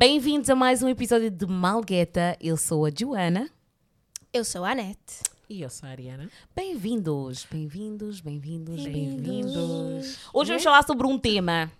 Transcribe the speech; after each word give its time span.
Bem-vindos 0.00 0.48
a 0.48 0.54
mais 0.54 0.82
um 0.82 0.88
episódio 0.88 1.30
de 1.30 1.44
Malgueta. 1.44 2.34
Eu 2.40 2.56
sou 2.56 2.86
a 2.86 2.90
Joana. 2.90 3.50
Eu 4.32 4.46
sou 4.46 4.64
a 4.64 4.70
Anete. 4.70 5.20
E 5.46 5.60
eu 5.60 5.68
sou 5.68 5.86
a 5.86 5.92
Ariana. 5.92 6.30
Bem-vindos, 6.56 7.44
bem-vindos, 7.50 8.18
bem-vindos, 8.18 8.82
Bem-vindos. 8.82 10.16
Hoje 10.32 10.48
vamos 10.48 10.64
falar 10.64 10.84
sobre 10.84 11.06
um 11.06 11.18
tema. 11.18 11.70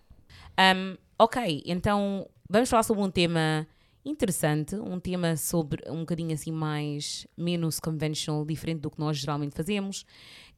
Um, 0.76 0.98
ok, 1.18 1.62
então 1.64 2.28
vamos 2.46 2.68
falar 2.68 2.82
sobre 2.82 3.02
um 3.02 3.10
tema 3.10 3.66
interessante, 4.04 4.76
um 4.76 5.00
tema 5.00 5.34
sobre 5.38 5.82
um 5.90 6.00
bocadinho 6.00 6.34
assim 6.34 6.52
mais 6.52 7.26
menos 7.38 7.80
conventional, 7.80 8.44
diferente 8.44 8.80
do 8.80 8.90
que 8.90 9.00
nós 9.00 9.16
geralmente 9.16 9.56
fazemos. 9.56 10.04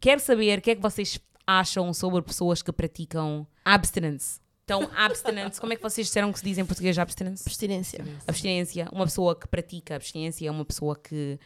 Quero 0.00 0.20
saber 0.20 0.58
o 0.58 0.62
que 0.62 0.72
é 0.72 0.74
que 0.74 0.82
vocês 0.82 1.16
acham 1.46 1.94
sobre 1.94 2.22
pessoas 2.22 2.60
que 2.60 2.72
praticam 2.72 3.46
abstinence. 3.64 4.41
Então, 4.64 4.88
abstinence, 4.96 5.60
como 5.60 5.72
é 5.72 5.76
que 5.76 5.82
vocês 5.82 6.06
disseram 6.06 6.32
que 6.32 6.38
se 6.38 6.44
diz 6.44 6.56
em 6.58 6.64
português 6.64 6.98
abstinence? 6.98 7.42
Abstinência. 7.46 8.04
Abstinência, 8.26 8.88
uma 8.92 9.04
pessoa 9.04 9.34
que 9.34 9.46
pratica 9.48 9.96
abstinência 9.96 10.46
é 10.46 10.50
uma 10.50 10.64
pessoa 10.64 10.96
que 10.96 11.38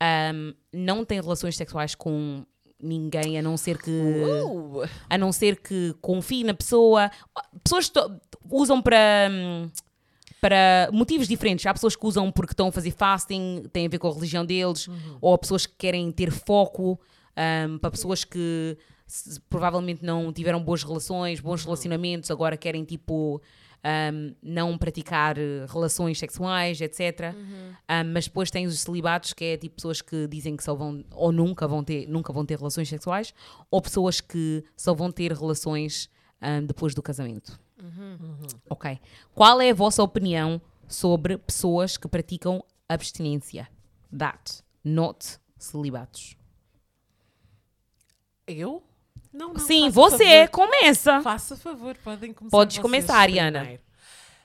ahm, 0.00 0.52
não 0.72 1.04
tem 1.04 1.20
relações 1.20 1.56
sexuais 1.56 1.94
com 1.94 2.44
ninguém, 2.80 3.38
a 3.38 3.42
não 3.42 3.56
ser 3.56 3.78
que 3.78 3.90
Uh! 3.90 4.82
a 5.10 5.16
não 5.18 5.32
ser 5.32 5.56
que 5.60 5.94
confie 6.00 6.44
na 6.44 6.54
pessoa. 6.54 7.10
Pessoas 7.64 7.88
to- 7.88 8.20
usam 8.50 8.80
para 8.82 9.28
para 10.40 10.88
motivos 10.92 11.26
diferentes. 11.26 11.66
Há 11.66 11.72
pessoas 11.74 11.96
que 11.96 12.06
usam 12.06 12.30
porque 12.30 12.52
estão 12.52 12.68
a 12.68 12.72
fazer 12.72 12.92
fasting, 12.92 13.64
tem 13.72 13.86
a 13.86 13.88
ver 13.88 13.98
com 13.98 14.08
a 14.08 14.14
religião 14.14 14.44
deles, 14.46 14.88
ou 15.20 15.34
há 15.34 15.38
pessoas 15.38 15.66
que 15.66 15.74
querem 15.76 16.10
ter 16.12 16.30
foco, 16.30 17.00
hum, 17.68 17.78
para 17.78 17.90
pessoas 17.90 18.22
que 18.24 18.76
provavelmente 19.48 20.04
não 20.04 20.32
tiveram 20.32 20.62
boas 20.62 20.82
relações, 20.82 21.40
bons 21.40 21.64
relacionamentos, 21.64 22.30
agora 22.30 22.56
querem 22.56 22.84
tipo 22.84 23.40
hum, 23.84 24.34
não 24.42 24.76
praticar 24.76 25.38
eh, 25.38 25.66
relações 25.68 26.18
sexuais, 26.18 26.80
etc. 26.80 27.34
Hum, 27.34 27.74
mas 28.12 28.26
depois 28.26 28.50
tem 28.50 28.66
os 28.66 28.78
celibatos, 28.80 29.32
que 29.32 29.44
é 29.44 29.56
tipo 29.56 29.76
pessoas 29.76 30.02
que 30.02 30.26
dizem 30.26 30.56
que 30.56 30.62
só 30.64 30.74
vão 30.74 31.04
ou 31.12 31.32
nunca 31.32 31.66
vão 31.66 31.82
ter, 31.82 32.06
nunca 32.06 32.32
vão 32.32 32.44
ter 32.44 32.58
relações 32.58 32.88
sexuais, 32.88 33.32
ou 33.70 33.80
pessoas 33.80 34.20
que 34.20 34.64
só 34.76 34.94
vão 34.94 35.10
ter 35.10 35.32
relações 35.32 36.10
hum, 36.42 36.66
depois 36.66 36.94
do 36.94 37.02
casamento. 37.02 37.58
Ok. 38.68 38.98
Qual 39.34 39.60
é 39.60 39.70
a 39.70 39.74
vossa 39.74 40.02
opinião 40.02 40.60
sobre 40.86 41.38
pessoas 41.38 41.96
que 41.96 42.08
praticam 42.08 42.62
abstinência? 42.88 43.68
That, 44.16 44.62
not 44.84 45.38
celibatos. 45.58 46.36
Eu? 48.46 48.82
Não, 49.38 49.52
não. 49.52 49.60
Sim, 49.60 49.88
você, 49.88 50.48
favor. 50.48 50.48
começa. 50.48 51.22
Faça 51.22 51.56
favor, 51.56 51.96
podem 52.02 52.32
começar. 52.32 52.56
Podes 52.56 52.78
começar, 52.78 53.18
Ariana. 53.18 53.78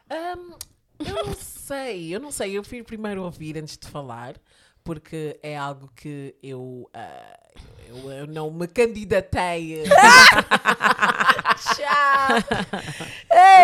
Ahm, 0.07 0.51
eu 0.99 1.25
não 1.25 1.33
sei, 1.33 2.15
eu 2.15 2.19
não 2.19 2.31
sei. 2.31 2.55
Eu 2.55 2.61
prefiro 2.61 2.85
primeiro 2.85 3.23
ouvir 3.23 3.57
antes 3.57 3.75
de 3.75 3.87
falar, 3.87 4.35
porque 4.83 5.39
é 5.41 5.57
algo 5.57 5.89
que 5.95 6.35
eu, 6.43 6.89
ah, 6.93 7.39
eu, 7.87 8.11
eu 8.11 8.27
não 8.27 8.51
me 8.51 8.67
candidatei. 8.67 9.83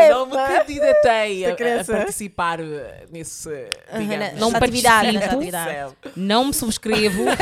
eu 0.10 0.16
não 0.16 0.26
me 0.28 0.36
candidatei 0.36 1.46
a, 1.46 1.54
a 1.54 1.86
participar 1.86 2.60
nesse. 3.12 3.50
digamos, 3.98 4.40
Não 4.40 4.52
participo. 4.52 4.82
Não 6.16 6.46
me 6.46 6.54
subscrevo. 6.54 7.24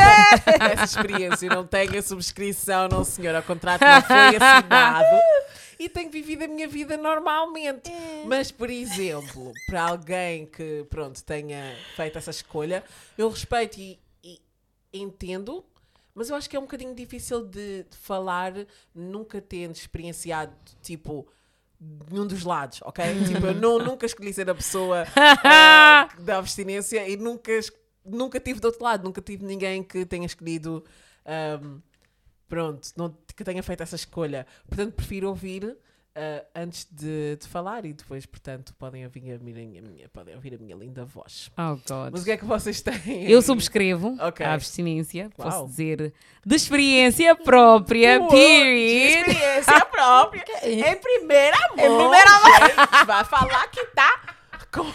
essa 0.71 0.85
experiência. 0.85 1.49
Não 1.49 1.65
tenho 1.65 1.99
a 1.99 2.01
subscrição, 2.01 2.87
não 2.87 3.03
senhor. 3.03 3.35
O 3.35 3.43
contrato 3.43 3.81
não 3.81 4.01
foi 4.01 4.37
assinado. 4.37 5.21
E 5.79 5.87
tenho 5.87 6.09
vivido 6.09 6.43
a 6.43 6.47
minha 6.47 6.67
vida 6.67 6.97
normalmente. 6.97 7.91
Mas, 8.25 8.51
por 8.51 8.69
exemplo, 8.69 9.53
para 9.67 9.83
alguém 9.89 10.45
que, 10.45 10.85
pronto, 10.89 11.23
tenha 11.23 11.75
feito 11.95 12.17
essa 12.17 12.31
escolha, 12.31 12.83
eu 13.17 13.29
respeito 13.29 13.79
e, 13.79 13.99
e 14.23 14.39
entendo, 14.93 15.63
mas 16.15 16.29
eu 16.29 16.35
acho 16.35 16.49
que 16.49 16.55
é 16.55 16.59
um 16.59 16.63
bocadinho 16.63 16.95
difícil 16.95 17.45
de, 17.45 17.83
de 17.83 17.97
falar, 17.97 18.53
nunca 18.93 19.39
tendo 19.39 19.75
experienciado, 19.75 20.51
tipo, 20.81 21.27
nenhum 22.09 22.25
dos 22.25 22.43
lados, 22.43 22.81
ok? 22.81 23.05
tipo, 23.27 23.45
eu 23.45 23.53
não, 23.53 23.77
nunca 23.77 24.05
escolhi 24.05 24.33
ser 24.33 24.49
a 24.49 24.55
pessoa 24.55 25.05
ah, 25.15 26.09
da 26.19 26.39
abstinência 26.39 27.07
e 27.07 27.15
nunca, 27.15 27.51
nunca 28.03 28.39
tive 28.39 28.59
do 28.59 28.65
outro 28.65 28.83
lado, 28.83 29.03
nunca 29.03 29.21
tive 29.21 29.45
ninguém 29.45 29.83
que 29.83 30.05
tenha 30.05 30.25
escolhido, 30.25 30.83
ahm, 31.23 31.79
pronto, 32.47 32.87
não, 32.97 33.15
que 33.35 33.43
tenha 33.43 33.61
feito 33.63 33.83
essa 33.83 33.95
escolha. 33.95 34.45
Portanto, 34.67 34.93
prefiro 34.93 35.27
ouvir 35.29 35.77
ah, 36.15 36.43
antes 36.55 36.87
de, 36.91 37.35
de 37.35 37.47
falar 37.47 37.85
e 37.85 37.93
depois, 37.93 38.25
portanto, 38.25 38.73
podem 38.79 39.03
ouvir 39.05 39.33
a 39.33 39.37
minha, 39.37 39.79
a 39.79 39.83
minha- 39.83 40.09
podem 40.09 40.33
ouvir 40.33 40.55
a 40.55 40.57
minha 40.57 40.75
linda 40.75 41.05
voz. 41.05 41.51
Oh, 41.57 41.75
God. 41.87 42.11
Mas 42.11 42.21
o 42.21 42.25
que 42.25 42.31
é 42.31 42.37
que 42.37 42.45
vocês 42.45 42.81
têm? 42.81 43.29
Eu 43.29 43.41
subscrevo 43.41 44.17
Ok. 44.19 44.43
a 44.45 44.53
abstinência. 44.53 45.29
Posso 45.37 45.57
Uau. 45.57 45.67
dizer 45.67 46.13
de 46.45 46.55
experiência 46.55 47.35
própria, 47.35 48.19
Uou, 48.19 48.29
period. 48.29 49.25
De 49.25 49.29
experiência 49.31 49.85
própria. 49.91 50.43
em 50.63 50.95
primeira 50.97 51.57
mão. 51.75 51.85
Em 51.85 51.97
primeira 51.99 52.31
mão. 52.39 53.05
Vai 53.05 53.23
falar 53.25 53.67
que 53.69 53.85
tá. 53.87 54.35
com- 54.71 54.91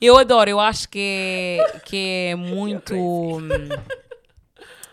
Eu 0.00 0.18
adoro, 0.18 0.50
eu 0.50 0.58
acho 0.58 0.88
que 0.88 0.98
é, 0.98 1.78
que 1.86 1.96
é 2.30 2.34
muito 2.34 2.92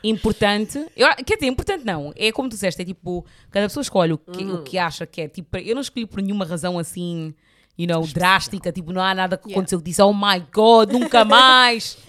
importante. 0.03 0.77
Eu, 0.95 1.07
quer 1.25 1.35
dizer, 1.35 1.47
importante 1.47 1.85
não. 1.85 2.13
É 2.15 2.31
como 2.31 2.47
tu 2.49 2.53
disseste, 2.53 2.81
é 2.81 2.85
tipo, 2.85 3.25
cada 3.51 3.67
pessoa 3.67 3.81
escolhe 3.81 4.13
o 4.13 4.17
que, 4.17 4.43
o 4.43 4.63
que 4.63 4.77
acha 4.77 5.05
que 5.05 5.21
é. 5.21 5.27
Tipo, 5.27 5.57
eu 5.57 5.75
não 5.75 5.81
escolhi 5.81 6.05
por 6.05 6.21
nenhuma 6.21 6.45
razão 6.45 6.77
assim, 6.79 7.33
you 7.77 7.87
know, 7.87 8.05
drástica. 8.07 8.71
Tipo, 8.71 8.91
não 8.93 9.01
há 9.01 9.13
nada 9.13 9.37
que 9.37 9.45
Yeah. 9.47 9.59
aconteceu 9.59 9.79
que 9.79 9.85
disse, 9.85 10.01
oh 10.01 10.13
my 10.13 10.39
god, 10.53 10.91
nunca 10.91 11.23
mais. 11.25 11.97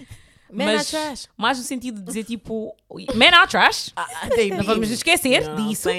Man 0.53 0.65
Mas 0.65 0.89
trash. 0.89 1.29
mais 1.37 1.57
no 1.57 1.63
sentido 1.63 2.01
de 2.01 2.05
dizer 2.05 2.25
tipo, 2.25 2.75
man 3.15 3.29
are 3.33 3.47
trash. 3.49 3.89
Ah, 3.95 4.05
Não 4.57 4.65
vamos 4.65 4.89
esquecer 4.91 5.45
Não, 5.47 5.55
disso. 5.55 5.87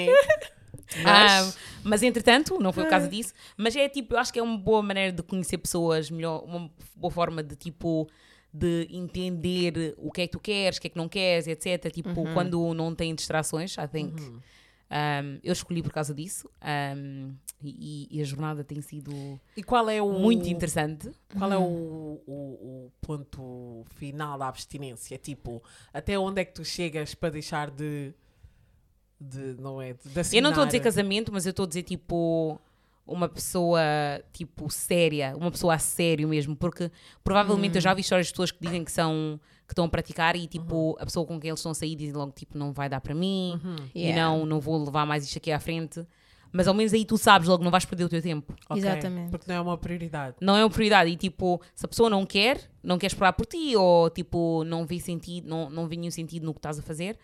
Ah, 1.03 1.41
Mas, 1.41 1.57
mas 1.83 2.03
entretanto, 2.03 2.59
não 2.59 2.71
foi 2.71 2.83
o 2.83 2.87
caso 2.87 3.07
disso. 3.09 3.33
Mas 3.57 3.75
é 3.75 3.89
tipo, 3.89 4.13
eu 4.13 4.19
acho 4.19 4.31
que 4.31 4.37
é 4.37 4.43
uma 4.43 4.55
boa 4.59 4.83
maneira 4.83 5.11
de 5.11 5.23
conhecer 5.23 5.57
pessoas, 5.57 6.11
melhor, 6.11 6.43
uma 6.43 6.69
boa 6.95 7.09
forma 7.09 7.41
de 7.41 7.55
tipo 7.55 8.07
de 8.53 8.87
entender 8.91 9.95
o 9.97 10.11
que 10.11 10.21
é 10.21 10.27
que 10.27 10.33
tu 10.33 10.39
queres, 10.39 10.77
o 10.77 10.81
que 10.81 10.87
é 10.87 10.89
que 10.91 10.97
não 10.97 11.09
queres, 11.09 11.47
etc. 11.47 11.91
Tipo, 11.91 12.13
quando 12.33 12.73
não 12.73 12.93
tem 12.93 13.15
distrações, 13.15 13.75
I 13.77 13.87
think. 13.87 14.21
Um, 14.93 15.39
eu 15.43 15.53
escolhi 15.53 15.81
por 15.81 15.91
causa 15.91 16.13
disso 16.13 16.47
um, 16.95 17.33
e, 17.63 18.07
e 18.11 18.21
a 18.21 18.23
jornada 18.23 18.63
tem 18.63 18.79
sido 18.79 19.11
e 19.57 19.63
qual 19.63 19.89
é 19.89 19.99
o. 19.99 20.19
muito 20.19 20.47
interessante. 20.47 21.09
Qual 21.35 21.51
é 21.51 21.57
o, 21.57 22.21
o, 22.27 22.27
o 22.27 22.91
ponto 23.01 23.83
final 23.95 24.37
da 24.37 24.47
abstinência? 24.47 25.17
Tipo, 25.17 25.63
até 25.91 26.19
onde 26.19 26.41
é 26.41 26.45
que 26.45 26.53
tu 26.53 26.63
chegas 26.63 27.15
para 27.15 27.29
deixar 27.29 27.71
de. 27.71 28.13
de 29.19 29.55
não 29.59 29.81
é? 29.81 29.93
De, 29.93 30.37
Eu 30.37 30.43
não 30.43 30.51
estou 30.51 30.63
a 30.63 30.67
dizer 30.67 30.81
casamento, 30.81 31.31
mas 31.33 31.47
eu 31.47 31.51
estou 31.51 31.65
a 31.65 31.67
dizer 31.67 31.83
tipo 31.83 32.61
uma 33.05 33.27
pessoa 33.27 33.81
tipo 34.31 34.69
séria, 34.69 35.35
uma 35.35 35.51
pessoa 35.51 35.75
a 35.75 35.79
sério 35.79 36.27
mesmo, 36.27 36.55
porque 36.55 36.89
provavelmente 37.23 37.75
eu 37.75 37.81
já 37.81 37.93
vi 37.93 38.01
histórias 38.01 38.27
de 38.27 38.33
pessoas 38.33 38.51
que 38.51 38.59
dizem 38.61 38.83
que 38.83 38.91
são 38.91 39.39
que 39.67 39.71
estão 39.73 39.85
a 39.85 39.89
praticar 39.89 40.35
e 40.35 40.47
tipo 40.47 40.95
a 40.99 41.05
pessoa 41.05 41.25
com 41.25 41.39
quem 41.39 41.49
eles 41.49 41.59
estão 41.59 41.71
a 41.71 41.75
sair 41.75 41.95
dizem 41.95 42.13
logo 42.13 42.31
tipo 42.31 42.57
não 42.57 42.73
vai 42.73 42.87
dar 42.89 43.01
para 43.01 43.13
mim 43.15 43.59
e 43.95 44.03
Yeah. 44.03 44.21
não 44.21 44.45
não 44.45 44.59
vou 44.59 44.83
levar 44.83 45.05
mais 45.05 45.25
isto 45.25 45.37
aqui 45.37 45.51
à 45.51 45.59
frente. 45.59 46.05
Mas 46.55 46.67
ao 46.67 46.73
menos 46.75 46.93
aí 46.93 47.03
tu 47.03 47.17
sabes 47.17 47.47
logo, 47.47 47.63
não 47.63 47.71
vais 47.71 47.83
perder 47.83 48.03
o 48.03 48.09
teu 48.09 48.21
tempo. 48.21 48.53
Ok, 48.69 48.79
Exatamente. 48.79 49.31
Porque 49.31 49.45
não 49.47 49.55
é 49.55 49.59
uma 49.59 49.75
prioridade. 49.75 50.35
Não 50.39 50.55
é 50.55 50.63
uma 50.63 50.69
prioridade. 50.69 51.09
E 51.09 51.17
tipo, 51.17 51.59
se 51.73 51.83
a 51.83 51.87
pessoa 51.87 52.11
não 52.11 52.27
quer, 52.27 52.69
não 52.83 52.99
quer 52.99 53.07
esperar 53.07 53.33
por 53.33 53.47
ti, 53.47 53.75
ou 53.75 54.07
tipo, 54.11 54.63
não 54.63 54.85
vê 54.85 54.99
sentido, 54.99 55.49
não, 55.49 55.67
não 55.71 55.87
vê 55.87 55.95
nenhum 55.97 56.11
sentido 56.11 56.45
no 56.45 56.53
que 56.53 56.59
estás 56.59 56.77
a 56.77 56.83
fazer, 56.83 57.17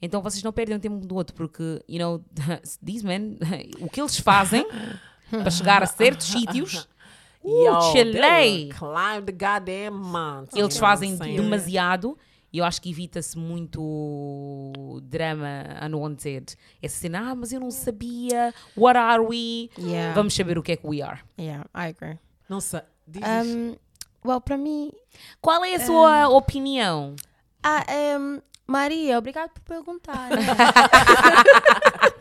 então 0.00 0.22
vocês 0.22 0.44
não 0.44 0.52
perdem 0.52 0.76
o 0.76 0.78
tempo 0.78 0.94
um 0.94 1.00
do 1.00 1.16
outro, 1.16 1.34
porque, 1.34 1.82
you 1.88 1.98
know, 1.98 2.24
these 2.84 3.04
men, 3.04 3.36
o 3.80 3.88
que 3.90 4.00
eles 4.00 4.16
fazem 4.20 4.64
para 5.42 5.50
chegar 5.50 5.82
a 5.82 5.86
certos 5.86 6.26
sítios, 6.26 6.88
Yo, 7.44 7.78
uh, 7.78 7.92
Chile! 7.92 8.70
Climb 8.76 9.26
the 9.26 9.32
goddamn 9.32 9.94
mountain. 9.94 10.58
Eles 10.58 10.76
fazem 10.76 11.16
demasiado 11.16 12.18
e 12.52 12.58
eu 12.58 12.64
acho 12.64 12.80
que 12.80 12.90
evita-se 12.90 13.38
muito 13.38 15.00
drama 15.04 15.64
unwanted. 15.86 16.56
Essa 16.82 16.98
cena, 16.98 17.30
ah, 17.30 17.34
mas 17.34 17.52
eu 17.52 17.60
não 17.60 17.70
sabia, 17.70 18.54
what 18.76 18.98
are 18.98 19.22
we? 19.22 19.70
Yeah. 19.78 20.14
Vamos 20.14 20.34
saber 20.34 20.58
o 20.58 20.62
que 20.62 20.72
é 20.72 20.76
que 20.76 20.86
we 20.86 21.02
are. 21.02 21.20
Yeah, 21.38 21.64
I 21.74 21.90
agree. 21.90 22.18
Não 22.48 22.60
sei. 22.60 22.80
Diz 23.06 23.22
Um, 23.22 23.76
well, 24.24 24.40
para 24.40 24.56
mim. 24.56 24.92
Qual 25.40 25.64
é 25.64 25.74
a 25.74 25.80
sua 25.80 26.28
opinião? 26.28 27.14
Ah, 27.62 27.84
um, 28.18 28.40
Maria, 28.66 29.18
obrigado 29.18 29.50
por 29.50 29.62
perguntar. 29.62 30.30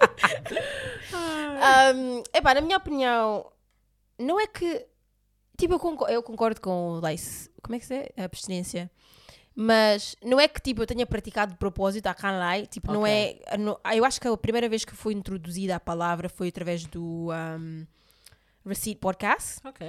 um, 1.96 2.24
epá, 2.34 2.54
na 2.54 2.62
minha 2.62 2.78
opinião, 2.78 3.46
não 4.20 4.40
é 4.40 4.48
que. 4.48 4.86
Tipo, 5.58 5.74
eu 5.76 5.80
concordo, 5.80 6.14
eu 6.14 6.22
concordo 6.24 6.62
com 6.62 6.92
o 6.92 7.00
Lace. 7.00 7.50
Como 7.64 7.76
é 7.76 7.80
que 7.80 7.86
se 7.86 7.96
é? 7.96 8.10
A 8.18 8.24
abstinência. 8.26 8.92
Mas 9.60 10.16
não 10.24 10.40
é 10.40 10.48
que 10.48 10.62
tipo, 10.62 10.84
eu 10.84 10.86
tenha 10.86 11.04
praticado 11.06 11.54
de 11.54 11.58
propósito 11.58 12.06
a 12.06 12.14
canlai, 12.14 12.68
tipo, 12.68 12.92
não 12.94 13.02
Ok. 13.02 13.42
é. 13.48 13.58
não- 13.58 13.80
eu 13.96 14.06
acho 14.06 14.22
que 14.22 14.28
a 14.28 14.38
primeira 14.38 14.70
vez 14.70 14.86
que 14.86 14.94
foi 14.96 15.14
introduzida 15.14 15.76
a 15.76 15.80
palavra 15.80 16.30
foi 16.30 16.50
através 16.50 16.86
do 16.86 17.30
um, 17.32 17.84
Receipt 18.64 19.00
Podcast. 19.00 19.60
Ok. 19.66 19.88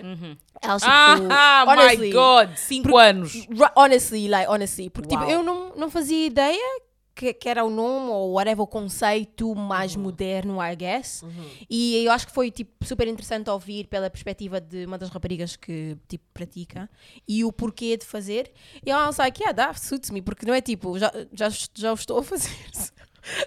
Elas, 0.63 0.81
tipo, 0.81 0.91
Ah, 1.31 1.65
my 1.69 1.73
honestly, 1.73 2.13
God! 2.13 2.57
Cinco 2.57 2.97
anos. 2.97 3.35
Ru- 3.47 3.71
Honestly, 3.77 4.27
like, 4.29 4.51
honestly. 4.51 4.89
Porque, 4.89 5.11
tipo, 5.11 5.21
Uau. 5.23 5.31
eu 5.31 5.43
não, 5.43 5.75
não 5.77 5.91
fazia 5.91 6.25
ideia 6.27 6.81
que, 7.19 7.35
que 7.35 7.49
era 7.49 7.65
o 7.65 7.71
nome 7.71 8.11
ou 8.11 8.35
whatever, 8.35 8.61
o 8.63 8.67
conceito 8.67 9.53
mais 9.57 9.97
moderno, 9.97 10.63
I 10.63 10.77
guess. 10.77 11.25
E 11.69 12.05
eu 12.05 12.13
acho 12.13 12.29
que 12.29 12.33
foi, 12.33 12.49
tipo, 12.49 12.85
super 12.87 13.09
interessante 13.09 13.51
ouvir 13.51 13.89
pela 13.89 14.09
perspectiva 14.09 14.61
de 14.61 14.87
uma 14.87 14.97
das 14.97 15.09
raparigas 15.11 15.57
que, 15.57 15.97
tipo, 16.07 16.25
pratica 16.33 16.89
e 17.27 17.45
o 17.45 17.53
porquê 17.53 17.97
de 17.97 18.07
fazer. 18.07 18.53
E 18.87 18.91
I 18.91 18.95
was 18.95 19.17
like, 19.17 19.43
yeah, 19.43 19.53
that 19.53 19.81
suits 19.81 20.11
me. 20.11 20.23
Porque 20.23 20.47
não 20.47 20.55
é, 20.55 20.61
tipo, 20.61 20.97
já, 20.97 21.11
já, 21.33 21.49
já 21.75 21.91
o 21.91 21.95
estou 21.95 22.19
a 22.21 22.23
fazer. 22.23 22.55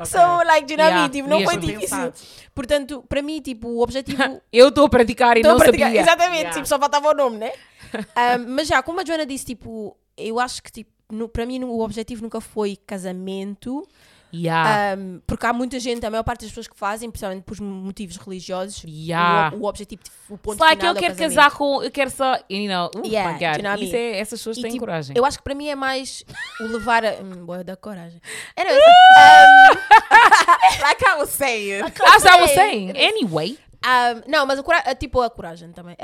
So, 0.06 0.18
like, 0.46 0.70
you 0.72 0.78
know 0.78 0.86
Yeah? 0.88 1.10
Tipo, 1.10 1.30
não 1.30 1.42
foi 1.46 1.58
difícil. 1.58 2.14
Portanto, 2.54 3.04
para 3.08 3.22
mim, 3.22 3.42
tipo, 3.42 3.70
o 3.70 3.82
objetivo 3.82 4.22
Eu 4.52 4.68
estou 4.68 4.86
a 4.86 4.90
praticar 4.90 5.38
e 5.38 5.40
Estou 5.40 5.54
não 5.54 5.62
a 5.62 5.64
praticar. 5.64 5.88
sabia. 5.88 6.02
Exatamente, 6.02 6.38
Yeah. 6.42 6.54
tipo, 6.56 6.68
só 6.68 6.78
faltava 6.78 7.10
o 7.10 7.14
nome, 7.14 7.38
né? 7.38 7.52
Ah, 8.16 8.38
mas 8.38 8.68
já, 8.68 8.84
como 8.84 9.00
a 9.00 9.06
Joana 9.06 9.26
disse, 9.26 9.46
tipo, 9.46 9.98
eu 10.18 10.40
acho 10.40 10.62
que, 10.62 10.72
tipo, 10.72 10.91
no- 11.12 11.30
para 11.30 11.46
mim 11.46 11.64
o 11.64 11.80
objetivo 11.82 12.22
nunca 12.24 12.40
foi 12.42 12.78
casamento, 12.88 13.88
Yeah. 14.34 14.96
um, 14.98 15.20
porque 15.28 15.46
há 15.46 15.52
muita 15.52 15.78
gente, 15.78 16.06
a 16.06 16.10
maior 16.10 16.24
parte 16.24 16.42
das 16.44 16.52
pessoas 16.52 16.66
que 16.70 16.78
fazem, 16.78 17.12
principalmente 17.12 17.44
por 17.44 17.60
motivos 17.60 18.16
religiosos, 18.16 18.82
Yeah. 18.88 19.54
o, 19.54 19.60
o 19.60 19.66
objetivo, 19.66 20.02
o 20.30 20.38
ponto 20.38 20.54
It's 20.56 20.60
like, 20.62 20.78
final 20.80 20.94
eu 20.94 20.98
o 20.98 21.02
quero 21.02 21.14
casamento. 21.16 21.36
casar 21.36 21.52
com. 21.58 21.84
Eu 21.84 21.92
quero 21.92 22.10
só. 22.10 22.36
You 22.50 22.70
know, 22.70 22.90
oh 22.96 23.06
Yeah, 23.06 23.58
you 23.58 23.64
know 23.64 23.76
Isso 23.76 23.94
é, 23.94 24.20
essas 24.20 24.40
pessoas 24.40 24.58
E, 24.58 24.62
têm 24.62 24.72
tipo, 24.72 24.86
coragem. 24.86 25.14
Eu 25.18 25.26
acho 25.26 25.38
que 25.38 25.44
para 25.44 25.54
mim 25.54 25.68
é 25.68 25.76
mais 25.76 26.24
o 26.62 26.64
levar 26.64 27.04
a. 27.04 27.12
Hum, 27.22 27.46
boa 27.46 27.62
da 27.62 27.76
coragem. 27.76 28.22
Anyways, 28.56 28.80
um, 28.82 29.76
Like 30.82 31.04
I 31.06 31.16
was 31.20 31.30
saying. 31.30 31.82
As 31.82 32.24
I 32.26 32.42
was 32.42 32.52
saying. 32.52 32.92
Anyway. 32.96 33.58
um, 33.86 34.32
não, 34.32 34.46
mas 34.46 34.60
a 34.60 34.64
coragem, 34.64 34.96
tipo 34.96 35.22
a 35.22 35.30
coragem 35.30 35.74
também. 35.74 35.98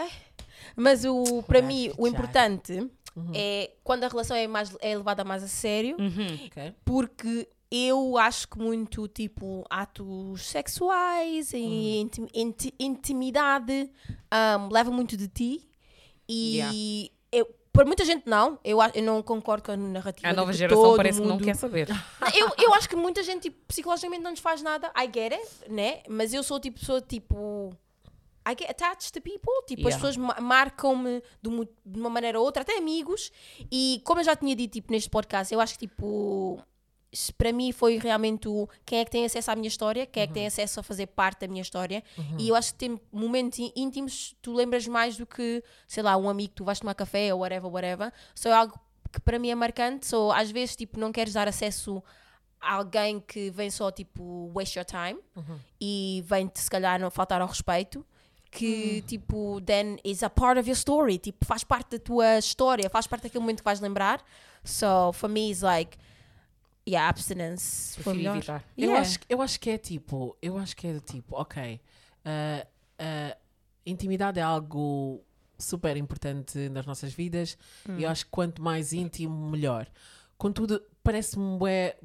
Mas 0.76 1.06
o, 1.06 1.42
para 1.44 1.62
mim, 1.62 1.92
o 1.98 2.06
já. 2.08 2.90
Importante 3.20 3.38
é 3.40 3.72
quando 3.84 4.04
a 4.04 4.08
relação 4.08 4.36
é, 4.38 4.48
mais, 4.48 4.76
é 4.80 4.96
levada 4.96 5.24
mais 5.24 5.44
a 5.44 5.48
sério. 5.48 5.96
Ok. 6.46 6.74
porque 6.86 7.48
eu 7.70 8.18
acho 8.18 8.48
que 8.48 8.58
muito 8.58 9.08
tipo 9.10 9.66
atos 9.70 10.44
sexuais 10.46 11.52
e 11.54 11.98
intim- 12.00 12.30
inti- 12.34 12.74
intimidade 12.80 13.92
um, 14.60 14.70
leva 14.72 14.90
muito 14.90 15.18
de 15.18 15.28
ti 15.28 15.68
e 16.30 17.12
eu 17.32 17.46
para 17.74 17.86
muita 17.86 18.04
gente 18.06 18.24
não 18.26 18.58
eu, 18.64 18.78
eu 18.94 19.04
não 19.04 19.22
concordo 19.22 19.64
com 19.64 19.72
a 19.72 19.78
narrativa 19.78 20.28
A 20.30 20.34
nova 20.34 20.52
que 20.52 20.58
geração 20.58 20.96
parece 20.96 21.20
que 21.22 21.28
não 21.28 21.36
mundo- 21.36 21.44
quer 21.44 21.56
saber. 21.56 21.88
eu, 22.34 22.50
eu 22.58 22.74
acho 22.74 22.88
que 22.90 22.96
muita 22.96 23.22
gente 23.22 23.44
tipo, 23.44 23.58
psicologicamente 23.68 24.24
não 24.24 24.32
nos 24.32 24.40
faz 24.40 24.62
nada 24.62 24.92
I 24.98 25.06
get 25.14 25.34
it, 25.34 25.48
né? 25.70 26.02
mas 26.10 26.34
eu 26.34 26.44
sou 26.44 26.60
tipo 26.60 26.80
pessoa 26.80 27.02
tipo 27.02 27.72
I 28.50 28.56
get 28.58 28.70
attached 28.70 29.12
to 29.14 29.22
people, 29.22 29.52
tipo, 29.68 29.88
as 29.88 29.96
Yeah. 29.96 29.98
pessoas 29.98 30.18
ma- 30.18 30.40
marcam-me 30.40 31.22
de, 31.42 31.50
de 31.86 32.00
uma 32.00 32.10
maneira 32.10 32.40
ou 32.40 32.46
outra, 32.46 32.62
até 32.62 32.78
amigos, 32.78 33.32
e 33.72 34.02
como 34.06 34.22
eu 34.22 34.24
já 34.24 34.36
tinha 34.36 34.56
dito 34.56 34.74
tipo, 34.74 34.92
neste 34.92 35.10
podcast, 35.10 35.54
eu 35.54 35.60
acho 35.60 35.74
que 35.74 35.88
tipo 35.88 36.62
para 37.38 37.54
mim 37.54 37.72
foi 37.72 37.98
realmente 37.98 38.48
o 38.50 38.68
quem 38.86 39.00
é 39.00 39.06
que 39.06 39.10
tem 39.10 39.26
acesso 39.26 39.50
à 39.50 39.56
minha 39.56 39.68
história, 39.70 40.06
quem 40.06 40.24
é 40.24 40.28
que 40.28 40.34
tem 40.34 40.46
acesso 40.46 40.80
a 40.82 40.84
fazer 40.84 41.08
parte 41.08 41.40
da 41.42 41.48
minha 41.48 41.62
história, 41.62 42.04
e 42.38 42.50
eu 42.50 42.56
acho 42.56 42.74
que 42.74 42.80
tem 42.80 43.02
momentos 43.12 43.58
íntimos 43.76 44.36
tu 44.42 44.54
lembras 44.54 44.86
mais 44.88 45.18
do 45.18 45.26
que, 45.26 45.64
sei 45.88 46.04
lá, 46.04 46.16
um 46.18 46.30
amigo 46.30 46.50
que 46.50 46.56
tu 46.56 46.66
vais 46.66 46.80
tomar 46.80 46.94
café 46.94 47.34
ou 47.34 47.40
whatever, 47.40 47.72
whatever, 47.72 48.14
só 48.36 48.50
é 48.50 48.54
algo 48.54 48.78
que 49.12 49.22
para 49.22 49.40
mim 49.40 49.50
é 49.50 49.56
marcante, 49.56 50.06
só 50.06 50.32
às 50.32 50.52
vezes 50.52 50.76
tipo 50.76 51.00
não 51.00 51.12
queres 51.12 51.34
dar 51.34 51.48
acesso 51.48 52.04
a 52.60 52.74
alguém 52.74 53.20
que 53.22 53.50
vem 53.52 53.72
só 53.72 53.90
tipo 53.90 54.52
waste 54.54 54.78
your 54.78 54.86
time 54.86 55.20
e 55.80 56.22
vem-te 56.26 56.60
se 56.60 56.70
calhar 56.70 57.00
não 57.00 57.10
faltar 57.10 57.42
ao 57.42 57.48
respeito 57.48 58.06
que 58.52 59.04
tipo 59.08 59.62
then 59.66 59.98
is 60.04 60.24
a 60.24 60.30
part 60.30 60.60
of 60.60 60.68
your 60.70 60.76
story 60.78 61.18
tipo 61.20 61.46
faz 61.46 61.64
parte 61.64 61.98
da 61.98 62.00
tua 62.00 62.38
história 62.38 62.90
faz 62.90 63.06
parte 63.08 63.24
daquele 63.24 63.42
momento 63.42 63.60
que 63.60 63.66
vais 63.66 63.80
lembrar 63.80 64.22
so 64.64 65.12
for 65.14 65.30
me 65.30 65.50
is 65.52 65.62
like 65.62 65.98
yeah 66.88 67.10
abstinence 67.10 68.02
foi 68.02 68.14
melhor 68.14 68.38
evitar. 68.38 68.64
Eu, 68.78 68.90
Yeah. 68.90 69.02
acho, 69.02 69.20
eu 69.30 69.42
acho 69.42 69.60
que 69.60 69.70
é 69.70 69.78
tipo, 69.78 70.38
eu 70.42 70.58
acho 70.58 70.76
que 70.76 70.88
é 70.88 70.94
do 70.94 71.02
tipo, 71.02 71.36
ok, 71.36 71.82
ah, 72.26 72.66
ah, 73.00 73.38
intimidade 73.86 74.40
é 74.40 74.44
algo 74.44 75.22
super 75.60 75.98
importante 75.98 76.70
nas 76.70 76.86
nossas 76.86 77.12
vidas 77.14 77.58
e 77.98 78.04
eu 78.04 78.10
acho 78.10 78.26
que 78.26 78.32
quanto 78.32 78.62
mais 78.62 78.94
íntimo, 78.94 79.50
melhor. 79.50 79.88
Contudo, 80.38 80.82
parece-me 81.12 81.58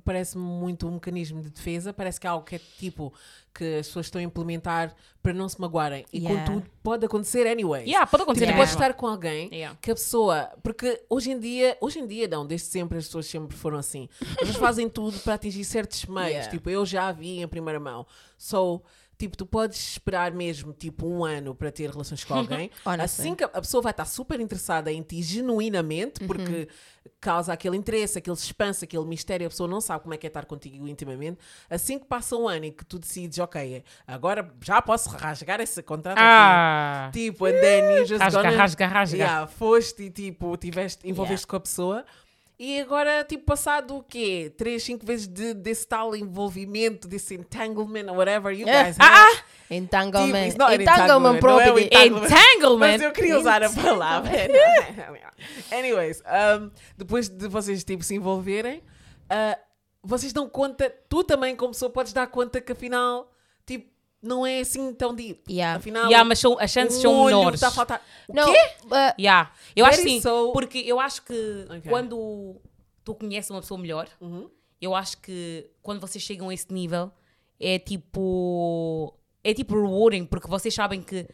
parece-me 0.04 0.42
muito 0.44 0.86
um 0.86 0.92
mecanismo 0.92 1.42
de 1.42 1.50
defesa, 1.50 1.92
parece 1.92 2.20
que 2.20 2.26
é 2.26 2.30
algo 2.30 2.44
que 2.46 2.54
é 2.54 2.60
tipo 2.78 3.12
que 3.52 3.78
as 3.80 3.86
pessoas 3.88 4.06
estão 4.06 4.20
a 4.20 4.24
implementar 4.24 4.94
para 5.22 5.32
não 5.32 5.48
se 5.48 5.60
magoarem. 5.60 6.06
E 6.12 6.18
Yeah. 6.20 6.44
contudo, 6.46 6.66
pode 6.82 7.04
acontecer 7.04 7.46
anyway. 7.46 7.82
Yeah, 7.84 8.06
pode 8.06 8.22
acontecer 8.22 8.46
Tipo, 8.46 8.56
na 8.56 8.62
podes 8.62 8.74
mesma. 8.74 8.86
estar 8.86 8.96
com 8.98 9.06
alguém 9.06 9.48
Yeah. 9.52 9.76
que 9.80 9.90
a 9.90 9.94
pessoa. 9.94 10.50
Porque 10.62 11.02
hoje 11.10 11.32
em 11.32 11.38
dia, 11.40 11.76
hoje 11.80 11.98
em 11.98 12.06
dia 12.06 12.28
não, 12.28 12.46
desde 12.46 12.68
sempre 12.68 12.96
as 12.98 13.06
pessoas 13.06 13.26
sempre 13.26 13.56
foram 13.56 13.76
assim. 13.78 14.08
Elas 14.40 14.56
fazem 14.56 14.88
tudo 14.88 15.18
para 15.20 15.34
atingir 15.34 15.64
certos 15.64 16.04
meios. 16.06 16.30
Yeah. 16.32 16.50
Tipo, 16.50 16.70
eu 16.70 16.86
já 16.86 17.10
vi 17.12 17.40
em 17.42 17.48
primeira 17.48 17.78
mão. 17.80 18.06
So, 18.38 18.80
tipo, 19.22 19.36
tu 19.36 19.46
podes 19.46 19.92
esperar 19.92 20.32
mesmo 20.32 20.72
tipo 20.72 21.06
um 21.06 21.24
ano 21.24 21.54
para 21.54 21.70
ter 21.70 21.88
relações 21.90 22.24
com 22.24 22.34
alguém. 22.34 22.70
Assim 22.84 23.34
que 23.34 23.44
a 23.44 23.52
a 23.52 23.60
pessoa 23.60 23.80
vai 23.80 23.92
estar 23.92 24.04
super 24.04 24.40
interessada 24.40 24.90
em 24.90 25.02
ti 25.02 25.22
genuinamente, 25.22 26.26
porque 26.26 26.68
causa 27.20 27.52
aquele 27.52 27.76
interesse, 27.76 28.18
aquele 28.18 28.34
suspense, 28.34 28.84
aquele 28.84 29.04
mistério, 29.04 29.46
a 29.46 29.50
pessoa 29.50 29.68
não 29.68 29.80
sabe 29.80 30.02
como 30.02 30.14
é 30.14 30.16
que 30.16 30.26
é 30.26 30.28
estar 30.28 30.44
contigo 30.46 30.88
intimamente. 30.88 31.38
Assim 31.70 31.98
que 31.98 32.06
passa 32.06 32.36
um 32.36 32.48
ano 32.48 32.64
e 32.64 32.72
que 32.72 32.84
tu 32.84 32.98
decides, 32.98 33.38
ok, 33.38 33.84
agora 34.06 34.52
já 34.60 34.82
posso 34.82 35.10
rasgar 35.10 35.60
esse 35.60 35.80
contrato 35.82 36.18
aqui. 36.18 36.26
Ah! 36.26 37.10
Tipo, 37.12 37.46
and 37.46 37.60
then 37.60 37.96
you 37.98 38.06
just 38.06 38.20
Rasga, 38.20 38.42
gonna... 38.42 38.56
rasga, 38.56 38.86
rasga. 38.86 39.16
Yeah, 39.16 39.46
foste 39.46 40.02
e 40.04 40.10
tipo, 40.10 40.56
tiveste, 40.56 41.08
envolveste 41.08 41.46
com 41.46 41.56
a 41.56 41.60
pessoa. 41.60 42.04
E 42.58 42.80
agora, 42.80 43.24
tipo, 43.24 43.44
passado 43.44 43.96
o 43.96 44.02
quê? 44.02 44.52
Três, 44.56 44.82
cinco 44.82 45.04
vezes 45.04 45.26
de, 45.26 45.54
desse 45.54 45.86
tal 45.86 46.14
envolvimento, 46.14 47.08
desse 47.08 47.34
entanglement, 47.34 48.12
whatever 48.12 48.52
you 48.52 48.66
guys 48.66 48.96
Ah, 49.00 49.26
have. 49.26 49.36
Tipo, 49.36 49.74
entanglement 49.74 50.46
it's 50.46 50.56
not 50.56 50.72
an 50.72 50.82
entanglement 50.82 51.38
entanglement, 51.38 51.88
é 51.90 52.06
entanglement. 52.06 52.26
Entanglement! 52.26 52.78
Mas 52.78 53.02
eu 53.02 53.12
queria 53.12 53.38
usar 53.38 53.62
a 53.62 53.70
palavra. 53.70 54.30
Anyways, 55.72 56.22
um, 56.60 56.70
depois 56.96 57.28
de 57.28 57.48
vocês 57.48 57.82
tipo, 57.82 58.04
se 58.04 58.14
envolverem, 58.14 58.78
uh, 58.78 59.58
vocês 60.02 60.32
dão 60.32 60.48
conta, 60.48 60.94
tu 61.08 61.24
também 61.24 61.56
como 61.56 61.72
pessoa 61.72 61.90
podes 61.90 62.12
dar 62.12 62.26
conta 62.26 62.60
que 62.60 62.72
afinal, 62.72 63.32
tipo, 63.66 63.91
não 64.22 64.46
é 64.46 64.60
assim 64.60 64.92
tão 64.94 65.14
deep. 65.14 65.42
Yeah. 65.52 65.78
Afinal, 65.78 66.04
Yeah, 66.04 66.24
mas 66.24 66.38
são, 66.38 66.58
as 66.58 66.70
chances 66.70 66.98
um 66.98 67.02
são 67.02 67.24
menores. 67.26 67.62
A 67.62 67.70
faltar. 67.70 68.00
O 68.28 68.32
não 68.34 68.52
quê? 68.52 68.58
uh, 68.84 69.14
Yeah. 69.20 69.50
Eu 69.74 69.84
acho 69.84 70.02
sim, 70.02 70.20
so- 70.20 70.52
porque 70.52 70.78
eu 70.78 71.00
acho 71.00 71.22
que 71.22 71.66
Ok. 71.68 71.82
quando 71.90 72.56
tu 73.04 73.14
conheces 73.14 73.50
uma 73.50 73.60
pessoa 73.60 73.78
melhor, 73.80 74.08
Uhum. 74.20 74.48
eu 74.80 74.94
acho 74.94 75.18
que 75.20 75.68
quando 75.82 76.00
vocês 76.00 76.22
chegam 76.22 76.48
a 76.50 76.54
esse 76.54 76.72
nível, 76.72 77.10
é 77.58 77.78
tipo. 77.78 79.14
É 79.44 79.52
tipo 79.52 79.74
rewarding, 79.74 80.24
porque 80.24 80.46
vocês 80.48 80.72
sabem 80.72 81.02
que 81.02 81.26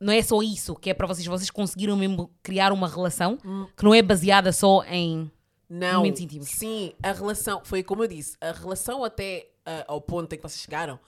não 0.00 0.12
é 0.12 0.20
só 0.20 0.42
isso, 0.42 0.74
que 0.74 0.90
é 0.90 0.94
para 0.94 1.06
vocês, 1.06 1.26
vocês 1.26 1.50
conseguiram 1.50 1.96
mesmo 1.96 2.30
criar 2.42 2.72
uma 2.72 2.86
relação 2.88 3.38
Hum. 3.44 3.66
que 3.76 3.84
não 3.84 3.94
é 3.94 4.02
baseada 4.02 4.52
só 4.52 4.82
em. 4.84 5.30
Não, 5.70 5.98
Momentos 5.98 6.20
íntimos. 6.22 6.48
sim, 6.48 6.92
a 7.02 7.12
relação, 7.12 7.60
foi 7.64 7.82
como 7.82 8.02
eu 8.02 8.08
disse, 8.08 8.36
a 8.40 8.52
relação 8.52 9.04
até 9.04 9.48
ah, 9.66 9.84
ao 9.86 10.00
ponto 10.00 10.32
em 10.32 10.36
que 10.36 10.42
vocês 10.42 10.60
chegaram 10.62 10.98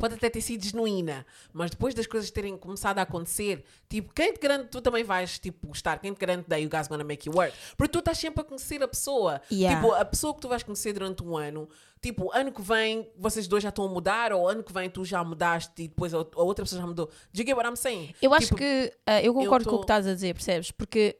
pode 0.00 0.14
até 0.14 0.28
ter 0.28 0.40
sido 0.40 0.64
genuína, 0.64 1.24
mas 1.52 1.70
depois 1.70 1.94
das 1.94 2.06
coisas 2.06 2.30
terem 2.30 2.56
começado 2.56 2.98
a 2.98 3.02
acontecer, 3.02 3.62
tipo, 3.88 4.12
quem 4.12 4.32
te 4.32 4.40
garante 4.40 4.68
tu 4.70 4.80
também 4.80 5.04
vais, 5.04 5.38
tipo, 5.38 5.68
gostar? 5.68 5.98
Quem 6.00 6.12
te 6.12 6.18
garante 6.18 6.48
that 6.48 6.60
you 6.60 6.68
guys 6.68 6.88
gonna 6.88 7.04
make 7.04 7.28
you 7.28 7.34
work? 7.36 7.54
Porque 7.76 7.92
tu 7.92 7.98
estás 8.00 8.18
sempre 8.18 8.40
a 8.40 8.44
conhecer 8.44 8.82
a 8.82 8.88
pessoa. 8.88 9.40
Yeah. 9.52 9.80
Tipo, 9.80 9.94
a 9.94 10.04
pessoa 10.04 10.34
que 10.34 10.40
tu 10.40 10.48
vais 10.48 10.62
conhecer 10.62 10.92
durante 10.92 11.22
um 11.22 11.36
ano, 11.36 11.68
tipo, 12.00 12.30
ano 12.32 12.50
que 12.50 12.62
vem 12.62 13.08
vocês 13.16 13.46
dois 13.46 13.62
já 13.62 13.68
estão 13.68 13.84
a 13.84 13.88
mudar, 13.88 14.32
ou 14.32 14.48
ano 14.48 14.62
que 14.64 14.72
vem 14.72 14.88
tu 14.90 15.04
já 15.04 15.22
mudaste 15.22 15.70
e 15.82 15.88
depois 15.88 16.12
a 16.14 16.18
outra 16.34 16.64
pessoa 16.64 16.80
já 16.80 16.86
mudou. 16.86 17.06
Do 17.32 17.40
you 17.40 17.46
get 17.46 17.54
what 17.56 17.68
I'm 17.68 17.76
saying? 17.76 18.14
Eu 18.22 18.32
acho 18.34 18.46
Tipo, 18.46 18.58
que 18.58 18.92
uh, 19.08 19.12
eu 19.22 19.34
concordo 19.34 19.64
tô- 19.64 19.70
com 19.70 19.76
o 19.76 19.78
que 19.80 19.84
estás 19.84 20.06
a 20.06 20.14
dizer, 20.14 20.34
percebes? 20.34 20.70
Porque 20.70 21.16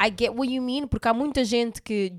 I 0.00 0.06
get 0.16 0.30
what 0.34 0.50
you 0.50 0.62
mean, 0.62 0.86
porque 0.86 1.06
há 1.08 1.12
muita 1.14 1.44
gente 1.44 1.82
que 1.82 2.14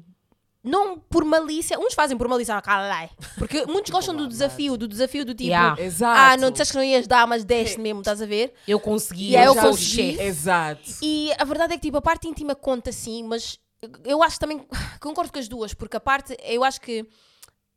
não 0.63 0.97
por 0.97 1.25
malícia, 1.25 1.77
uns 1.77 1.93
fazem 1.93 2.17
por 2.17 2.27
malícia, 2.27 2.55
ah, 2.55 2.61
cala 2.61 2.87
lá. 2.87 3.09
Porque 3.37 3.65
muitos 3.67 3.91
gostam 3.91 4.15
do 4.15 4.27
desafio, 4.27 4.77
do 4.77 4.87
desafio 4.87 5.25
do 5.25 5.33
tipo, 5.33 5.49
Yeah. 5.49 5.81
Exato. 5.81 6.19
ah, 6.19 6.37
não 6.37 6.51
disseste 6.51 6.71
que 6.71 6.77
não 6.77 6.83
ias 6.85 7.05
dar, 7.05 7.27
mas 7.27 7.43
deste 7.43 7.79
mesmo, 7.79 7.99
estás 7.99 8.21
a 8.21 8.25
ver? 8.25 8.53
Eu 8.67 8.79
consegui, 8.79 9.31
Yeah, 9.33 9.49
eu 9.49 9.53
o 9.53 9.69
consegui. 9.69 10.11
chefe. 10.13 10.23
Exato. 10.23 10.81
E 11.01 11.31
a 11.37 11.43
verdade 11.43 11.73
é 11.73 11.75
que 11.77 11.81
tipo, 11.83 11.97
a 11.97 12.01
parte 12.01 12.27
íntima 12.27 12.55
conta 12.55 12.91
sim, 12.91 13.23
mas 13.23 13.59
eu 14.05 14.23
acho 14.23 14.39
também, 14.39 14.65
concordo 15.01 15.31
com 15.33 15.39
as 15.39 15.47
duas, 15.49 15.73
porque 15.73 15.97
a 15.97 15.99
parte, 15.99 16.37
eu 16.43 16.63
acho 16.63 16.79
que 16.79 17.05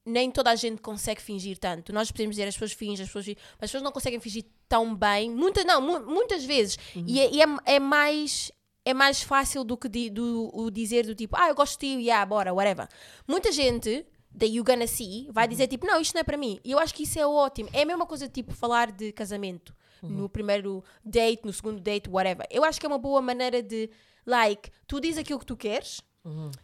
nem 0.09 0.31
toda 0.31 0.51
a 0.51 0.55
gente 0.55 0.81
consegue 0.81 1.21
fingir 1.21 1.59
tanto. 1.59 1.93
Nós 1.93 2.13
podemos 2.13 2.37
dizer 2.37 2.47
as 2.47 2.55
pessoas 2.55 2.73
fingem, 2.73 3.03
as 3.03 3.09
pessoas 3.09 3.25
fingem, 3.25 3.43
mas 3.59 3.65
as 3.65 3.71
pessoas 3.71 3.83
não 3.83 3.91
conseguem 3.91 4.21
fingir 4.21 4.45
tão 4.69 4.95
bem. 4.95 5.29
Muitas, 5.31 5.65
não, 5.65 5.81
mu- 5.81 6.07
muitas 6.07 6.45
vezes. 6.45 6.79
E, 6.95 7.19
é, 7.21 7.31
e 7.35 7.43
é, 7.43 7.47
é 7.75 7.81
mais 7.81 8.53
é 8.87 8.95
mais 8.95 9.21
fácil 9.23 9.63
do 9.65 9.77
que 9.77 9.89
di- 9.89 10.09
do, 10.11 10.51
o 10.55 10.71
dizer 10.71 11.05
do 11.05 11.15
tipo, 11.15 11.37
ah, 11.37 11.49
eu 11.49 11.55
gosto 11.55 11.79
de 11.79 11.87
ti, 11.99 12.03
yeah, 12.03 12.25
bora, 12.25 12.55
whatever. 12.55 12.89
Muita 13.29 13.51
gente 13.53 14.07
that 14.39 14.51
you 14.51 14.63
gonna 14.65 14.87
see 14.87 15.29
vai 15.31 15.47
dizer 15.49 15.67
tipo, 15.67 15.87
não, 15.87 16.01
isto 16.01 16.15
não 16.15 16.21
é 16.21 16.25
para 16.25 16.37
mim. 16.39 16.59
E 16.65 16.71
eu 16.71 16.79
acho 16.79 16.95
que 16.95 17.03
isso 17.03 17.19
é 17.19 17.27
ótimo. 17.27 17.69
É 17.73 17.83
a 17.83 17.87
mesma 17.87 18.07
coisa 18.07 18.29
tipo 18.29 18.55
falar 18.55 18.91
de 18.93 19.13
casamento. 19.13 19.75
no 20.03 20.29
primeiro 20.29 20.85
date, 21.05 21.45
no 21.45 21.53
segundo 21.53 21.81
date, 21.81 22.09
whatever. 22.09 22.47
Eu 22.51 22.63
acho 22.65 22.79
que 22.79 22.87
é 22.87 22.89
uma 22.89 22.99
boa 22.99 23.21
maneira 23.21 23.61
de, 23.63 23.91
like, 24.25 24.71
tu 24.87 25.01
dizes 25.01 25.19
aquilo 25.19 25.39
que 25.41 25.47
tu 25.47 25.57
queres, 25.57 26.01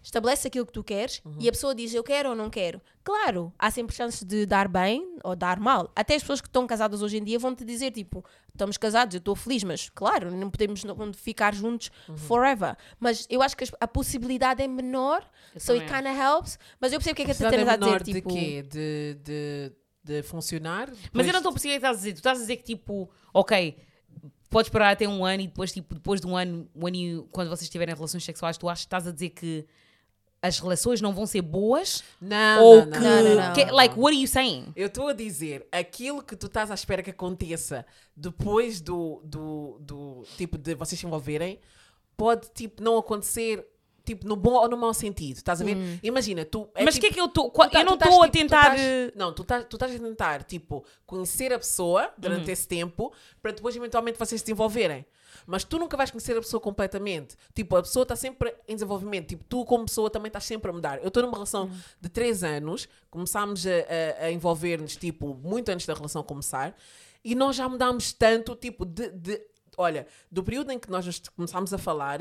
estabelece 0.02 0.48
aquilo 0.48 0.66
que 0.66 0.72
tu 0.72 0.82
queres 0.82 1.22
e 1.38 1.48
a 1.48 1.52
pessoa 1.52 1.74
diz 1.74 1.94
eu 1.94 2.02
quero 2.02 2.30
ou 2.30 2.34
não 2.34 2.50
quero. 2.50 2.80
Claro, 3.04 3.52
há 3.58 3.70
sempre 3.70 3.94
chances 3.94 4.22
de 4.22 4.46
dar 4.46 4.68
bem 4.68 5.16
ou 5.24 5.34
dar 5.34 5.58
mal. 5.58 5.90
Até 5.94 6.14
as 6.14 6.22
pessoas 6.22 6.40
que 6.40 6.48
estão 6.48 6.66
casadas 6.66 7.02
hoje 7.02 7.18
em 7.18 7.24
dia 7.24 7.38
vão 7.38 7.54
te 7.54 7.64
dizer 7.64 7.90
tipo, 7.90 8.24
estamos 8.50 8.76
casados, 8.76 9.14
eu 9.14 9.18
estou 9.18 9.34
feliz, 9.34 9.64
mas 9.64 9.88
claro, 9.90 10.30
não 10.30 10.50
podemos 10.50 10.84
não 10.84 11.12
ficar 11.12 11.54
juntos 11.54 11.90
forever. 12.16 12.76
Mas 13.00 13.26
eu 13.28 13.42
acho 13.42 13.56
que 13.56 13.64
a 13.80 13.88
possibilidade 13.88 14.62
é 14.62 14.68
menor, 14.68 15.28
so 15.56 15.72
it 15.72 15.86
também 15.86 16.02
kind 16.02 16.12
of 16.12 16.20
helps. 16.20 16.58
Mas 16.80 16.92
eu 16.92 16.98
percebo 16.98 17.12
o 17.12 17.16
que 17.16 17.22
é 17.22 17.24
que 17.26 17.30
a 17.32 17.34
Tatiana 17.34 17.70
é 17.70 17.74
está 17.74 17.74
a 17.74 17.98
dizer, 17.98 18.02
tipo, 18.02 18.28
de 18.28 18.34
quê? 18.34 18.62
De, 18.62 19.14
de, 19.22 19.72
de 20.04 20.22
funcionar? 20.22 20.90
Mas 21.12 21.26
eu 21.26 21.32
não 21.32 21.40
estou 21.40 21.50
a 21.50 21.52
perceber 21.52 21.76
o 21.76 21.80
que 21.80 21.86
estás 21.86 21.96
a 21.96 21.98
dizer. 21.98 22.12
Tu 22.12 22.16
estás 22.16 22.38
a 22.38 22.40
dizer 22.40 22.56
que 22.56 22.64
tipo, 22.64 23.10
ok, 23.32 23.76
podes 24.52 24.70
parar 24.70 24.90
até 24.90 25.08
um 25.08 25.24
ano 25.24 25.42
e 25.42 25.46
depois, 25.48 25.72
tipo, 25.72 25.94
depois 25.94 26.20
de 26.20 26.26
um 26.26 26.36
ano, 26.36 26.68
um 26.76 26.86
ano 26.86 26.96
e- 26.96 27.24
quando 27.32 27.48
vocês 27.48 27.68
tiverem 27.68 27.94
relações 27.94 28.22
sexuais, 28.24 28.56
tu 28.56 28.68
achas, 28.68 28.80
estás 28.84 29.06
a 29.06 29.10
dizer 29.10 29.30
que 29.30 29.66
as 30.40 30.58
relações 30.58 31.00
não 31.00 31.12
vão 31.14 31.24
ser 31.26 31.40
boas? 31.42 32.02
Não, 32.20 32.62
ou 32.64 32.76
não, 32.78 32.86
não, 32.86 32.92
que. 32.92 32.98
Não, 32.98 33.22
não, 33.22 33.34
não, 33.36 33.52
que- 33.54 33.64
não. 33.64 33.74
like, 33.74 33.98
what 33.98 34.14
are 34.14 34.20
you 34.22 34.28
saying? 34.28 34.66
Eu 34.76 34.88
estou 34.88 35.08
a 35.08 35.12
dizer, 35.12 35.66
aquilo 35.72 36.22
que 36.22 36.36
tu 36.36 36.46
estás 36.46 36.70
à 36.70 36.74
espera 36.74 37.02
que 37.02 37.10
aconteça 37.10 37.86
depois 38.16 38.80
do, 38.80 39.20
do, 39.24 39.78
do 39.80 40.24
tipo 40.36 40.58
de 40.58 40.74
vocês 40.74 41.00
se 41.00 41.06
envolverem, 41.06 41.58
pode 42.16 42.48
tipo 42.54 42.82
não 42.82 42.98
acontecer 42.98 43.66
tipo 44.04 44.26
no 44.26 44.36
bom 44.36 44.52
ou 44.54 44.68
no 44.68 44.76
mau 44.76 44.92
sentido. 44.94 45.36
Estás 45.36 45.60
a 45.60 45.64
ver? 45.64 45.76
Imagina, 46.02 46.44
tu. 46.44 46.68
é 46.74 46.84
Mas 46.84 46.94
o 46.96 47.00
tipo- 47.00 47.06
que 47.06 47.12
é 47.12 47.14
que 47.14 47.20
eu 47.20 47.26
estou. 47.26 47.50
tá- 47.50 47.68
Eu 47.80 47.84
não 47.84 47.94
estou 47.94 48.22
a 48.22 48.26
tipo, 48.28 48.38
tentar. 48.38 48.78
eh, 48.78 49.12
não, 49.14 49.32
tu 49.32 49.42
estás, 49.42 49.64
tu 49.68 49.76
estás 49.76 49.94
a 49.94 49.98
tentar, 49.98 50.42
tipo, 50.44 50.84
conhecer 51.06 51.52
a 51.52 51.58
pessoa 51.58 52.12
durante 52.18 52.46
Uhum. 52.46 52.52
esse 52.52 52.66
tempo 52.68 53.12
para 53.40 53.52
depois 53.52 53.74
eventualmente 53.76 54.18
vocês 54.18 54.40
se 54.40 54.44
desenvolverem. 54.46 55.04
Mas 55.46 55.64
tu 55.64 55.78
nunca 55.78 55.96
vais 55.96 56.10
conhecer 56.10 56.36
a 56.36 56.40
pessoa 56.40 56.60
completamente. 56.60 57.36
Tipo, 57.54 57.76
a 57.76 57.82
pessoa 57.82 58.02
está 58.02 58.14
sempre 58.14 58.54
em 58.68 58.74
desenvolvimento. 58.74 59.28
Tipo, 59.28 59.42
tu 59.44 59.64
como 59.64 59.86
pessoa 59.86 60.10
também 60.10 60.28
estás 60.28 60.44
sempre 60.44 60.70
a 60.70 60.74
mudar. 60.74 60.98
Eu 61.00 61.08
estou 61.08 61.22
numa 61.22 61.32
relação 61.34 61.64
Uhum. 61.64 61.78
de 62.00 62.08
3 62.10 62.44
anos, 62.44 62.86
começámos 63.10 63.66
a, 63.66 63.70
a- 63.70 64.26
a 64.26 64.30
envolver-nos, 64.32 64.94
tipo, 64.96 65.34
muito 65.42 65.70
antes 65.70 65.86
da 65.86 65.94
relação 65.94 66.22
começar, 66.22 66.76
e 67.24 67.34
nós 67.34 67.56
já 67.56 67.68
mudámos 67.68 68.12
tanto, 68.12 68.54
tipo, 68.54 68.84
de, 68.84 69.08
de- 69.10 69.40
olha, 69.78 70.06
do 70.30 70.44
período 70.44 70.70
em 70.70 70.78
que 70.78 70.90
nós 70.90 71.22
começámos 71.34 71.72
a 71.72 71.78
falar 71.78 72.20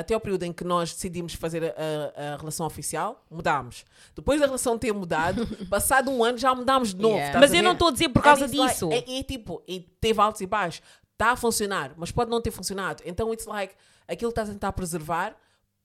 até 0.00 0.14
ao 0.14 0.20
período 0.20 0.42
em 0.44 0.52
que 0.52 0.64
nós 0.64 0.92
decidimos 0.92 1.34
fazer 1.34 1.64
a, 1.64 2.34
a- 2.34 2.36
relação 2.36 2.66
oficial, 2.66 3.24
mudámos. 3.30 3.84
Depois 4.14 4.40
da 4.40 4.46
relação 4.46 4.76
ter 4.78 4.92
mudado, 4.92 5.46
passado 5.70 6.10
um 6.10 6.22
ano 6.24 6.38
já 6.38 6.54
mudámos 6.54 6.94
de 6.94 7.00
novo. 7.00 7.16
Yeah. 7.16 7.38
Mas 7.40 7.52
eu 7.52 7.62
não 7.62 7.72
estou 7.72 7.88
a 7.88 7.92
dizer 7.92 8.08
por 8.08 8.22
causa 8.22 8.44
And 8.44 8.48
it's 8.48 8.58
like- 8.58 8.72
disso. 8.74 8.88
é, 8.92 9.18
é 9.18 9.22
tipo, 9.22 9.62
e 9.68 9.80
teve 10.00 10.20
altos 10.20 10.40
e 10.40 10.46
baixos. 10.46 10.82
Está 11.12 11.32
a 11.32 11.36
funcionar, 11.36 11.92
mas 11.96 12.10
pode 12.10 12.30
não 12.30 12.40
ter 12.40 12.50
funcionado. 12.50 13.02
Então, 13.06 13.32
it's 13.32 13.44
like, 13.46 13.74
aquilo 14.08 14.30
que 14.30 14.32
estás 14.32 14.48
a 14.48 14.52
tentar 14.52 14.72
preservar 14.72 15.36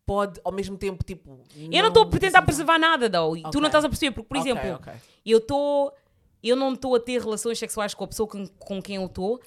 pode, 0.05 0.39
ao 0.45 0.51
mesmo 0.51 0.77
tempo, 0.77 1.03
tipo... 1.03 1.41
Eu 1.71 1.81
não 1.81 1.89
estou 1.89 2.03
a 2.03 2.09
tentar 2.19 2.41
preservar 2.43 2.79
nada, 2.79 3.09
though. 3.09 3.35
E 3.35 3.43
Tu 3.51 3.59
não 3.59 3.67
estás 3.67 3.83
a 3.83 3.89
perceber, 3.89 4.11
porque, 4.13 4.29
por 4.29 4.37
Ok, 4.37 4.51
exemplo, 4.51 4.71
ok. 4.75 4.93
eu 5.25 5.37
estou. 5.39 5.93
Eu 6.43 6.55
não 6.55 6.73
estou 6.73 6.95
a 6.95 6.99
ter 6.99 7.19
relações 7.19 7.57
sexuais 7.57 7.95
com 7.95 8.03
a 8.03 8.07
pessoa 8.07 8.29
com, 8.29 8.45
com 8.47 8.79
quem 8.81 8.97
eu 8.97 9.05
estou, 9.07 9.41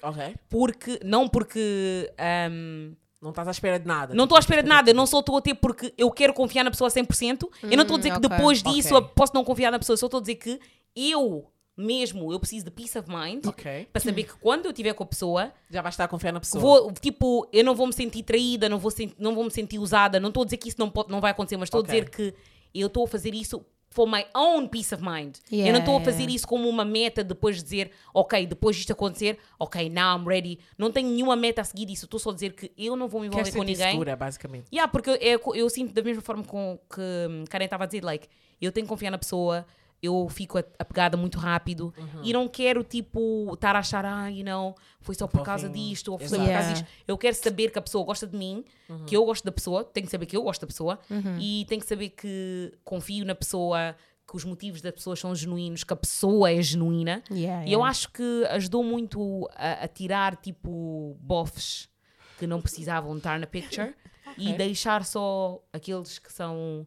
porque. 0.49 0.99
Não 1.03 1.27
porque. 1.29 2.11
ahm, 2.19 2.93
Não 3.21 3.31
estás 3.31 3.47
à 3.47 3.51
espera 3.51 3.77
de 3.79 3.85
nada. 3.85 4.13
não 4.13 4.23
estou 4.23 4.35
à 4.37 4.39
espera 4.39 4.63
de 4.63 4.69
nada, 4.69 4.89
eu 4.91 4.95
não 4.95 5.05
só 5.05 5.19
estou 5.19 5.37
a 5.37 5.41
ter 5.41 5.53
porque 5.55 5.93
eu 5.97 6.09
quero 6.09 6.33
confiar 6.33 6.63
na 6.63 6.71
pessoa 6.71 6.87
a 6.87 6.91
100%. 6.91 7.49
eu 7.63 7.69
não 7.75 7.81
estou 7.83 7.95
a 7.95 7.97
dizer 7.97 8.11
que 8.11 8.17
ok. 8.17 8.29
depois 8.29 8.63
disso 8.63 8.95
Ok. 8.95 8.97
eu 8.97 9.13
posso 9.13 9.33
não 9.33 9.43
confiar 9.43 9.71
na 9.71 9.79
pessoa, 9.79 9.97
só 9.97 10.05
estou 10.05 10.19
a 10.19 10.21
dizer 10.21 10.35
que 10.35 10.59
eu 10.95 11.45
mesmo, 11.75 12.31
eu 12.33 12.39
preciso 12.39 12.65
de 12.65 12.71
peace 12.71 12.97
of 12.97 13.09
mind 13.09 13.45
Ok. 13.45 13.87
para 13.91 14.01
saber 14.01 14.23
que 14.23 14.33
quando 14.37 14.65
eu 14.65 14.71
estiver 14.71 14.93
com 14.93 15.03
a 15.03 15.05
pessoa, 15.05 15.51
Já 15.69 15.81
vais 15.81 15.93
estar 15.93 16.05
a 16.05 16.07
confiar 16.07 16.31
na 16.33 16.39
pessoa. 16.39 16.61
vou, 16.61 16.91
tipo, 16.93 17.47
eu 17.53 17.63
não 17.63 17.73
vou 17.75 17.87
me 17.87 17.93
sentir 17.93 18.23
traída, 18.23 18.67
não 18.69 18.77
vou, 18.79 18.91
não 19.17 19.33
vou 19.35 19.43
me 19.45 19.51
sentir 19.51 19.79
usada. 19.79 20.19
Não 20.19 20.27
estou 20.29 20.41
a 20.43 20.45
dizer 20.45 20.57
que 20.57 20.67
isso 20.69 20.77
não, 20.79 20.89
pode, 20.89 21.09
não 21.09 21.21
vai 21.21 21.31
acontecer, 21.31 21.55
mas 21.57 21.67
estou 21.67 21.79
Ok. 21.81 21.89
a 21.89 21.93
dizer 21.99 22.09
que 22.09 22.33
eu 22.73 22.87
estou 22.87 23.05
a 23.05 23.07
fazer 23.07 23.33
isso 23.33 23.65
for 23.89 24.07
my 24.07 24.25
own 24.35 24.67
peace 24.67 24.93
of 24.93 25.03
mind. 25.03 25.37
eu 25.51 25.57
Yeah, 25.59 25.71
não 25.73 25.79
estou 25.79 25.97
a 25.97 26.01
fazer 26.01 26.19
yeah. 26.19 26.35
isso 26.35 26.47
como 26.47 26.69
uma 26.69 26.85
meta 26.85 27.23
depois 27.23 27.57
de 27.57 27.63
dizer, 27.63 27.91
ok, 28.13 28.45
depois 28.45 28.75
disto 28.75 28.91
acontecer, 28.93 29.37
ok, 29.57 29.89
now 29.89 30.17
I'm 30.17 30.25
ready. 30.27 30.59
Não 30.77 30.91
tenho 30.91 31.09
nenhuma 31.09 31.35
meta 31.35 31.61
a 31.61 31.63
seguir 31.63 31.85
disso. 31.85 32.05
Estou 32.05 32.19
só 32.19 32.29
a 32.29 32.33
dizer 32.33 32.53
que 32.53 32.71
eu 32.77 32.95
não 32.95 33.07
vou 33.07 33.21
me 33.21 33.27
envolver 33.27 33.43
Queres 33.45 33.57
com 33.57 33.63
ninguém. 33.63 33.91
segura, 33.91 34.15
basicamente. 34.15 34.67
Yeah, 34.71 34.91
porque 34.91 35.09
eu, 35.09 35.15
eu, 35.15 35.55
eu 35.55 35.69
sinto 35.69 35.93
da 35.93 36.03
mesma 36.03 36.21
forma 36.21 36.43
com 36.43 36.79
que 36.93 37.49
Karen 37.49 37.65
estava 37.65 37.83
a 37.83 37.87
dizer, 37.87 38.03
like, 38.03 38.27
eu 38.61 38.71
tenho 38.71 38.85
que 38.85 38.89
confiar 38.89 39.09
na 39.09 39.17
pessoa, 39.17 39.65
eu 40.01 40.27
fico 40.29 40.57
apegada 40.77 41.17
muito 41.17 41.37
rápido 41.37 41.93
Uhum. 41.97 42.21
e 42.23 42.31
não 42.33 42.47
quero, 42.47 42.83
tipo, 42.83 43.51
estar 43.53 43.75
a 43.75 43.79
achar, 43.79 44.05
ah, 44.05 44.29
you 44.29 44.43
know, 44.45 44.73
foi 45.01 45.13
só 45.15 45.27
por 45.27 45.43
causa 45.43 45.67
disto, 45.69 46.11
ou 46.13 46.17
foi 46.17 46.25
Exato. 46.27 46.43
por 46.43 46.51
causa 46.51 46.69
disto. 46.73 46.87
Eu 47.07 47.17
quero 47.17 47.35
saber 47.35 47.69
que 47.71 47.79
a 47.79 47.81
pessoa 47.81 48.05
gosta 48.05 48.25
de 48.25 48.37
mim, 48.37 48.63
Uhum. 48.89 49.05
que 49.05 49.15
eu 49.17 49.25
gosto 49.25 49.43
da 49.43 49.51
pessoa, 49.51 49.83
tenho 49.83 50.05
que 50.05 50.11
saber 50.11 50.25
que 50.25 50.37
eu 50.37 50.43
gosto 50.43 50.61
da 50.61 50.67
pessoa 50.67 50.99
e 51.39 51.65
tenho 51.67 51.81
que 51.81 51.87
saber 51.87 52.09
que 52.09 52.73
confio 52.83 53.25
na 53.25 53.35
pessoa, 53.35 53.95
que 54.29 54.35
os 54.35 54.45
motivos 54.45 54.79
da 54.81 54.91
pessoa 54.91 55.15
são 55.15 55.33
genuínos, 55.35 55.83
que 55.83 55.91
a 55.91 55.95
pessoa 55.97 56.51
é 56.51 56.61
genuína. 56.61 57.23
Yeah, 57.31 57.65
E 57.67 57.73
eu 57.73 57.83
acho 57.83 58.11
que 58.11 58.45
ajudou 58.51 58.83
muito 58.83 59.49
a, 59.55 59.83
a 59.83 59.87
tirar, 59.87 60.35
tipo, 60.37 61.17
bofs 61.19 61.89
que 62.37 62.45
não 62.47 62.61
precisavam 62.61 63.17
estar 63.17 63.37
na 63.39 63.47
picture 63.47 63.93
e 64.37 64.53
deixar 64.53 65.03
só 65.03 65.61
aqueles 65.73 66.19
que 66.19 66.31
são 66.31 66.85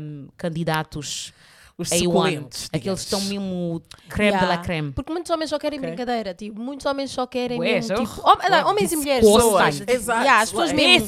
um, 0.00 0.28
candidatos 0.36 1.32
Os 1.76 1.90
A1, 1.90 1.98
suculentos. 2.04 2.68
aqueles 2.72 3.00
que 3.00 3.04
estão 3.06 3.20
mesmo 3.22 3.82
creme 4.08 4.30
de 4.38 4.44
la 4.44 4.50
Yeah. 4.52 4.62
creme. 4.64 4.92
Porque 4.92 5.12
muitos 5.12 5.30
homens 5.30 5.50
só 5.50 5.58
querem 5.58 5.78
Ok. 5.80 5.88
brincadeira, 5.90 6.32
tipo, 6.32 6.60
muitos 6.60 6.86
homens 6.86 7.10
só 7.10 7.26
querem 7.26 7.58
Ué, 7.58 7.74
mesmo, 7.74 7.96
tipo, 7.96 8.20
hom- 8.20 8.48
não, 8.48 8.68
homens 8.70 8.92
e 8.92 8.96
mulheres. 8.96 9.24
Disgusting. 9.24 9.58
pessoas, 9.58 9.80
Exato. 9.88 10.20
Yeah, 10.22 10.42
as 10.42 10.50
pessoas 10.50 10.70
Like- 10.70 10.82
mesmo. 10.86 11.06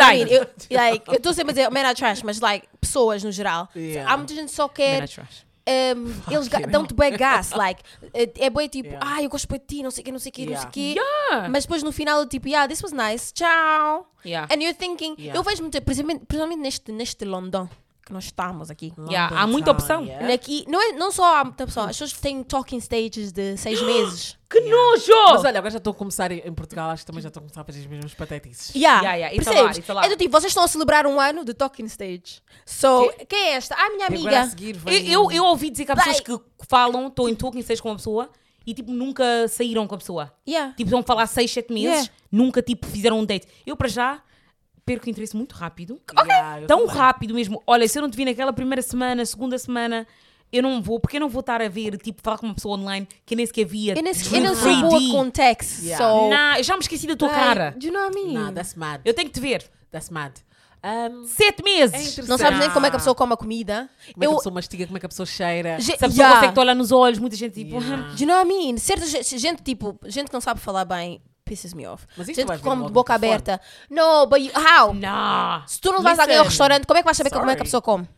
I 0.00 0.24
mean? 0.24 0.28
Eu 0.30 0.46
like, 0.78 1.16
estou 1.16 1.32
sempre 1.34 1.50
a 1.50 1.54
dizer 1.54 1.70
men 1.72 1.84
are 1.84 1.94
trash, 1.96 2.22
mas 2.22 2.38
like, 2.40 2.68
pessoas 2.80 3.24
no 3.24 3.32
geral. 3.32 3.68
Yeah. 3.74 4.12
Há 4.12 4.16
muita 4.16 4.34
gente 4.34 4.50
que 4.50 4.54
só 4.54 4.68
quer. 4.68 5.04
Um, 5.66 6.12
eles 6.30 6.46
dão-te 6.70 6.92
bem 6.92 7.16
gas, 7.16 7.50
like, 7.56 7.82
é 8.12 8.30
é 8.46 8.50
bem 8.50 8.68
tipo, 8.68 8.90
Yeah. 8.90 9.14
ah, 9.16 9.22
eu 9.22 9.30
gosto 9.30 9.48
de 9.48 9.58
ti, 9.60 9.82
não 9.82 9.90
sei 9.90 10.02
o 10.02 10.04
que, 10.04 10.12
não 10.12 10.18
sei 10.18 10.28
o 10.30 10.32
que, 10.32 10.42
não 10.46 10.48
sei 10.48 10.56
o 10.56 10.58
Yeah. 10.58 10.70
que. 10.70 10.94
Yeah. 11.30 11.48
Mas 11.48 11.64
depois 11.64 11.82
no 11.82 11.90
final, 11.90 12.26
tipo, 12.26 12.46
yeah, 12.46 12.68
this 12.68 12.82
was 12.82 12.92
nice, 12.92 13.32
tchau. 13.32 14.06
Yeah. 14.26 14.46
And 14.54 14.60
you're 14.62 14.74
thinking, 14.74 15.14
Yeah. 15.18 15.36
eu 15.38 15.42
vejo 15.42 15.62
muito, 15.62 15.80
principalmente, 15.82 16.26
principalmente 16.26 16.60
neste, 16.60 16.92
neste 16.92 17.24
London 17.24 17.66
que 18.04 18.12
nós 18.12 18.24
estamos 18.24 18.70
aqui. 18.70 18.92
Yeah, 19.08 19.40
há 19.40 19.46
muita 19.46 19.70
opção. 19.70 20.04
yeah. 20.04 20.32
Aqui, 20.34 20.64
não, 20.68 20.80
é, 20.80 20.92
não 20.92 21.10
só 21.10 21.36
há 21.36 21.44
muita 21.44 21.64
pessoa, 21.66 21.86
as 21.86 21.92
pessoas 21.98 22.12
têm 22.20 22.42
talking 22.42 22.78
stages 22.78 23.32
de 23.32 23.56
seis 23.56 23.80
meses. 23.82 24.36
Que 24.50 24.60
nojo! 24.60 25.12
Mas 25.30 25.44
olha, 25.44 25.58
agora 25.58 25.70
já 25.70 25.78
estou 25.78 25.90
a 25.92 25.94
começar 25.94 26.30
em 26.30 26.52
Portugal, 26.52 26.90
acho 26.90 27.02
que 27.02 27.06
também 27.06 27.22
já 27.22 27.28
estou 27.28 27.40
a 27.40 27.42
começar 27.44 27.62
a 27.62 27.64
fazer 27.64 27.80
as 27.80 27.86
mesmas 27.86 28.14
patetices. 28.14 28.74
Yeah, 28.74 29.00
Yeah, 29.02 29.16
yeah, 29.16 29.34
it's 29.34 29.48
a 29.48 29.50
percebes? 29.50 29.68
lot, 29.68 29.78
it's 29.80 29.90
a 29.90 29.94
lot. 29.94 30.06
É 30.06 30.08
do 30.10 30.16
tipo, 30.16 30.30
vocês 30.30 30.50
estão 30.50 30.64
a 30.64 30.68
celebrar 30.68 31.06
um 31.06 31.18
ano 31.18 31.44
de 31.44 31.54
talking 31.54 31.86
stage. 31.86 32.40
So, 32.66 33.10
quem 33.28 33.38
é 33.48 33.52
esta? 33.54 33.74
Ah, 33.76 33.88
minha 33.90 34.06
E 34.10 34.14
agora 34.16 34.36
a 34.36 34.40
amiga. 34.42 34.46
seguir 34.50 34.74
Eu, 34.76 34.80
vem... 34.80 35.10
eu, 35.10 35.32
eu 35.32 35.44
ouvi 35.44 35.70
dizer 35.70 35.84
que 35.86 35.92
há 35.92 35.96
pessoas 35.96 36.20
que 36.20 36.38
falam, 36.68 37.08
estou 37.08 37.28
em 37.28 37.34
talking 37.34 37.58
stage 37.60 37.80
com 37.82 37.88
uma 37.88 37.96
pessoa 37.96 38.30
e 38.66 38.72
tipo 38.74 38.92
nunca 38.92 39.24
saíram 39.48 39.86
com 39.86 39.94
a 39.94 39.98
pessoa. 39.98 40.32
Yeah. 40.46 40.72
Tipo, 40.74 40.90
vão 40.90 41.02
falar 41.02 41.26
6, 41.26 41.50
7 41.50 41.72
meses, 41.72 41.88
Yeah. 41.90 42.10
nunca 42.30 42.62
tipo 42.62 42.86
fizeram 42.86 43.18
um 43.18 43.24
date. 43.24 43.48
Eu 43.66 43.76
para 43.76 43.88
já 43.88 44.22
perco 44.84 45.08
interesse 45.08 45.36
muito 45.36 45.54
rápido. 45.54 46.00
Yeah, 46.26 46.60
eu 46.62 46.66
Tão 46.66 46.80
também. 46.86 46.94
rápido 46.96 47.34
mesmo. 47.34 47.62
Olha, 47.66 47.86
se 47.88 47.98
eu 47.98 48.02
não 48.02 48.10
te 48.10 48.16
vi 48.16 48.24
naquela 48.24 48.52
primeira 48.52 48.82
semana, 48.82 49.24
segunda 49.24 49.56
semana, 49.58 50.06
eu 50.52 50.62
não 50.62 50.80
vou, 50.82 51.00
porque 51.00 51.16
eu 51.16 51.20
não 51.20 51.28
vou 51.28 51.40
estar 51.40 51.60
a 51.62 51.68
ver, 51.68 51.96
tipo, 51.98 52.20
falar 52.22 52.38
com 52.38 52.46
uma 52.46 52.54
pessoa 52.54 52.76
online 52.78 53.08
que 53.26 53.34
eu 53.34 53.36
nem 53.36 53.46
sequer 53.46 53.64
via. 53.64 53.94
Eu, 53.96 54.02
nem, 54.02 54.12
eu 54.12 54.40
não 54.42 54.54
sou 54.54 54.76
boa 54.82 55.00
3D. 55.00 55.10
com 55.10 55.30
text, 55.30 55.82
Yeah. 55.82 56.04
so... 56.04 56.28
Nah, 56.28 56.58
eu 56.58 56.62
já 56.64 56.74
me 56.74 56.80
esqueci 56.80 57.06
da 57.06 57.16
tua 57.16 57.28
like, 57.28 57.40
cara. 57.42 57.70
Do 57.76 57.86
you 57.86 57.92
know 57.92 58.02
what 58.04 58.16
I 58.18 58.24
mean? 58.24 58.32
Nah, 58.34 58.52
that's 58.52 58.74
mad. 58.74 59.00
Eu 59.04 59.14
tenho 59.14 59.28
que 59.28 59.34
te 59.34 59.40
ver. 59.40 59.64
That's 59.90 60.10
mad. 60.10 60.32
Um, 60.86 61.24
Sete 61.26 61.60
é 61.60 61.64
meses. 61.64 61.94
interessante. 61.94 62.28
Não 62.28 62.36
sabes 62.36 62.58
nem 62.58 62.70
como 62.70 62.84
é 62.84 62.90
que 62.90 62.96
a 62.96 62.98
pessoa 62.98 63.14
come 63.14 63.32
a 63.32 63.36
comida. 63.38 63.88
Como 64.12 64.22
é 64.22 64.26
que 64.26 64.26
eu, 64.26 64.32
a 64.32 64.36
pessoa 64.36 64.54
mastiga, 64.54 64.84
como 64.84 64.98
é 64.98 65.00
que 65.00 65.06
a 65.06 65.08
pessoa 65.08 65.24
cheira. 65.24 65.80
Ge- 65.80 65.96
Se 65.96 66.04
a 66.04 66.08
pessoa 66.08 66.12
Yeah. 66.14 66.34
consegue 66.36 66.52
te 66.52 66.60
olhar 66.60 66.74
nos 66.74 66.92
olhos, 66.92 67.18
muita 67.18 67.36
gente 67.36 67.54
tipo. 67.54 67.80
Yeah. 67.80 68.08
Do 68.14 68.20
you 68.20 68.26
know 68.26 68.36
what 68.36 68.46
I 68.46 68.66
mean? 68.66 68.76
Certa 68.76 69.06
ge- 69.06 69.22
gente, 69.38 69.62
tipo, 69.62 69.98
gente 70.04 70.26
que 70.26 70.34
não 70.34 70.42
sabe 70.42 70.60
falar 70.60 70.84
bem, 70.84 71.22
pisses 71.54 71.72
me 71.72 71.86
off. 71.86 72.04
Mas 72.16 72.26
gente 72.26 72.44
que 72.44 72.58
come 72.58 72.86
de 72.86 72.92
boca 72.92 73.14
aberta. 73.14 73.60
No, 73.88 74.26
but 74.26 74.40
you, 74.40 74.50
how? 74.56 74.92
Não. 74.92 75.62
Se 75.66 75.80
tu 75.80 75.92
não 75.92 76.02
vais 76.02 76.18
alguém 76.18 76.36
ao 76.36 76.42
Listen. 76.42 76.50
restaurante, 76.50 76.86
como 76.86 76.98
é 76.98 77.02
que 77.02 77.04
vais 77.04 77.16
saber 77.16 77.30
como 77.30 77.48
é 77.50 77.54
que 77.54 77.62
a 77.62 77.64
pessoa 77.64 77.80
come? 77.80 78.08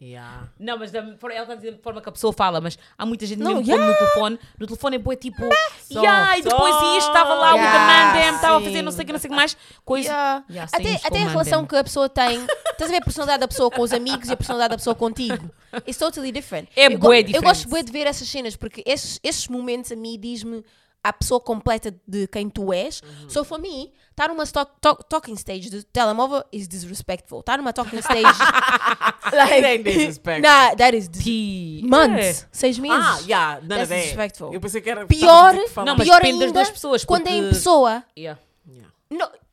Yeah. 0.00 0.48
Não, 0.60 0.78
mas 0.78 0.90
da, 0.90 0.98
ela 0.98 1.40
está 1.40 1.54
a 1.54 1.56
dizer 1.56 1.72
de 1.72 1.80
forma 1.82 2.02
que 2.02 2.08
a 2.10 2.12
pessoa 2.12 2.30
fala, 2.30 2.60
mas 2.60 2.78
há 2.98 3.06
muita 3.06 3.24
gente 3.24 3.38
Não, 3.38 3.54
mesmo 3.56 3.66
yeah. 3.72 3.86
no 3.86 3.96
telefone. 3.96 4.38
No 4.58 4.66
telefone 4.66 4.96
é 4.96 4.98
boa 4.98 5.16
tipo. 5.16 5.42
Yeah, 5.90 6.38
e 6.38 6.42
depois 6.42 6.74
isto, 6.98 7.08
estava 7.08 7.32
lá 7.34 7.54
Yeah, 7.54 7.70
o 7.70 7.72
the 7.72 8.20
man, 8.20 8.34
estava 8.34 8.56
a 8.58 8.60
fazer 8.60 8.82
não 8.82 8.92
sei 8.92 9.02
o 9.02 9.06
que, 9.06 9.12
não 9.12 9.18
sei 9.18 9.28
o 9.28 9.32
que 9.32 9.36
mais. 9.36 9.56
Coisa. 9.86 10.08
Yeah. 10.08 10.44
Yeah, 10.50 10.70
até 10.70 11.00
até 11.02 11.22
a 11.22 11.28
relação 11.28 11.64
que 11.64 11.76
a 11.76 11.82
pessoa 11.82 12.10
tem. 12.10 12.44
Estás 12.72 12.90
a 12.90 12.92
ver 12.92 12.98
a 12.98 13.04
personalidade 13.04 13.40
da 13.40 13.48
pessoa 13.48 13.70
com 13.70 13.80
os 13.80 13.92
amigos 13.92 14.28
e 14.28 14.32
a 14.32 14.36
personalidade 14.36 14.72
da 14.72 14.76
pessoa 14.76 14.94
contigo. 14.94 15.50
It's 15.88 15.96
totally 15.96 16.30
different. 16.30 16.68
É 16.76 16.92
eu, 16.92 16.98
bué 16.98 17.20
Eu 17.20 17.22
diferente. 17.22 17.44
gosto 17.44 17.68
bué 17.68 17.82
de 17.82 17.90
ver 17.90 18.06
essas 18.06 18.28
cenas 18.28 18.54
porque 18.54 18.82
esses, 18.84 19.18
esses 19.22 19.48
momentos 19.48 19.90
a 19.92 19.96
mim 19.96 20.18
diz-me 20.20 20.62
a 21.08 21.12
pessoa 21.12 21.40
completa 21.40 21.94
de 22.06 22.26
quem 22.28 22.48
tu 22.48 22.72
és. 22.72 23.00
Uhum. 23.02 23.28
So 23.30 23.44
for 23.44 23.58
me, 23.58 23.92
estar 24.10 24.28
numa 24.28 24.44
stock- 24.44 24.72
to- 24.80 25.02
talking 25.08 25.34
stage 25.34 25.70
do 25.70 25.82
telemóvel 25.84 26.44
is 26.52 26.66
disrespectful. 26.68 27.40
Estar 27.40 27.58
numa 27.58 27.72
talking 27.72 27.98
stage. 28.00 28.22
It 29.26 29.64
ain't 29.64 29.84
disrespectful. 29.84 30.42
Nah, 30.50 30.74
that 30.76 30.94
is 30.96 31.08
dis- 31.08 31.82
months, 31.82 32.42
É. 32.42 32.48
seis 32.52 32.78
meses. 32.78 32.98
Ah, 33.04 33.18
yeah, 33.26 33.60
none 33.62 33.68
That's 33.68 33.88
disrespectful. 33.88 34.52
Eu 34.52 34.60
pensei 34.60 34.80
que 34.80 34.90
era. 34.90 35.06
Pior, 35.06 35.54
Não, 35.84 35.96
mas 35.96 36.06
pior 36.06 36.16
depende 36.20 36.38
das 36.38 36.46
ainda, 36.48 36.52
duas 36.52 36.70
pessoas, 36.70 37.04
quando 37.04 37.26
é 37.26 37.30
em 37.30 37.40
porque- 37.42 37.54
pessoa. 37.54 38.04
Yeah. 38.16 38.38
Yeah. 38.68 38.92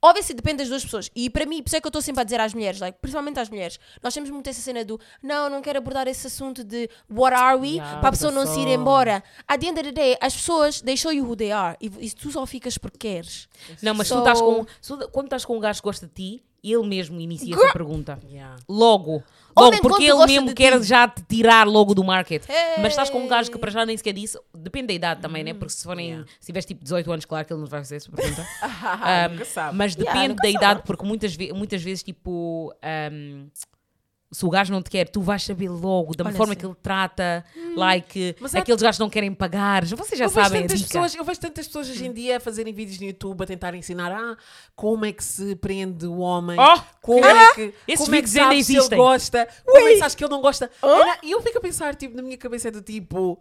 Obviamente 0.06 0.34
depende 0.34 0.58
das 0.58 0.68
duas 0.68 0.84
pessoas. 0.84 1.10
E 1.16 1.30
para 1.30 1.46
mim, 1.46 1.64
por 1.64 1.70
isso 1.70 1.78
é 1.78 1.80
que 1.82 1.88
eu 1.88 1.90
estou 1.90 2.02
sempre 2.02 2.20
a 2.20 2.24
dizer 2.26 2.42
às 2.42 2.54
mulheres, 2.54 2.80
like, 2.82 2.98
principalmente 3.00 3.40
às 3.40 3.50
mulheres, 3.50 3.80
nós 4.02 4.14
temos 4.14 4.30
muito 4.30 4.50
essa 4.50 4.60
cena 4.60 4.84
do 4.84 5.00
não, 5.22 5.50
não 5.50 5.62
quero 5.62 5.78
abordar 5.78 6.08
esse 6.10 6.28
assunto 6.28 6.62
de 6.62 6.90
what 7.10 7.34
are 7.34 7.58
we, 7.58 7.76
Yeah, 7.76 8.00
para 8.00 8.10
a 8.10 8.12
pessoa 8.12 8.32
não 8.32 8.46
se 8.46 8.60
ir 8.60 8.68
embora. 8.68 9.24
At 9.48 9.62
the 9.62 9.68
end 9.68 9.80
of 9.80 9.84
the 9.84 9.92
day, 9.94 10.18
as 10.20 10.36
pessoas, 10.36 10.84
show 10.98 11.12
you 11.14 11.24
who 11.26 11.38
they 11.38 11.54
are. 11.54 11.78
E, 11.80 11.88
e 12.02 12.12
tu 12.12 12.30
só 12.32 12.46
ficas 12.46 12.78
porque 12.78 12.98
queres. 12.98 13.48
Não, 13.82 13.94
mas 13.94 14.08
So- 14.10 14.16
tu 14.16 14.20
estás 14.20 14.42
com. 14.42 14.66
Quando 15.12 15.28
estás 15.28 15.46
com 15.46 15.56
um 15.56 15.60
gajo 15.62 15.80
que 15.82 15.86
gosta 15.88 16.06
de 16.06 16.14
ti, 16.14 16.44
ele 16.64 16.84
mesmo 16.88 17.20
inicia 17.20 17.56
essa 17.56 17.74
pergunta. 17.74 18.18
Yeah. 18.30 18.56
Logo. 18.70 19.22
Logo, 19.56 19.82
porque 19.82 20.06
ele 20.06 20.26
mesmo 20.26 20.56
quer 20.56 20.80
ti. 20.80 20.88
já 20.88 21.08
te 21.08 21.22
tirar 21.24 21.68
logo 21.68 21.94
do 21.94 22.04
market. 22.04 22.44
Hey. 22.50 22.82
Mas 22.82 22.94
estás 22.94 23.10
com 23.10 23.20
um 23.20 23.28
gajo 23.28 23.52
que 23.52 23.58
para 23.60 23.70
já 23.70 23.86
nem 23.86 23.96
sequer 23.96 24.14
disse. 24.14 24.40
Depende 24.54 24.88
da 24.88 24.94
idade 24.94 25.22
também, 25.22 25.44
né? 25.44 25.54
Porque 25.54 25.74
se 25.74 25.84
forem. 25.84 26.08
Yeah. 26.10 26.28
Se 26.40 26.46
tiveres 26.48 26.66
tipo 26.66 26.84
18 26.84 27.12
anos, 27.12 27.26
claro 27.26 27.46
que 27.46 27.54
ele 27.54 27.60
não 27.62 27.68
vai 27.68 27.82
fazer 27.82 27.98
essa 27.98 28.10
pergunta. 28.12 28.48
Ah, 28.64 29.28
Um, 29.30 29.34
nunca 29.34 29.46
sabe. 29.46 29.78
Mas 29.78 29.94
Yeah, 29.94 30.12
depende 30.12 30.30
nunca 30.30 30.42
da 30.44 30.52
sabe. 30.52 30.58
idade, 30.66 30.82
porque 30.86 31.06
muitas, 31.06 31.36
ve 31.36 31.54
muitas 31.54 31.82
vezes, 31.84 32.02
tipo. 32.04 32.74
um, 33.12 33.48
se 34.34 34.46
o 34.46 34.50
gajo 34.50 34.74
não 34.74 34.82
te 34.82 34.90
quer, 34.90 35.08
tu 35.08 35.22
vais 35.22 35.44
saber 35.44 35.70
logo 35.70 36.16
da 36.16 36.26
Olha, 36.26 36.34
forma 36.34 36.54
sim. 36.54 36.60
que 36.60 36.66
ele 36.66 36.76
trata, 36.82 37.46
like, 37.76 38.36
Mas 38.40 38.56
aqueles 38.56 38.82
gajos 38.82 39.00
não 39.00 39.10
querem 39.10 39.34
pagar. 39.34 39.86
Vocês 39.86 40.18
já 40.18 40.26
eu, 40.26 40.30
sabem 40.30 40.64
tantas 40.64 40.80
dica. 40.80 40.90
pessoas, 40.92 41.16
eu 41.16 41.24
vejo 41.24 41.40
tantas 41.40 41.68
pessoas 41.68 41.90
hoje 41.90 42.06
em 42.06 42.12
dia 42.12 42.38
a 42.38 42.40
fazerem 42.40 42.74
vídeos 42.74 43.00
no 43.00 43.06
YouTube 43.06 43.44
a 43.44 43.46
tentar 43.46 43.76
ensinar 43.76 44.12
ah, 44.12 44.36
como 44.76 45.06
é 45.06 45.12
que 45.12 45.24
se 45.24 45.56
prende 45.56 46.06
o 46.08 46.18
homem, 46.18 46.58
Oh! 46.60 46.82
como 47.02 47.24
é 47.24 47.54
que, 47.54 47.74
Esses 47.88 48.06
como 48.06 48.16
é 48.16 48.22
que 48.22 48.30
sabes 48.30 48.66
se 48.66 48.76
ele 48.76 48.96
gosta, 48.96 49.48
como 49.64 49.88
é 49.88 49.92
que 49.94 50.00
sabes 50.00 50.16
que 50.16 50.24
ele 50.24 50.32
não 50.32 50.42
gosta. 50.42 50.70
E 51.22 51.32
eu 51.32 51.42
fico 51.42 51.60
a 51.60 51.62
pensar, 51.62 51.96
tipo, 51.96 52.16
na 52.16 52.24
minha 52.24 52.38
cabeça 52.38 52.68
é 52.70 52.72
do 52.72 52.82
tipo. 52.82 53.40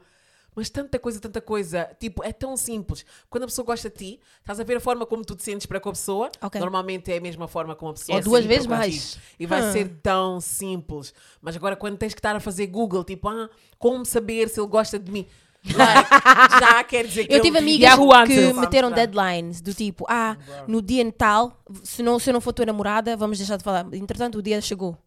Mas 0.54 0.68
tanta 0.68 0.98
coisa, 0.98 1.18
tanta 1.18 1.40
coisa, 1.40 1.88
tipo, 1.98 2.22
é 2.22 2.32
tão 2.32 2.56
simples. 2.56 3.06
Quando 3.30 3.44
a 3.44 3.46
pessoa 3.46 3.64
gosta 3.64 3.88
de 3.88 3.96
ti, 3.96 4.20
estás 4.40 4.60
a 4.60 4.64
ver 4.64 4.76
a 4.76 4.80
forma 4.80 5.06
como 5.06 5.24
tu 5.24 5.34
te 5.34 5.42
sentes 5.42 5.64
para 5.66 5.80
com 5.80 5.88
a 5.88 5.92
pessoa. 5.92 6.30
Ok. 6.42 6.60
Normalmente 6.60 7.10
é 7.10 7.16
a 7.16 7.20
mesma 7.20 7.48
forma 7.48 7.74
como 7.74 7.92
a 7.92 7.94
pessoa 7.94 8.16
Ou 8.16 8.22
se 8.22 8.28
duas 8.28 8.42
sente 8.42 8.48
vezes 8.48 8.66
mais. 8.66 9.18
E 9.40 9.46
vai 9.46 9.62
Hum. 9.62 9.72
ser 9.72 9.88
tão 10.02 10.40
simples. 10.40 11.14
Mas 11.40 11.56
agora, 11.56 11.74
quando 11.74 11.96
tens 11.96 12.12
que 12.12 12.18
estar 12.20 12.36
a 12.36 12.40
fazer 12.40 12.66
Google, 12.66 13.02
tipo, 13.02 13.28
ah, 13.28 13.48
como 13.78 14.04
saber 14.04 14.48
se 14.50 14.60
ele 14.60 14.68
gosta 14.68 14.98
de 14.98 15.10
mim? 15.10 15.26
Like, 15.64 16.08
já 16.60 16.84
quer 16.84 17.06
dizer 17.06 17.26
que 17.26 17.32
Eu 17.32 17.38
é 17.38 17.40
tive 17.40 17.56
amigas 17.56 17.94
que 17.94 18.02
Answers. 18.12 18.56
meteram 18.58 18.90
deadlines 18.90 19.60
do 19.60 19.72
tipo, 19.72 20.04
ah, 20.08 20.36
no 20.66 20.82
dia 20.82 21.10
tal, 21.12 21.62
se, 21.84 22.02
não, 22.02 22.18
se 22.18 22.28
eu 22.30 22.34
não 22.34 22.40
for 22.40 22.52
tua 22.52 22.66
namorada, 22.66 23.16
vamos 23.16 23.38
deixar 23.38 23.56
de 23.56 23.64
falar. 23.64 23.86
Entretanto, 23.92 24.38
o 24.38 24.42
dia 24.42 24.60
chegou. 24.60 24.98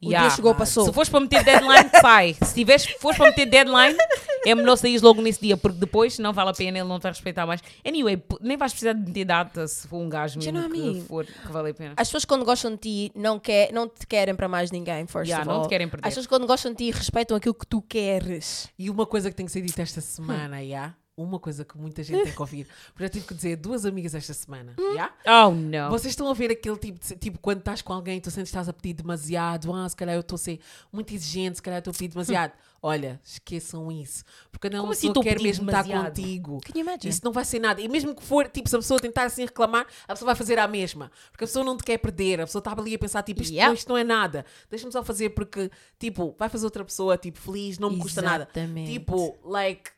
O 0.00 0.06
Yeah. 0.08 0.26
dia 0.28 0.36
chegou, 0.36 0.52
passou. 0.52 0.84
Se 0.84 0.92
fores 0.92 1.08
para 1.08 1.20
meter 1.20 1.44
deadline, 1.44 1.88
sai. 2.02 2.34
Se 2.42 2.54
tiveres, 2.54 2.84
fores 2.98 3.16
para 3.16 3.28
meter 3.30 3.46
deadline, 3.46 3.96
é 4.44 4.52
melhor 4.52 4.74
sair 4.76 5.00
logo 5.00 5.22
nesse 5.22 5.40
dia, 5.40 5.56
porque 5.56 5.78
depois 5.78 6.18
não 6.18 6.32
vale 6.32 6.50
a 6.50 6.52
pena, 6.52 6.78
ele 6.78 6.88
não 6.88 6.98
te 6.98 7.06
respeitar 7.06 7.46
mais. 7.46 7.60
Anyway, 7.86 8.20
nem 8.40 8.56
vais 8.56 8.72
precisar 8.72 8.94
de 8.94 9.00
meter 9.06 9.24
data 9.24 9.68
se 9.68 9.86
for 9.86 9.98
um 9.98 10.08
gajo 10.08 10.40
mesmo 10.40 10.52
não 10.52 10.66
é 10.66 10.68
que 10.68 10.76
amigo. 10.80 11.04
for, 11.06 11.24
que 11.24 11.52
vale 11.52 11.70
a 11.70 11.74
pena. 11.74 11.94
As 11.96 12.08
pessoas 12.08 12.24
quando 12.24 12.44
gostam 12.44 12.72
de 12.72 12.78
ti 12.78 13.12
não, 13.14 13.38
quer, 13.38 13.72
não 13.72 13.88
te 13.88 14.04
querem 14.04 14.34
para 14.34 14.48
mais 14.48 14.72
ninguém, 14.72 15.06
first 15.06 15.28
Yeah, 15.28 15.44
não 15.50 15.62
te 15.62 15.68
querem 15.68 15.88
perder. 15.88 16.06
As 16.08 16.10
pessoas 16.14 16.26
quando 16.26 16.48
gostam 16.48 16.72
de 16.72 16.78
ti 16.78 16.90
respeitam 16.90 17.36
aquilo 17.36 17.54
que 17.54 17.66
tu 17.66 17.80
queres. 17.80 18.68
E 18.76 18.90
uma 18.90 19.06
coisa 19.06 19.30
que 19.30 19.36
tem 19.36 19.46
que 19.46 19.52
ser 19.52 19.60
dita 19.60 19.82
esta 19.82 20.00
semana, 20.00 20.60
yeah? 20.60 20.96
Uma 21.22 21.38
coisa 21.38 21.64
que 21.64 21.76
muita 21.78 22.02
gente 22.02 22.24
tem 22.24 22.32
que 22.32 22.40
ouvir. 22.40 22.66
Porque 22.92 23.04
já 23.04 23.08
tive 23.08 23.26
que 23.26 23.34
dizer 23.34 23.56
duas 23.56 23.84
amigas 23.86 24.14
esta 24.14 24.34
semana. 24.34 24.74
yeah? 24.78 25.12
Oh, 25.26 25.50
não. 25.50 25.90
Vocês 25.90 26.12
estão 26.12 26.28
a 26.28 26.34
ver 26.34 26.50
aquele 26.50 26.76
tipo 26.76 26.98
de. 26.98 27.16
Tipo, 27.16 27.38
quando 27.38 27.58
estás 27.58 27.82
com 27.82 27.92
alguém, 27.92 28.20
tu 28.20 28.30
sentes 28.30 28.50
que 28.50 28.56
estás 28.56 28.68
a 28.68 28.72
pedir 28.72 28.94
demasiado. 28.94 29.72
Ah, 29.72 29.88
se 29.88 29.96
calhar 29.96 30.14
eu 30.14 30.20
estou 30.20 30.36
a 30.36 30.38
ser 30.38 30.60
muito 30.92 31.12
exigente, 31.14 31.56
se 31.56 31.62
calhar 31.62 31.78
eu 31.78 31.80
estou 31.80 31.90
a 31.90 31.94
pedir 31.94 32.08
demasiado. 32.08 32.52
Olha, 32.84 33.20
esqueçam 33.22 33.92
isso. 33.92 34.24
Porque 34.50 34.68
não 34.68 34.78
Como 34.80 34.88
uma 34.88 34.92
assim 34.92 35.06
pessoa 35.06 35.10
estou 35.12 35.20
a 35.20 35.24
quer 35.36 35.40
mesmo 35.40 35.64
estar 35.70 35.82
demasiado? 35.82 36.16
contigo. 36.16 36.60
Can 36.62 36.72
you 36.74 36.80
imagine? 36.80 37.10
Isso 37.10 37.20
não 37.24 37.30
vai 37.30 37.44
ser 37.44 37.60
nada. 37.60 37.80
E 37.80 37.86
mesmo 37.88 38.12
que 38.12 38.24
for, 38.24 38.48
tipo, 38.48 38.68
se 38.68 38.74
a 38.74 38.78
pessoa 38.80 38.98
tentar 38.98 39.22
assim 39.22 39.44
reclamar, 39.44 39.86
a 40.08 40.14
pessoa 40.14 40.26
vai 40.26 40.34
fazer 40.34 40.58
a 40.58 40.66
mesma. 40.66 41.08
Porque 41.30 41.44
a 41.44 41.46
pessoa 41.46 41.64
não 41.64 41.76
te 41.76 41.84
quer 41.84 41.98
perder. 41.98 42.40
A 42.40 42.44
pessoa 42.46 42.58
está 42.58 42.72
ali 42.76 42.92
a 42.94 42.98
pensar, 42.98 43.22
tipo, 43.22 43.40
isto, 43.40 43.52
Yeah. 43.52 43.68
não, 43.68 43.74
isto 43.74 43.88
não 43.88 43.96
é 43.96 44.02
nada. 44.02 44.44
Deixa-me 44.68 44.90
só 44.90 45.04
fazer 45.04 45.30
porque, 45.30 45.70
tipo, 45.96 46.34
vai 46.36 46.48
fazer 46.48 46.64
outra 46.64 46.84
pessoa, 46.84 47.16
tipo, 47.16 47.38
feliz, 47.38 47.78
não 47.78 47.88
me 47.88 47.98
custa 48.00 48.20
nada. 48.20 48.48
Exatamente. 48.52 48.90
Tipo, 48.90 49.38
like. 49.44 49.92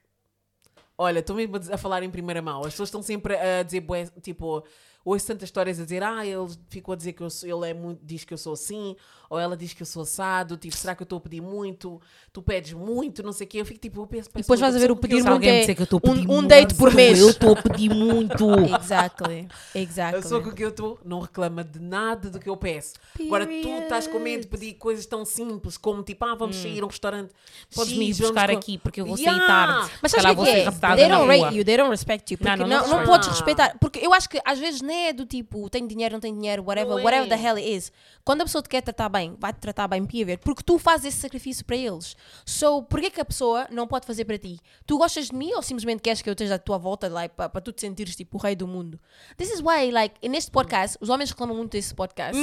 Olha, 0.97 1.19
estou 1.19 1.35
mesmo 1.37 1.57
a 1.73 1.77
falar 1.77 2.03
em 2.03 2.11
primeira 2.11 2.41
mão. 2.41 2.61
As 2.61 2.73
pessoas 2.73 2.89
estão 2.89 3.03
sempre 3.03 3.37
a 3.37 3.63
dizer, 3.63 3.85
tipo, 4.23 4.65
ouço 5.05 5.27
tantas 5.27 5.49
histórias 5.49 5.79
a 5.79 5.85
dizer, 5.85 6.03
ah, 6.03 6.27
ele 6.27 6.49
ficou 6.69 6.95
a 6.95 6.97
dizer 6.97 7.13
que 7.13 7.23
eu 7.23 7.31
sou, 7.31 7.49
ele 7.49 7.71
é 7.71 7.75
muito, 7.75 8.01
diz 8.03 8.25
que 8.25 8.33
eu 8.33 8.39
sou 8.39 8.55
assim, 8.55 8.97
ou 9.29 9.39
ela 9.39 9.57
diz 9.57 9.73
que 9.73 9.83
eu 9.83 9.87
sou 9.87 10.03
assado, 10.03 10.57
tipo, 10.57 10.77
será 10.77 10.95
que 10.95 11.03
eu 11.03 11.05
estou 11.05 11.19
a 11.19 11.21
pedir 11.21 11.41
muito? 11.41 12.01
Tu 12.33 12.43
pedes 12.43 12.73
muito, 12.73 13.23
não 13.23 13.33
sei 13.33 13.47
o 13.47 13.51
quê. 13.51 13.61
Eu 13.61 13.67
fico 13.67 13.81
tipo, 13.81 14.01
eu 14.01 14.07
penso, 14.07 14.31
E 14.35 14.39
depois 14.39 14.61
vais 14.61 14.75
a 14.75 14.79
ver 14.79 14.91
o 14.91 14.97
pedir 14.97 15.27
alguém 15.27 15.31
muito 15.31 15.41
me 15.41 15.49
é 15.49 15.61
disser 15.61 15.75
que 15.75 15.83
eu 15.83 15.85
estou 15.85 15.99
a 15.99 16.01
pedir 16.01 16.29
um, 16.29 16.31
um 16.31 16.35
muito, 16.37 16.49
date 16.49 16.75
por 16.75 16.95
mês. 16.95 17.19
Eu 17.19 17.31
estou 17.31 17.53
a 17.53 17.63
pedir 17.63 17.95
muito. 17.95 18.47
Exactly. 18.81 19.49
Exactly. 19.75 20.23
pessoa 20.23 20.43
com 20.43 20.53
quem 20.53 20.65
eu 20.65 20.71
estou 20.71 20.99
não 21.05 21.21
reclama 21.21 21.65
de 21.65 21.81
nada 21.81 22.31
do 22.31 22.39
que 22.39 22.49
eu 22.49 22.57
peço. 22.57 22.95
Agora 23.21 23.47
tu 23.47 23.69
estás 23.69 24.07
com 24.07 24.19
medo 24.19 24.43
de 24.43 24.47
pedir 24.47 24.75
coisas 24.75 25.05
tão 25.07 25.25
simples 25.25 25.77
como 25.77 26.03
tipo, 26.03 26.25
ah, 26.25 26.35
vamos 26.35 26.57
sair 26.57 26.81
a 26.81 26.85
um 26.85 26.89
restaurante. 26.89 27.33
X, 27.71 27.91
vamos 27.91 28.21
buscar 28.21 28.51
aqui 28.51 28.79
porque 28.79 29.01
eu 29.01 29.07
vou 29.07 29.17
sair 29.17 29.25
Yeah! 29.25 29.47
tarde. 29.47 29.93
Mas 30.03 30.13
sabes 30.13 30.31
o 30.31 30.45
que 30.45 30.51
é? 30.51 30.63
raptada 30.65 30.97
They 30.97 31.09
don't 31.09 31.27
rate 31.27 31.57
you, 31.57 31.65
they 31.65 31.77
don't 31.77 31.91
respect 31.91 32.33
you. 32.33 32.39
Porque 32.39 32.57
Não, 32.57 32.67
não, 32.67 32.89
não 32.89 32.99
não, 32.99 33.05
podes 33.05 33.29
respeitar. 33.29 33.77
Porque 33.81 33.99
eu 33.99 34.13
acho 34.13 34.29
que 34.29 34.41
às 34.45 34.59
vezes 34.59 34.81
nem 34.81 34.94
é 34.95 35.13
do 35.13 35.27
tipo, 35.27 35.69
tenho 35.69 35.87
dinheiro, 35.89 36.13
não 36.15 36.21
tenho 36.21 36.35
dinheiro, 36.37 36.63
whatever, 36.63 36.99
é. 36.99 37.03
whatever 37.03 37.29
the 37.29 37.35
hell 37.37 37.57
it 37.57 37.69
is. 37.69 37.93
Quando 38.25 38.41
a 38.43 38.45
pessoa 38.45 38.63
te 38.63 38.69
quer 38.69 38.81
tratar 38.83 39.09
bem, 39.09 39.37
vai-te 39.39 39.59
tratar 39.59 39.89
bem, 39.89 40.05
period. 40.07 40.39
Porque 40.43 40.63
tu 40.63 40.79
fazes 40.79 41.07
esse 41.07 41.19
sacrifício 41.19 41.65
para 41.65 41.77
eles. 41.77 42.17
So, 42.47 42.83
porquê 42.85 43.11
que 43.11 43.21
a 43.21 43.25
pessoa 43.25 43.67
não 43.71 43.87
pode 43.87 44.07
fazer 44.07 44.25
para 44.25 44.39
ti? 44.39 44.59
Tu 44.87 44.97
gostas 44.97 45.27
de 45.29 45.35
mim 45.35 45.53
ou 45.55 45.63
simplesmente 45.63 46.01
queres 46.01 46.23
que 46.23 46.29
eu 46.29 46.33
esteja 46.33 46.55
à 46.55 46.59
tua 46.59 46.79
volta 46.79 47.09
like, 47.09 47.35
para 47.35 47.49
tu 47.61 47.73
te 47.73 47.81
sentires 47.81 48.17
tipo 48.17 48.39
o 48.39 48.41
rei 48.41 48.55
do 48.57 48.67
mundo? 48.67 48.99
This 49.37 49.51
is 49.51 49.61
why, 49.61 49.91
like, 49.91 50.27
neste 50.29 50.51
podcast, 50.51 50.97
os 51.01 51.09
homens 51.09 51.31
reclamam 51.31 51.57
muito 51.57 51.73
desse 51.73 51.95
podcast. 51.95 52.41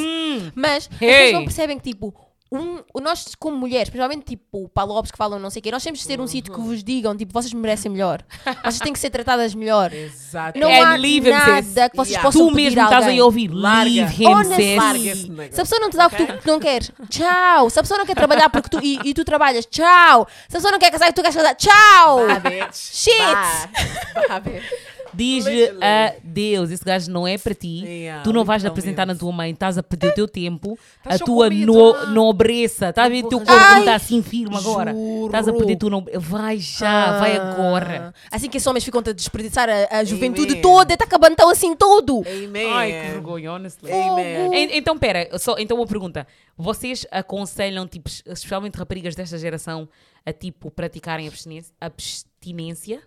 Mas 0.55 0.89
as 0.91 0.97
pessoas 0.97 1.11
Hey. 1.11 1.33
não 1.33 1.43
percebem 1.43 1.77
que, 1.79 1.89
tipo, 1.91 2.13
um, 2.51 2.79
nós 3.01 3.33
como 3.39 3.55
mulheres, 3.55 3.89
principalmente 3.89 4.25
tipo 4.25 4.67
palopes 4.69 5.09
que 5.11 5.17
falam 5.17 5.39
não 5.39 5.49
sei 5.49 5.61
o 5.61 5.63
quê, 5.63 5.71
nós 5.71 5.81
temos 5.83 5.99
de 6.01 6.07
ter 6.07 6.19
um 6.19 6.27
sítio 6.27 6.53
que 6.53 6.59
vos 6.59 6.83
digam, 6.83 7.15
tipo, 7.15 7.31
vocês 7.31 7.53
merecem 7.53 7.89
melhor. 7.91 8.21
Vocês 8.63 8.79
têm 8.79 8.91
que 8.91 8.99
ser 8.99 9.09
tratadas 9.09 9.55
melhor. 9.55 9.93
Exato. 9.93 10.59
Não 10.59 10.67
And 10.69 10.85
há 10.87 10.95
leave 10.97 11.29
him, 11.29 11.31
nada 11.31 11.61
sis. 11.63 11.73
que 11.89 11.95
vocês 11.97 12.09
Yeah. 12.09 12.21
possam 12.23 12.47
Tu 12.49 12.53
pedir 12.55 12.63
mesmo 12.65 12.81
a 12.81 12.83
estás 12.83 13.03
alguém. 13.03 13.15
aí 13.15 13.19
a 13.21 13.25
ouvir. 13.25 13.47
Larga. 13.53 13.89
Leave 13.89 14.23
him, 14.23 14.27
Honestly. 14.27 14.75
Larga 14.75 14.99
sis. 14.99 15.11
esse 15.11 15.29
negócio. 15.29 15.53
Se 15.55 15.61
a 15.61 15.63
pessoa 15.63 15.79
não 15.81 15.89
te 15.89 15.97
dá 15.97 16.07
o 16.07 16.09
que 16.09 16.25
tu 16.25 16.47
não 16.47 16.59
queres, 16.59 16.91
tchau. 17.09 17.69
Se 17.69 17.79
a 17.79 17.83
pessoa 17.83 17.97
não 17.97 18.05
quer 18.05 18.15
trabalhar 18.15 18.49
porque 18.49 18.69
tu, 18.69 18.79
e, 18.83 18.99
e 19.05 19.13
tu 19.13 19.23
trabalhas, 19.23 19.65
tchau. 19.65 20.27
Se 20.49 20.57
a 20.57 20.59
pessoa 20.59 20.71
não 20.71 20.79
quer 20.79 20.91
casar 20.91 21.07
e 21.09 21.13
tu 21.13 21.21
queres 21.21 21.35
casar, 21.35 21.55
tchau. 21.55 22.27
Bye, 22.27 22.39
bitch. 22.65 22.75
Shit. 22.75 23.17
Bye. 23.17 24.27
Bye, 24.27 24.39
bitch. 24.59 25.00
Diz-lhe 25.13 25.55
Literally. 25.71 25.83
a 25.83 26.13
Deus, 26.23 26.71
esse 26.71 26.83
gajo 26.85 27.11
não 27.11 27.27
é 27.27 27.37
para 27.37 27.53
ti. 27.53 27.83
Yeah, 27.83 28.23
tu 28.23 28.31
não 28.31 28.43
vais 28.45 28.63
apresentar 28.65 29.05
na 29.05 29.13
tua 29.15 29.31
mãe, 29.31 29.51
estás 29.51 29.77
a 29.77 29.83
perder 29.83 30.09
o 30.09 30.13
teu 30.13 30.27
tempo, 30.27 30.77
Estás 30.97 31.21
a 31.21 31.25
tua 31.25 31.49
no, 31.49 31.93
ah. 31.95 32.05
nobreza. 32.07 32.89
Estás 32.89 33.07
a 33.07 33.09
ver 33.09 33.25
o 33.25 33.29
teu 33.29 33.39
corpo 33.39 33.51
como 33.53 33.79
está 33.79 33.95
assim 33.95 34.21
firme 34.21 34.55
agora. 34.55 34.93
Estás 35.25 35.47
a 35.47 35.53
perder 35.53 35.75
tu 35.75 35.89
não. 35.89 36.05
Vai 36.17 36.57
já, 36.59 37.19
vai 37.19 37.35
agora. 37.37 38.13
Ah, 38.31 38.35
Assim 38.35 38.49
que 38.49 38.57
esses 38.57 38.67
homens 38.67 38.83
ficam 38.83 38.99
a 39.05 39.11
desperdiçar 39.11 39.67
a, 39.69 39.97
a 39.99 40.03
juventude 40.03 40.51
Amen. 40.53 40.61
toda, 40.61 40.93
está 40.93 41.05
acabando 41.05 41.35
tão 41.35 41.49
assim 41.49 41.75
todo. 41.75 42.23
Amen. 42.27 42.71
Ai, 42.71 42.91
que 42.91 43.11
vergonha, 43.11 43.51
honestly. 43.53 43.91
Amen. 43.91 44.53
En- 44.53 44.77
Então, 44.77 44.97
pera, 44.97 45.29
só, 45.37 45.55
então 45.59 45.77
uma 45.77 45.85
pergunta. 45.87 46.25
Vocês 46.57 47.05
aconselham, 47.11 47.87
tipo, 47.87 48.09
especialmente 48.09 48.77
raparigas 48.77 49.15
desta 49.15 49.37
geração, 49.37 49.89
a 50.25 50.31
tipo 50.31 50.69
praticarem 50.71 51.27
abstinência? 51.27 51.73
abstinência? 51.81 53.01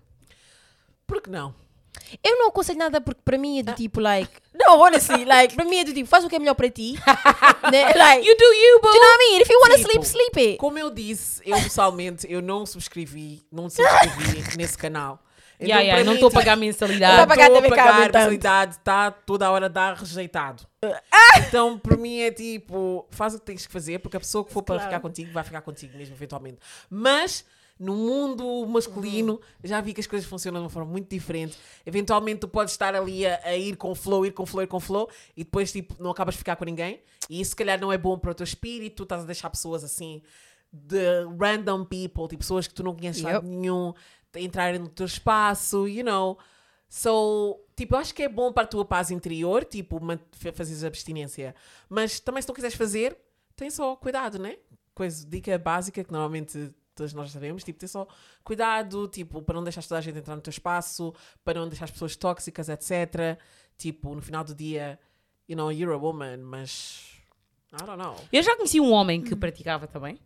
Por 1.06 1.20
que 1.22 1.30
não? 1.30 1.54
Eu 2.22 2.38
não 2.38 2.48
aconselho 2.48 2.78
nada 2.78 3.00
porque 3.00 3.20
para 3.24 3.36
mim 3.38 3.58
é 3.58 3.62
do 3.62 3.72
tipo, 3.72 4.00
like, 4.00 4.30
não, 4.54 4.78
honestly, 4.80 5.24
like, 5.26 5.54
para 5.54 5.64
mim 5.64 5.78
é 5.78 5.84
do 5.84 5.92
tipo, 5.92 6.08
faz 6.08 6.24
o 6.24 6.28
que 6.28 6.36
é 6.36 6.38
melhor 6.38 6.54
para 6.54 6.70
ti. 6.70 6.94
né? 7.72 7.92
Like, 7.94 8.26
You 8.26 8.36
do 8.36 8.44
you, 8.44 8.80
boo! 8.80 8.90
do 8.90 8.96
you 8.96 9.00
know 9.02 9.10
what 9.10 9.24
I 9.24 9.30
mean? 9.32 9.40
If 9.42 9.48
you 9.50 9.58
want 9.60 9.70
to 9.72 9.76
Tipo, 9.78 9.90
sleep, 9.90 10.04
sleep 10.06 10.38
it. 10.50 10.58
Como 10.58 10.78
eu 10.78 10.90
disse, 10.90 11.40
eu 11.44 11.56
pessoalmente, 11.60 12.26
eu 12.30 12.40
não 12.42 12.64
subscrevi, 12.66 13.42
não 13.50 13.68
subscrevi 13.70 14.44
nesse 14.56 14.76
canal. 14.78 15.18
Então, 15.56 15.68
Yeah, 15.68 15.82
yeah, 15.82 15.96
para 15.98 16.04
não 16.04 16.12
mim, 16.12 16.16
estou 16.16 16.26
a 16.28 16.30
tipo, 16.30 16.40
pagar 16.40 16.56
mensalidade. 16.56 17.16
Tá 17.16 17.26
pagar 17.28 17.42
Estou 17.44 17.58
a 17.58 17.62
TV 17.62 17.76
pagar 17.76 18.00
mensalidade, 18.00 18.72
está 18.74 19.10
toda 19.12 19.46
a 19.46 19.50
hora 19.52 19.68
dar 19.68 19.94
rejeitado. 19.94 20.66
Então, 21.38 21.78
para 21.78 21.96
mim 21.96 22.18
é 22.20 22.30
tipo, 22.32 23.06
faz 23.10 23.34
o 23.34 23.38
que 23.38 23.46
tens 23.46 23.64
que 23.66 23.72
fazer, 23.72 24.00
porque 24.00 24.16
a 24.16 24.20
pessoa 24.20 24.44
que 24.44 24.52
for 24.52 24.62
para 24.62 24.76
Claro. 24.76 24.90
ficar 24.90 25.00
contigo, 25.00 25.32
vai 25.32 25.44
ficar 25.44 25.60
contigo 25.62 25.96
mesmo, 25.96 26.14
eventualmente. 26.14 26.58
Mas, 26.90 27.44
no 27.78 27.94
mundo 27.94 28.66
masculino, 28.66 29.40
já 29.62 29.80
vi 29.80 29.92
que 29.92 30.00
as 30.00 30.06
coisas 30.06 30.28
funcionam 30.28 30.60
de 30.60 30.64
uma 30.64 30.70
forma 30.70 30.90
muito 30.90 31.08
diferente. 31.08 31.58
Eventualmente, 31.84 32.40
tu 32.40 32.48
podes 32.48 32.72
estar 32.72 32.94
ali 32.94 33.26
a, 33.26 33.40
a 33.44 33.56
ir 33.56 33.76
com 33.76 33.94
flow, 33.94 34.24
ir 34.24 34.32
com 34.32 34.46
flow, 34.46 34.62
ir 34.62 34.66
com 34.68 34.78
flow, 34.80 35.10
e 35.36 35.42
depois, 35.44 35.72
tipo, 35.72 35.94
não 36.02 36.10
acabas 36.10 36.34
de 36.34 36.38
ficar 36.38 36.56
com 36.56 36.64
ninguém. 36.64 37.00
E 37.28 37.40
isso, 37.40 37.50
se 37.50 37.56
calhar, 37.56 37.80
não 37.80 37.92
é 37.92 37.98
bom 37.98 38.18
para 38.18 38.30
o 38.30 38.34
teu 38.34 38.44
espírito, 38.44 38.96
tu 38.96 39.02
estás 39.04 39.22
a 39.22 39.26
deixar 39.26 39.50
pessoas 39.50 39.82
assim, 39.82 40.22
de 40.72 41.24
random 41.40 41.84
people, 41.84 42.28
tipo, 42.28 42.38
pessoas 42.38 42.66
que 42.66 42.74
tu 42.74 42.82
não 42.82 42.94
conheces 42.94 43.22
Yep. 43.22 43.44
nenhum, 43.46 43.92
entrarem 44.36 44.78
no 44.80 44.88
teu 44.88 45.06
espaço, 45.06 45.88
you 45.88 46.04
know. 46.04 46.38
So, 46.88 47.58
tipo, 47.74 47.96
eu 47.96 47.98
acho 47.98 48.14
que 48.14 48.22
é 48.22 48.28
bom 48.28 48.52
para 48.52 48.62
a 48.62 48.66
tua 48.66 48.84
paz 48.84 49.10
interior, 49.10 49.64
tipo, 49.64 50.00
fazeres 50.52 50.84
abstinência. 50.84 51.54
Mas 51.88 52.20
também 52.20 52.40
se 52.40 52.46
não 52.46 52.54
quiseres 52.54 52.76
fazer, 52.76 53.16
tem 53.56 53.68
só 53.68 53.96
cuidado, 53.96 54.38
né? 54.38 54.56
Coisa, 54.94 55.26
dica 55.26 55.58
básica 55.58 56.04
que 56.04 56.12
normalmente 56.12 56.72
todos 56.94 57.12
nós 57.12 57.30
sabemos, 57.30 57.62
tipo, 57.64 57.78
tem 57.78 57.88
só 57.88 58.06
cuidado, 58.42 59.08
tipo, 59.08 59.42
para 59.42 59.54
não 59.56 59.64
deixar 59.64 59.82
toda 59.82 59.98
a 59.98 60.00
gente 60.00 60.18
entrar 60.18 60.36
no 60.36 60.42
teu 60.42 60.50
espaço, 60.50 61.12
para 61.44 61.60
não 61.60 61.68
deixar 61.68 61.84
as 61.86 61.90
pessoas 61.90 62.16
tóxicas, 62.16 62.68
etc. 62.68 63.38
Tipo, 63.76 64.14
no 64.14 64.22
final 64.22 64.44
do 64.44 64.54
dia, 64.54 64.98
you 65.48 65.56
know, 65.56 65.70
you're 65.72 65.92
a 65.94 65.98
woman, 65.98 66.38
mas 66.38 67.10
I 67.72 67.84
don't 67.84 68.00
know. 68.02 68.16
Eu 68.32 68.42
já 68.42 68.54
conheci 68.56 68.80
um 68.80 68.92
homem 68.92 69.20
que 69.20 69.34
praticava 69.34 69.86
também. 69.86 70.18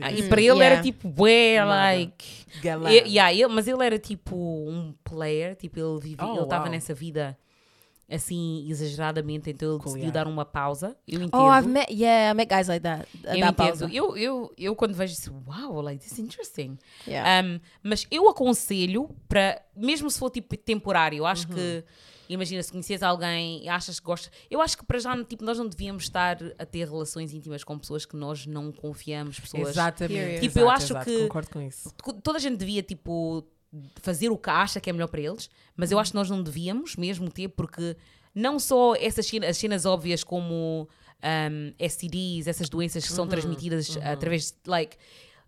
Ah, 0.00 0.10
tipo, 0.10 0.22
e 0.24 0.28
para 0.28 0.40
ele 0.40 0.50
yeah. 0.52 0.64
era 0.64 0.82
tipo, 0.82 1.08
bué, 1.08 1.62
like. 1.62 2.46
galã. 2.62 2.90
E- 2.90 3.08
yeah, 3.08 3.32
ele- 3.32 3.46
mas 3.48 3.68
ele 3.68 3.84
era 3.84 3.98
tipo 3.98 4.34
um 4.34 4.94
player, 5.04 5.54
tipo, 5.54 5.78
ele 5.78 6.00
vivia, 6.00 6.26
Oh, 6.26 6.32
ele 6.34 6.42
estava 6.44 6.64
wow. 6.64 6.72
nessa 6.72 6.94
vida 6.94 7.38
assim 8.08 8.64
exageradamente, 8.68 9.50
então 9.50 9.74
ele 9.74 9.82
decidiu 9.84 10.12
dar 10.12 10.26
uma 10.28 10.44
pausa. 10.44 10.96
Eu 11.06 11.22
entendo. 11.22 11.40
Oh, 11.42 11.52
I've 11.52 11.68
met, 11.68 11.92
yeah, 11.92 12.30
I 12.30 12.34
met 12.34 12.48
guys 12.48 12.68
like 12.68 12.82
that. 12.82 13.08
eu 13.24 13.36
entendo. 13.36 13.54
pausa. 13.54 13.90
Eu, 13.92 14.16
eu, 14.16 14.52
eu 14.56 14.76
quando 14.76 14.94
vejo 14.94 15.12
isso, 15.12 15.34
wow, 15.46 15.80
like, 15.80 16.02
this 16.02 16.12
is 16.12 16.18
interesting. 16.18 16.78
Yeah. 17.06 17.46
Um, 17.46 17.60
mas 17.82 18.06
eu 18.10 18.28
aconselho 18.28 19.10
para, 19.28 19.60
mesmo 19.76 20.10
se 20.10 20.18
for 20.18 20.30
tipo 20.30 20.56
temporário, 20.56 21.18
eu 21.18 21.26
acho 21.26 21.48
que, 21.48 21.84
imagina, 22.28 22.62
se 22.62 22.70
conheces 22.70 23.02
alguém 23.02 23.64
e 23.64 23.68
achas 23.68 23.98
que 23.98 24.06
gosta, 24.06 24.30
eu 24.48 24.60
acho 24.60 24.78
que 24.78 24.84
para 24.84 24.98
já, 24.98 25.24
tipo, 25.24 25.44
nós 25.44 25.58
não 25.58 25.66
devíamos 25.66 26.04
estar 26.04 26.38
a 26.58 26.64
ter 26.64 26.86
relações 26.88 27.32
íntimas 27.34 27.64
com 27.64 27.76
pessoas 27.76 28.06
que 28.06 28.16
nós 28.16 28.46
não 28.46 28.70
confiamos, 28.70 29.40
pessoas. 29.40 29.68
Exatamente. 29.70 30.40
Tipo, 30.42 30.60
eu 30.60 30.66
exato, 30.66 30.76
acho 30.76 30.92
exato, 30.92 31.04
que- 31.06 31.22
Concordo 31.22 31.50
com 31.50 31.60
isso. 31.60 31.92
Toda 32.22 32.38
a 32.38 32.40
gente 32.40 32.56
devia, 32.56 32.82
tipo, 32.82 33.44
fazer 34.00 34.30
o 34.30 34.38
que 34.38 34.50
acha 34.50 34.80
que 34.80 34.88
é 34.88 34.92
melhor 34.92 35.08
para 35.08 35.20
eles, 35.20 35.50
mas 35.76 35.90
eu 35.90 35.98
acho 35.98 36.12
que 36.12 36.16
nós 36.16 36.30
não 36.30 36.42
devíamos 36.42 36.96
mesmo 36.96 37.30
ter, 37.30 37.48
porque 37.48 37.96
não 38.34 38.58
só 38.58 38.94
essas 38.94 39.26
cenas, 39.26 39.50
as 39.50 39.56
cenas 39.56 39.84
óbvias 39.84 40.22
como 40.22 40.88
um, 41.22 41.88
STDs, 41.88 42.46
essas 42.46 42.68
doenças 42.68 43.06
que 43.06 43.12
são 43.12 43.26
transmitidas 43.26 43.96
através 44.02 44.50
de, 44.50 44.56
like, 44.66 44.96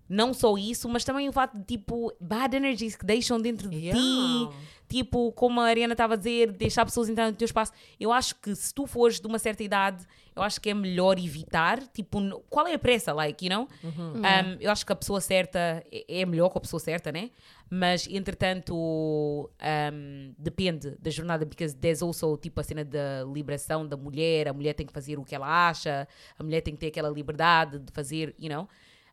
não 0.09 0.33
só 0.33 0.57
isso, 0.57 0.89
mas 0.89 1.05
também 1.05 1.29
o 1.29 1.33
fato 1.33 1.57
de, 1.59 1.65
tipo, 1.65 2.13
bad 2.21 2.57
energies 2.57 2.97
que 2.97 3.05
deixam 3.05 3.39
dentro 3.41 3.69
de 3.69 3.77
Yeah. 3.79 4.01
ti, 4.01 4.57
tipo, 4.89 5.31
como 5.33 5.61
a 5.61 5.65
Ariana 5.67 5.93
estava 5.93 6.15
a 6.15 6.17
dizer, 6.17 6.51
deixar 6.53 6.85
pessoas 6.85 7.09
entrar 7.09 7.31
no 7.31 7.37
teu 7.37 7.45
espaço. 7.45 7.73
Eu 8.01 8.11
acho 8.11 8.35
que 8.37 8.55
se 8.57 8.73
tu 8.73 8.87
fores 8.87 9.21
de 9.21 9.27
uma 9.27 9.39
certa 9.39 9.63
idade, 9.63 10.05
eu 10.35 10.43
acho 10.43 10.61
que 10.61 10.71
é 10.71 10.75
melhor 10.75 11.19
evitar, 11.19 11.87
tipo, 11.89 12.19
qual 12.49 12.67
é 12.67 12.75
a 12.75 12.79
pressa, 12.79 13.13
like, 13.13 13.45
you 13.45 13.51
know? 13.53 13.69
Um, 13.85 14.57
eu 14.61 14.71
acho 14.71 14.87
que 14.87 14.93
a 14.93 14.97
pessoa 14.97 15.21
certa 15.21 15.85
é 15.93 16.21
é 16.21 16.25
melhor 16.27 16.49
com 16.49 16.59
a 16.59 16.61
pessoa 16.61 16.81
certa, 16.81 17.13
né? 17.13 17.31
Mas, 17.71 18.09
entretanto, 18.11 18.75
um, 18.75 20.35
depende 20.39 20.97
da 20.99 21.11
jornada, 21.11 21.45
because 21.45 21.77
there's 21.77 22.03
also, 22.03 22.37
tipo, 22.39 22.59
a 22.61 22.65
cena 22.65 22.85
da 22.85 23.25
liberação 23.31 23.87
da 23.87 23.97
mulher, 23.97 24.49
a 24.49 24.53
mulher 24.55 24.73
tem 24.73 24.87
que 24.87 24.93
fazer 24.93 25.19
o 25.19 25.25
que 25.25 25.35
ela 25.35 25.69
acha, 25.69 26.09
a 26.39 26.43
mulher 26.43 26.63
tem 26.63 26.73
que 26.75 26.81
ter 26.81 26.87
aquela 26.87 27.11
liberdade 27.11 27.79
de 27.79 27.93
fazer, 27.93 28.35
you 28.39 28.49
know? 28.49 28.67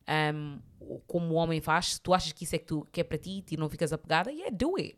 Um, 0.07 0.59
como 1.07 1.33
o 1.33 1.37
homem 1.37 1.59
faz, 1.61 1.95
se 1.95 2.01
tu 2.01 2.13
achas 2.13 2.31
que 2.31 2.43
isso 2.43 2.55
é 2.55 2.59
que, 2.59 2.65
tu, 2.65 2.87
que 2.91 3.01
é 3.01 3.03
para 3.03 3.17
ti 3.17 3.43
e 3.49 3.57
não 3.57 3.67
ficas 3.69 3.91
apegada, 3.91 4.31
yeah, 4.31 4.55
do 4.55 4.75
it. 4.77 4.95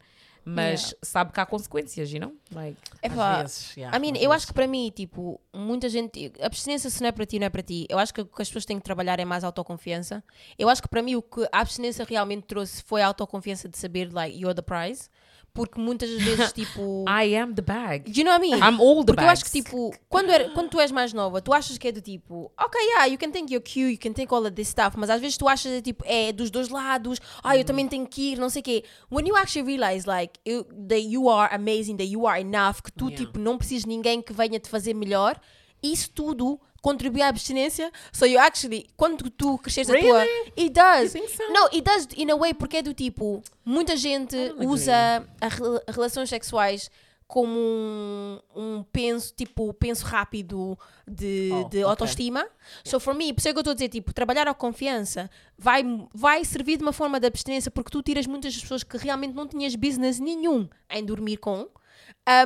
Mas 0.50 0.96
sabe 1.02 1.34
que 1.34 1.40
há 1.42 1.46
consequências, 1.46 2.10
you 2.10 2.22
know? 2.22 2.34
Like, 2.54 2.78
É 3.02 3.08
Às 3.10 3.42
vezes, 3.42 3.76
yeah, 3.78 3.98
I 3.98 4.00
mean, 4.00 4.14
às 4.14 4.22
eu 4.24 4.30
vezes. 4.30 4.36
acho 4.36 4.48
que 4.48 4.54
para 4.54 4.66
mim, 4.66 4.90
tipo, 4.96 5.42
muita 5.54 5.90
gente. 5.90 6.32
Abstinência, 6.42 6.90
se 6.90 7.02
não 7.02 7.10
é 7.10 7.12
para 7.12 7.26
ti, 7.26 7.38
não 7.38 7.48
é 7.48 7.50
para 7.50 7.62
ti. 7.62 7.86
Eu 7.90 8.00
acho 8.00 8.14
que 8.14 8.22
o 8.22 8.26
que 8.26 8.42
as 8.42 8.48
pessoas 8.48 8.64
têm 8.66 8.78
que 8.78 8.84
trabalhar 8.84 9.20
é 9.20 9.26
mais 9.26 9.44
autoconfiança. 9.44 10.24
Eu 10.58 10.70
acho 10.70 10.82
que 10.82 10.88
para 10.88 11.02
mim 11.02 11.16
o 11.16 11.22
que 11.22 11.44
a 11.52 11.60
abstinência 11.60 12.06
realmente 12.08 12.44
trouxe 12.46 12.82
foi 12.82 13.02
a 13.02 13.08
autoconfiança 13.08 13.68
de 13.68 13.78
saber, 13.78 14.10
like, 14.14 14.40
you're 14.40 14.56
the 14.56 14.62
prize. 14.62 15.10
Porque 15.58 15.80
muitas 15.82 16.08
vezes, 16.12 16.54
tipo. 16.54 17.04
I 17.10 17.36
am 17.36 17.56
the 17.56 17.64
bag. 17.64 18.12
Do 18.12 18.20
you 18.20 18.24
know 18.24 18.34
what 18.38 18.46
I 18.46 18.52
mean? 18.52 18.60
I'm 18.64 18.80
all 18.80 19.04
the 19.04 19.08
Porque 19.14 19.24
eu 19.24 19.30
acho 19.30 19.44
que, 19.44 19.50
bags. 19.50 19.66
tipo, 19.72 19.92
quando, 20.08 20.30
era- 20.30 20.52
quando 20.52 20.70
tu 20.70 20.80
és 20.80 20.92
mais 20.92 21.12
nova, 21.14 21.42
tu 21.42 21.52
achas 21.52 21.78
que 21.80 21.88
é 21.88 21.92
do 21.92 22.00
tipo, 22.00 22.52
ok, 22.58 22.80
yeah, 22.80 23.06
you 23.08 23.18
can 23.18 23.32
think 23.32 23.52
you're 23.52 23.60
cute, 23.64 23.92
you 23.94 23.98
can 24.00 24.14
think 24.14 24.32
all 24.32 24.46
of 24.46 24.52
this 24.52 24.68
stuff, 24.68 24.96
mas 24.96 25.10
às 25.10 25.20
vezes 25.20 25.36
tu 25.36 25.48
achas, 25.50 25.82
tipo, 25.82 26.04
é 26.06 26.32
dos 26.32 26.52
dois 26.52 26.70
lados, 26.70 27.20
ah, 27.44 27.58
eu 27.58 27.64
também 27.66 27.88
tenho 27.88 28.06
que 28.06 28.34
ir, 28.34 28.38
não 28.38 28.50
sei 28.50 28.62
o 28.62 28.64
quê. 28.64 28.84
When 29.12 29.28
you 29.28 29.36
actually 29.36 29.66
realize, 29.76 30.08
like, 30.08 30.40
you, 30.48 30.64
that 30.88 31.02
you 31.02 31.28
are 31.28 31.52
amazing, 31.54 31.98
that 31.98 32.08
you 32.08 32.28
are 32.28 32.40
enough, 32.40 32.82
que 32.84 32.92
tu, 32.92 33.08
Yeah. 33.10 33.26
tipo, 33.26 33.40
não 33.40 33.58
precisas 33.58 33.84
de 33.84 33.90
ninguém 33.90 34.22
que 34.22 34.32
venha 34.34 34.60
te 34.60 34.70
fazer 34.70 34.94
melhor, 34.94 35.40
isso 35.82 36.10
tudo 36.12 36.60
contribui 36.82 37.22
à 37.22 37.28
abstinência. 37.28 37.92
So 38.14 38.26
you 38.26 38.40
actually, 38.40 38.88
quando 38.96 39.30
tu 39.30 39.58
cresceres 39.58 39.90
a 39.90 40.00
tua... 40.00 40.24
Really? 40.24 40.54
It 40.58 40.70
does. 40.70 41.12
So? 41.12 41.44
No, 41.52 41.66
it 41.66 41.82
does 41.82 42.08
in 42.16 42.32
a 42.32 42.36
way, 42.36 42.54
porque 42.54 42.78
é 42.78 42.82
do 42.82 42.94
tipo, 42.94 43.42
muita 43.66 43.96
gente 43.98 44.36
usa 44.60 45.28
a 45.42 45.48
rela- 45.48 45.84
relações 45.88 46.30
sexuais 46.30 46.90
como 47.28 47.60
um, 47.60 48.40
um 48.56 48.84
penso, 48.84 49.34
tipo, 49.36 49.74
penso 49.74 50.06
rápido 50.06 50.80
de, 51.06 51.50
Oh, 51.52 51.68
de 51.68 51.84
autoestima. 51.84 52.48
So 52.86 53.02
for 53.02 53.14
me, 53.14 53.34
por 53.34 53.40
isso 53.40 53.50
é 53.50 53.52
que 53.52 53.58
eu 53.58 53.62
estou 53.62 53.72
a 53.72 53.74
dizer, 53.74 53.90
tipo, 53.90 54.14
trabalhar 54.14 54.48
a 54.48 54.54
confiança 54.54 55.30
vai, 55.58 55.84
vai 56.14 56.46
servir 56.46 56.78
de 56.78 56.84
uma 56.84 56.94
forma 56.94 57.20
de 57.20 57.28
abstinência 57.28 57.70
porque 57.70 57.92
tu 57.92 58.02
tiras 58.02 58.26
muitas 58.26 58.56
pessoas 58.56 58.82
que 58.82 58.96
realmente 58.98 59.34
não 59.34 59.46
tinhas 59.46 59.76
business 59.76 60.20
nenhum 60.22 60.70
em 60.90 61.04
dormir 61.04 61.36
com. 61.36 61.68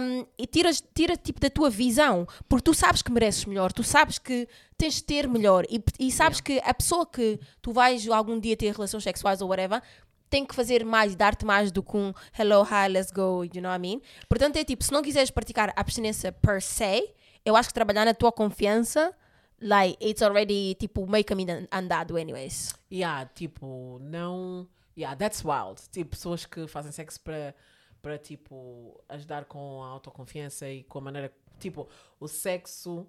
Um, 0.01 0.25
e 0.37 0.45
tiras, 0.45 0.83
tira 0.93 1.15
tipo 1.17 1.39
da 1.39 1.49
tua 1.49 1.69
visão, 1.69 2.27
porque 2.47 2.63
tu 2.63 2.73
sabes 2.73 3.01
que 3.01 3.11
mereces 3.11 3.45
melhor, 3.45 3.71
tu 3.71 3.83
sabes 3.83 4.17
que 4.19 4.47
tens 4.77 4.95
de 4.95 5.03
ter 5.03 5.27
melhor 5.27 5.65
e, 5.69 5.83
e 5.99 6.11
sabes 6.11 6.39
que 6.39 6.59
a 6.63 6.73
pessoa 6.73 7.05
que 7.05 7.39
tu 7.61 7.71
vais 7.71 8.07
algum 8.09 8.39
dia 8.39 8.55
ter 8.55 8.73
relações 8.73 9.03
sexuais 9.03 9.41
ou 9.41 9.49
whatever 9.49 9.81
tem 10.29 10.45
que 10.45 10.55
fazer 10.55 10.85
mais, 10.85 11.15
dar-te 11.15 11.45
mais 11.45 11.71
do 11.71 11.83
que 11.83 11.97
um 11.97 12.13
hello, 12.37 12.63
hi, 12.63 12.87
let's 12.89 13.11
go, 13.11 13.43
you 13.43 13.61
know 13.61 13.69
what 13.69 13.75
I 13.75 13.79
mean? 13.79 14.01
Portanto, 14.29 14.55
é 14.55 14.63
tipo, 14.63 14.83
se 14.83 14.91
não 14.91 15.01
quiseres 15.01 15.29
praticar 15.29 15.73
abstinência 15.75 16.31
per 16.31 16.61
se, 16.61 17.13
eu 17.43 17.55
acho 17.55 17.69
que 17.69 17.73
trabalhar 17.73 18.05
na 18.05 18.13
tua 18.13 18.31
confiança, 18.31 19.13
like, 19.61 19.97
it's 20.03 20.21
already, 20.21 20.75
tipo, 20.75 21.05
meio 21.05 21.25
caminho 21.25 21.67
andado, 21.71 22.17
anyways. 22.17 22.73
Yeah, 22.91 23.29
tipo, 23.35 23.99
não. 24.01 24.67
Yeah, 24.97 25.15
that's 25.17 25.43
wild. 25.43 25.81
Tipo, 25.91 26.11
pessoas 26.11 26.45
que 26.45 26.67
fazem 26.67 26.91
sexo 26.91 27.19
para, 27.21 27.53
para 28.01 28.17
tipo, 28.17 28.99
ajudar 29.09 29.45
com 29.45 29.83
a 29.83 29.87
autoconfiança 29.87 30.69
e 30.69 30.83
com 30.83 30.97
a 30.97 31.01
maneira. 31.01 31.31
Tipo, 31.59 31.87
o 32.19 32.27
sexo 32.27 33.05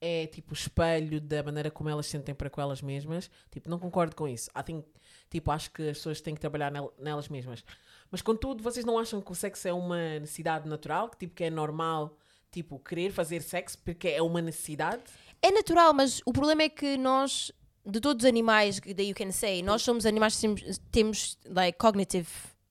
é 0.00 0.26
tipo 0.28 0.54
espelho 0.54 1.20
da 1.20 1.42
maneira 1.42 1.70
como 1.72 1.88
elas 1.88 2.06
sentem 2.06 2.34
para 2.34 2.48
com 2.48 2.60
elas 2.60 2.80
mesmas. 2.80 3.30
Tipo, 3.50 3.68
não 3.68 3.78
concordo 3.78 4.14
com 4.14 4.28
isso. 4.28 4.48
I 4.56 4.62
think, 4.62 4.86
tipo, 5.28 5.50
acho 5.50 5.70
que 5.72 5.82
as 5.88 5.96
pessoas 5.98 6.20
têm 6.20 6.34
que 6.34 6.40
trabalhar 6.40 6.70
nel- 6.70 6.94
nelas 6.98 7.28
mesmas. 7.28 7.64
Mas 8.10 8.22
contudo, 8.22 8.62
vocês 8.62 8.84
não 8.84 8.98
acham 8.98 9.20
que 9.20 9.32
o 9.32 9.34
sexo 9.34 9.66
é 9.68 9.72
uma 9.72 10.20
necessidade 10.20 10.68
natural? 10.68 11.10
Que 11.10 11.16
tipo, 11.18 11.34
que 11.34 11.44
é 11.44 11.50
normal, 11.50 12.16
tipo, 12.50 12.78
querer 12.78 13.10
fazer 13.10 13.42
sexo 13.42 13.76
porque 13.84 14.08
é 14.08 14.22
uma 14.22 14.40
necessidade? 14.40 15.02
É 15.42 15.50
natural, 15.50 15.92
mas 15.92 16.22
o 16.24 16.32
problema 16.32 16.62
é 16.62 16.68
que 16.68 16.96
nós, 16.96 17.50
de 17.84 18.00
todos 18.00 18.24
os 18.24 18.28
animais 18.28 18.78
that 18.80 19.02
you 19.02 19.14
can 19.14 19.30
say, 19.32 19.62
nós 19.62 19.82
somos 19.82 20.06
animais 20.06 20.36
que 20.36 20.40
temos, 20.42 20.78
temos 20.90 21.38
like 21.44 21.76
cognitive 21.78 22.28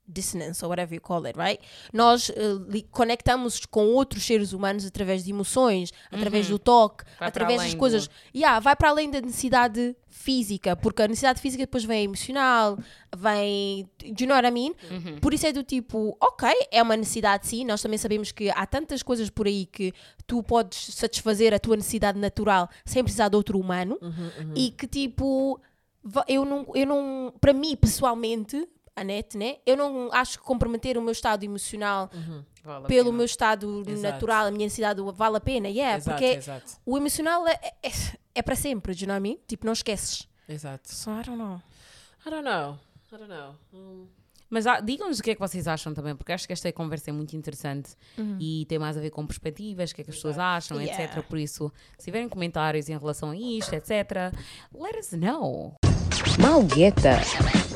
dissonance 0.08 0.63
or 0.63 0.70
whatever 0.70 0.93
you 0.96 1.02
call 1.02 1.26
it, 1.28 1.38
right? 1.38 1.62
Nós 1.91 2.32
li- 2.70 2.88
conectamos 2.91 3.65
com 3.65 3.88
outros 3.88 4.24
seres 4.26 4.54
humanos 4.54 4.86
através 4.86 5.24
de 5.24 5.32
emoções, 5.32 5.91
através 6.12 6.48
do 6.48 6.58
toque, 6.58 7.04
Uhum. 7.04 7.12
Vai 7.20 7.28
através 7.28 7.62
das 7.62 7.74
coisas. 7.74 8.08
do- 8.08 8.13
Yeah, 8.36 8.60
vai 8.60 8.76
para 8.76 8.89
além 8.89 9.10
da 9.12 9.20
necessidade 9.22 9.96
física, 10.08 10.76
porque 10.76 11.02
a 11.02 11.08
necessidade 11.08 11.39
física 11.41 11.63
depois 11.63 11.84
vem 11.84 12.06
emocional, 12.06 12.78
vem. 13.15 13.88
Do 14.00 14.24
you 14.24 14.28
know 14.28 14.36
what 14.36 14.48
I 14.48 14.52
mean? 14.52 14.74
Uhum. 14.89 15.20
Por 15.20 15.34
isso 15.34 15.46
é 15.46 15.52
do 15.52 15.63
tipo, 15.63 16.17
ok, 16.22 16.50
é 16.72 16.82
uma 16.82 16.96
necessidade 16.98 17.48
sim, 17.48 17.65
nós 17.65 17.82
também 17.82 17.98
sabemos 17.98 18.32
que 18.32 18.50
há 18.50 18.65
tantas 18.65 19.04
coisas 19.04 19.30
por 19.30 19.46
aí 19.48 19.65
que 19.65 19.93
tu 20.26 20.41
podes 20.43 20.96
satisfazer 20.96 21.54
a 21.54 21.60
tua 21.60 21.76
necessidade 21.76 22.17
natural 22.20 22.70
sem 22.86 23.04
precisar 23.04 23.30
de 23.30 23.36
outro 23.36 23.60
humano 23.60 23.98
e 24.56 24.72
que 24.72 24.88
tipo, 24.88 25.60
eu 26.28 26.43
não, 26.46 26.65
eu 26.74 26.86
não, 26.88 27.34
para 27.39 27.54
mim 27.54 27.76
pessoalmente, 27.76 28.67
a 28.98 29.04
net, 29.04 29.38
né? 29.38 29.58
Eu 29.66 29.78
não 29.78 30.10
acho 30.12 30.40
que 30.40 30.44
comprometer 30.44 30.98
o 30.98 31.02
meu 31.02 31.12
estado 31.12 31.44
emocional 31.44 32.10
Vale 32.64 32.86
a 32.86 32.88
pelo 32.88 33.14
meu 33.14 33.26
estado 33.26 33.84
Exato. 33.88 34.14
natural, 34.14 34.48
a 34.48 34.52
minha 34.52 34.66
necessidade 34.66 35.02
vale 35.14 35.38
a 35.38 35.40
pena, 35.40 35.70
yeah, 35.70 35.98
exato, 35.98 36.10
porque 36.10 36.38
exato. 36.38 36.74
o 36.86 36.98
emocional 36.98 37.48
é, 37.48 37.60
é, 37.84 37.92
é 38.36 38.42
para 38.42 38.56
sempre, 38.56 38.94
do 38.96 39.00
you 39.00 39.08
know 39.08 39.16
what 39.16 39.28
I 39.28 39.30
mean? 39.30 39.40
Tipo, 39.48 39.66
não 39.66 39.74
esqueces. 39.74 40.28
Exato. 40.50 40.92
So 40.92 41.12
I 41.12 41.24
don't 41.24 41.38
know. 41.38 41.62
I 42.26 42.30
don't 42.30 42.44
know. 42.44 42.80
I 43.12 43.18
don't 43.18 43.30
know. 43.30 43.56
Hum. 43.74 44.08
Mas 44.50 44.66
ah, 44.66 44.80
digam-nos 44.80 45.20
o 45.20 45.24
que 45.24 45.32
é 45.32 45.34
que 45.36 45.40
vocês 45.42 45.68
acham 45.68 45.94
também, 45.94 46.16
porque 46.16 46.32
acho 46.32 46.48
que 46.48 46.54
esta 46.54 46.72
conversa 46.72 47.10
é 47.10 47.14
muito 47.14 47.36
interessante 47.36 47.96
e 48.40 48.66
tem 48.68 48.80
mais 48.80 48.98
a 48.98 49.02
ver 49.02 49.10
com 49.10 49.26
perspectivas, 49.28 49.92
o 49.92 49.96
que 49.96 50.02
é 50.02 50.04
que 50.06 50.10
as 50.10 50.16
pessoas 50.16 50.40
acham, 50.40 50.82
Yeah. 50.82 51.04
etc. 51.04 51.22
Por 51.24 51.38
isso, 51.38 51.72
se 51.98 52.06
tiverem 52.06 52.30
comentários 52.30 52.88
em 52.88 52.98
relação 52.98 53.32
a 53.32 53.36
isto, 53.36 53.74
etc., 53.74 54.34
let 54.74 54.98
us 54.98 55.12
know. 55.12 55.76
Malgueta. 56.36 57.22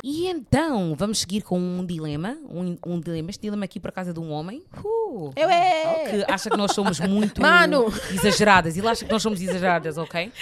E 0.04 0.26
então, 0.26 0.94
vamos 0.96 1.20
seguir 1.20 1.42
com 1.42 1.58
um 1.58 1.86
dilema. 1.86 2.36
Um, 2.50 2.76
um 2.84 3.00
dilema. 3.00 3.30
Este 3.30 3.42
dilema 3.42 3.64
aqui, 3.64 3.78
por 3.80 3.88
acaso, 3.88 4.10
é 4.10 4.12
de 4.12 4.20
um 4.20 4.30
homem. 4.30 4.62
Uh, 4.84 5.32
Eu 5.36 5.48
é! 5.48 6.10
que 6.10 6.32
acha 6.32 6.50
que 6.50 6.56
nós 6.56 6.72
somos 6.72 6.98
muito 7.00 7.40
Mano! 7.40 7.86
exageradas. 8.10 8.76
Ele 8.76 8.88
acha 8.88 9.04
que 9.04 9.10
nós 9.12 9.22
somos 9.22 9.40
exageradas, 9.40 9.96
ok? 9.96 10.32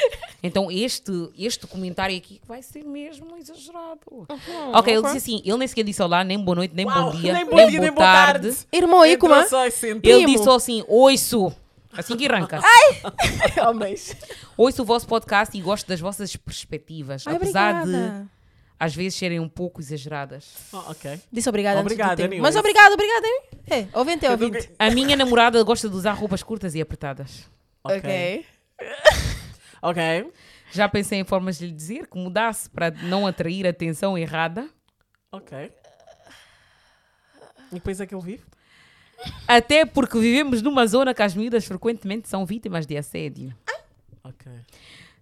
Então 0.42 0.70
este, 0.70 1.12
este 1.38 1.66
comentário 1.66 2.16
aqui 2.16 2.40
vai 2.48 2.62
ser 2.62 2.82
mesmo 2.84 3.36
exagerado. 3.36 4.26
ok, 4.72 4.94
ele 4.94 5.02
disse 5.02 5.16
assim, 5.16 5.42
ele 5.44 5.58
nem 5.58 5.68
sequer 5.68 5.84
disse 5.84 6.02
olá, 6.02 6.24
nem 6.24 6.38
boa 6.42 6.54
noite, 6.54 6.74
nem 6.74 6.86
Uau, 6.86 7.12
bom 7.12 7.18
dia, 7.18 7.32
nem 7.34 7.44
bom 7.44 7.56
dia, 7.68 7.80
nem 7.80 7.92
boa 7.92 8.06
tarde. 8.06 8.56
Irmão, 8.72 9.02
aí 9.02 9.16
como 9.16 9.34
é? 9.34 9.46
e. 9.46 10.08
Ele 10.08 10.26
disse 10.26 10.44
só 10.44 10.56
assim, 10.56 10.82
oiço, 10.88 11.52
assim 11.96 12.16
que 12.16 12.26
arranca. 12.26 12.60
Homens. 13.68 14.16
Ouço 14.56 14.82
o 14.82 14.84
vosso 14.84 15.06
podcast 15.06 15.56
e 15.56 15.60
gosto 15.60 15.86
das 15.86 16.00
vossas 16.00 16.34
perspectivas, 16.36 17.26
Ai, 17.26 17.36
apesar 17.36 17.84
de 17.84 17.90
obrigada. 17.90 18.26
às 18.78 18.94
vezes 18.94 19.14
serem 19.18 19.40
um 19.40 19.48
pouco 19.48 19.80
exageradas. 19.80 20.54
Ah, 20.72 20.90
ok. 20.90 21.20
Disse 21.32 21.48
obrigada. 21.48 21.82
tempo. 21.82 22.22
anyways. 22.24 22.40
Mas 22.42 22.56
obrigado, 22.56 22.92
obrigado, 22.92 23.24
hein? 23.24 23.42
É, 23.68 23.98
ouvinte 23.98 24.26
é 24.26 24.30
ouvinte. 24.30 24.70
A 24.78 24.90
minha 24.90 25.16
namorada 25.16 25.62
gosta 25.62 25.88
de 25.88 25.94
usar 25.94 26.12
roupas 26.12 26.42
curtas 26.42 26.74
e 26.74 26.80
apertadas. 26.80 27.48
Ok. 27.84 28.44
Ok. 29.82 30.30
Já 30.72 30.86
pensei 30.90 31.18
em 31.20 31.24
formas 31.24 31.58
de 31.58 31.66
lhe 31.66 31.72
dizer 31.72 32.06
que 32.06 32.18
mudasse 32.18 32.68
para 32.68 32.90
não 32.90 33.26
atrair 33.26 33.66
a 33.66 33.70
atenção 33.70 34.16
errada. 34.16 34.68
Ok. 35.32 35.72
E 37.70 37.74
depois 37.74 37.98
é 37.98 38.06
que 38.06 38.14
ele 38.14 38.22
vive? 38.22 38.42
Até 39.46 39.84
porque 39.84 40.18
vivemos 40.18 40.62
numa 40.62 40.86
zona 40.86 41.12
que 41.12 41.22
as 41.22 41.34
miúdas 41.34 41.64
frequentemente 41.64 42.28
são 42.28 42.46
vítimas 42.46 42.86
de 42.86 42.96
assédio. 42.96 43.54
Ok. 44.22 44.50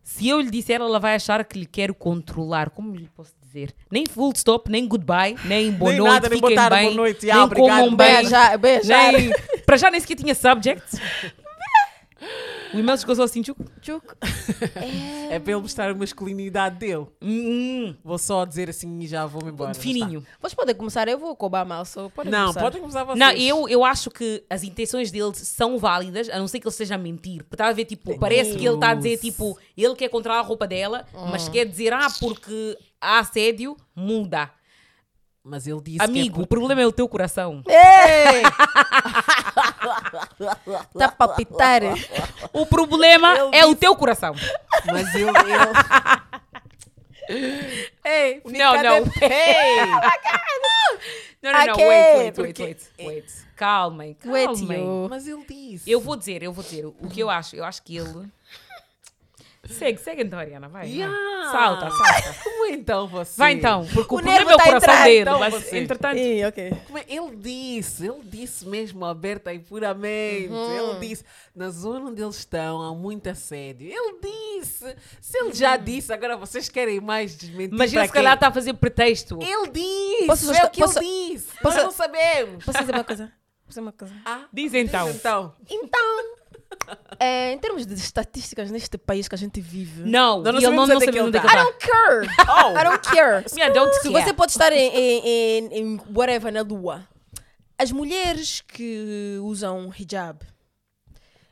Se 0.02 0.28
eu 0.28 0.40
lhe 0.40 0.50
disser, 0.50 0.80
ela 0.80 0.98
vai 0.98 1.14
achar 1.14 1.44
que 1.44 1.58
lhe 1.58 1.66
quero 1.66 1.94
controlar. 1.94 2.70
Como 2.70 2.94
lhe 2.94 3.08
posso 3.14 3.34
dizer? 3.42 3.74
Nem 3.90 4.06
full 4.06 4.32
stop, 4.34 4.70
nem 4.70 4.86
goodbye, 4.86 5.36
nem 5.44 5.70
boa 5.70 5.90
Nem 5.90 6.00
noite, 6.00 6.12
nada, 6.12 6.28
nem 6.28 6.40
boa 6.40 6.70
bem, 6.70 6.84
boa 6.84 6.94
noite, 6.94 7.26
nem 7.26 7.34
ah, 7.34 7.44
obrigado, 7.44 7.80
comam 7.80 7.96
bem. 7.96 8.14
Beijar, 8.14 8.58
beijar. 8.58 9.12
Nem, 9.12 9.30
para 9.66 9.76
já 9.76 9.90
nem 9.90 10.00
sequer 10.00 10.16
tinha 10.16 10.34
subjects. 10.34 10.98
O 12.74 12.78
e-mail 12.78 12.98
chegou 12.98 13.14
só 13.16 13.22
assim, 13.22 13.40
tchuc. 13.42 13.58
Tchuc. 13.80 14.04
É 15.30 15.38
para 15.38 15.52
ele 15.52 15.60
mostrar 15.62 15.90
a 15.90 15.94
masculinidade 15.94 16.76
dele. 16.76 17.06
Hum, 17.22 17.94
Vou 18.04 18.18
só 18.18 18.44
dizer 18.44 18.68
assim 18.70 18.98
e 19.00 19.06
já 19.06 19.26
vou-me 19.26 19.50
embora. 19.50 19.72
fininho. 19.74 20.24
Vocês 20.40 20.54
podem 20.54 20.74
começar, 20.74 21.08
eu 21.08 21.18
vou 21.18 21.34
cobrar 21.36 21.64
mal, 21.64 21.84
só 21.84 22.08
podem. 22.08 22.30
Não, 22.30 22.46
começar. 22.48 22.60
podem 22.60 22.80
começar 22.80 23.04
vocês. 23.04 23.18
Não, 23.18 23.30
eu, 23.32 23.68
eu 23.68 23.84
acho 23.84 24.10
que 24.10 24.44
as 24.50 24.62
intenções 24.62 25.10
dele 25.10 25.32
são 25.34 25.78
válidas, 25.78 26.28
a 26.28 26.38
não 26.38 26.48
ser 26.48 26.60
que 26.60 26.66
ele 26.66 26.72
esteja 26.72 26.94
a 26.94 26.98
mentir. 26.98 27.42
Porque 27.44 27.54
está 27.54 27.68
a 27.68 27.72
ver, 27.72 27.84
tipo, 27.84 28.18
parece 28.18 28.56
que 28.56 28.66
ele 28.66 28.74
está 28.74 28.90
a 28.90 28.94
dizer, 28.94 29.18
tipo, 29.18 29.58
ele 29.76 29.94
quer 29.94 30.08
controlar 30.08 30.40
a 30.40 30.42
roupa 30.42 30.66
dela, 30.66 31.06
mas 31.30 31.48
quer 31.48 31.64
dizer, 31.66 31.92
ah, 31.92 32.08
porque 32.20 32.76
há 33.00 33.18
assédio, 33.20 33.76
muda. 33.94 34.50
Mas 35.42 35.66
ele 35.66 35.80
disse 35.80 36.02
Amigo, 36.02 36.36
que 36.36 36.42
o 36.42 36.46
problema 36.46 36.82
é 36.82 36.86
o 36.86 36.92
teu 36.92 37.08
coração. 37.08 37.62
Ei! 37.66 38.42
Está 40.94 41.06
a 41.06 41.12
palpitar. 41.12 41.82
O 42.52 42.66
problema 42.66 43.34
Ele 43.36 43.56
é 43.56 43.66
o 43.66 43.74
teu 43.74 43.94
coração. 43.96 44.34
é. 44.34 44.92
Mas 44.92 45.14
ele... 45.14 45.28
ele... 45.28 46.28
Ei, 48.04 48.40
Não, 48.44 48.82
não. 48.82 49.02
de- 49.04 49.24
Ei! 49.24 49.86
Não, 51.42 51.52
não, 51.52 51.66
não, 51.66 51.72
Ok, 51.74 51.86
wait, 51.86 52.18
wait, 52.18 52.38
wait, 52.38 52.58
wait, 52.60 52.90
wait. 53.06 53.32
Calmem, 53.54 54.16
Wait, 54.24 54.46
calmem. 54.46 54.80
you. 54.80 55.06
Mas 55.10 55.26
ele 55.26 55.44
disse. 55.46 55.90
Eu 55.90 56.00
vou 56.00 56.16
dizer, 56.16 56.42
eu 56.42 56.52
vou 56.52 56.64
dizer 56.64 56.86
o 56.86 57.08
que 57.08 57.20
eu 57.20 57.28
acho. 57.30 57.54
Eu 57.56 57.64
acho 57.64 57.82
que 57.82 57.96
ele. 57.96 58.28
Segue, 59.68 59.98
segue 59.98 60.22
então, 60.22 60.38
Ariana, 60.38 60.68
vai. 60.68 60.82
vai. 60.86 60.92
Yeah. 60.96 61.50
Salta, 61.52 61.90
salta. 61.90 62.34
Como 62.44 62.66
então 62.66 63.06
você? 63.06 63.38
Vai 63.38 63.52
então, 63.52 63.86
porque 63.92 64.14
o, 64.14 64.18
O 64.18 64.22
problema 64.22 64.50
é 64.50 64.54
o 64.54 64.56
tá 64.56 64.62
a 64.62 64.66
coração 64.66 64.92
entrar, 64.94 65.04
dele. 65.04 65.20
então, 65.20 65.38
mas, 65.38 65.54
você. 65.54 65.78
entretanto, 65.78 66.16
Ih, 66.18 66.44
ok. 66.44 66.72
Como 66.86 66.98
é? 66.98 67.04
Ele 67.08 67.36
disse, 67.36 68.06
ele 68.06 68.20
disse 68.24 68.66
mesmo 68.66 69.04
aberta 69.04 69.52
e 69.52 69.58
puramente. 69.58 70.48
Uhum. 70.48 70.90
Ele 70.96 71.08
disse, 71.08 71.24
na 71.54 71.70
zona 71.70 72.10
onde 72.10 72.22
eles 72.22 72.36
estão 72.36 72.82
há 72.82 72.94
muito 72.94 73.28
assédio. 73.28 73.88
Ele 73.88 74.18
disse. 74.22 74.96
Se 75.20 75.38
ele 75.38 75.52
já 75.54 75.76
disse, 75.76 76.12
agora 76.12 76.36
vocês 76.36 76.68
querem 76.68 77.00
mais 77.00 77.36
desmentir 77.36 77.76
mas 77.78 77.92
ele 77.92 78.06
se 78.06 78.12
calhar 78.12 78.34
está 78.34 78.48
a 78.48 78.52
fazer 78.52 78.74
pretexto. 78.74 79.38
Ele 79.42 79.70
disse, 79.70 80.26
Posso- 80.26 80.52
é 80.52 80.64
o 80.64 80.70
que 80.70 80.80
posso- 80.80 80.98
ele 80.98 81.06
disse. 81.34 81.46
posso- 81.62 81.76
Nós 81.76 81.84
não 81.84 81.90
sabemos. 81.92 82.64
Posso 82.64 82.78
dizer 82.78 82.92
uma 82.94 83.04
coisa? 83.04 83.24
Posso 83.26 83.68
dizer 83.68 83.80
uma 83.80 83.92
coisa? 83.92 84.14
Ah, 84.24 84.44
Diz 84.52 84.72
então. 84.74 85.08
então. 85.10 85.54
Então, 85.68 86.24
é, 87.18 87.52
em 87.52 87.58
termos 87.58 87.86
de 87.86 87.94
estatísticas 87.94 88.70
neste 88.70 88.96
país 88.98 89.28
que 89.28 89.34
a 89.34 89.38
gente 89.38 89.60
vive, 89.60 90.08
Não, 90.08 90.42
Nós 90.42 90.54
não 90.54 90.60
sabemos 90.60 90.88
não 90.88 90.96
onde 90.96 91.08
é 91.08 91.12
que 91.12 91.18
ele 91.18 91.28
I 91.28 91.32
don't 91.32 91.78
care. 91.78 92.28
Oh. 92.48 92.78
I 92.78 92.84
don't 92.84 93.08
care. 93.08 93.44
Yeah, 93.56 93.74
don't 93.74 93.94
Se 93.94 94.10
care. 94.10 94.24
você 94.24 94.32
pode 94.32 94.52
estar 94.52 94.72
em, 94.72 94.88
em, 94.88 95.26
em, 95.26 95.78
em 95.78 96.00
whatever 96.14 96.52
na 96.52 96.62
lua, 96.62 97.06
as 97.78 97.92
mulheres 97.92 98.60
que 98.60 99.38
usam 99.42 99.92
hijab, 99.98 100.44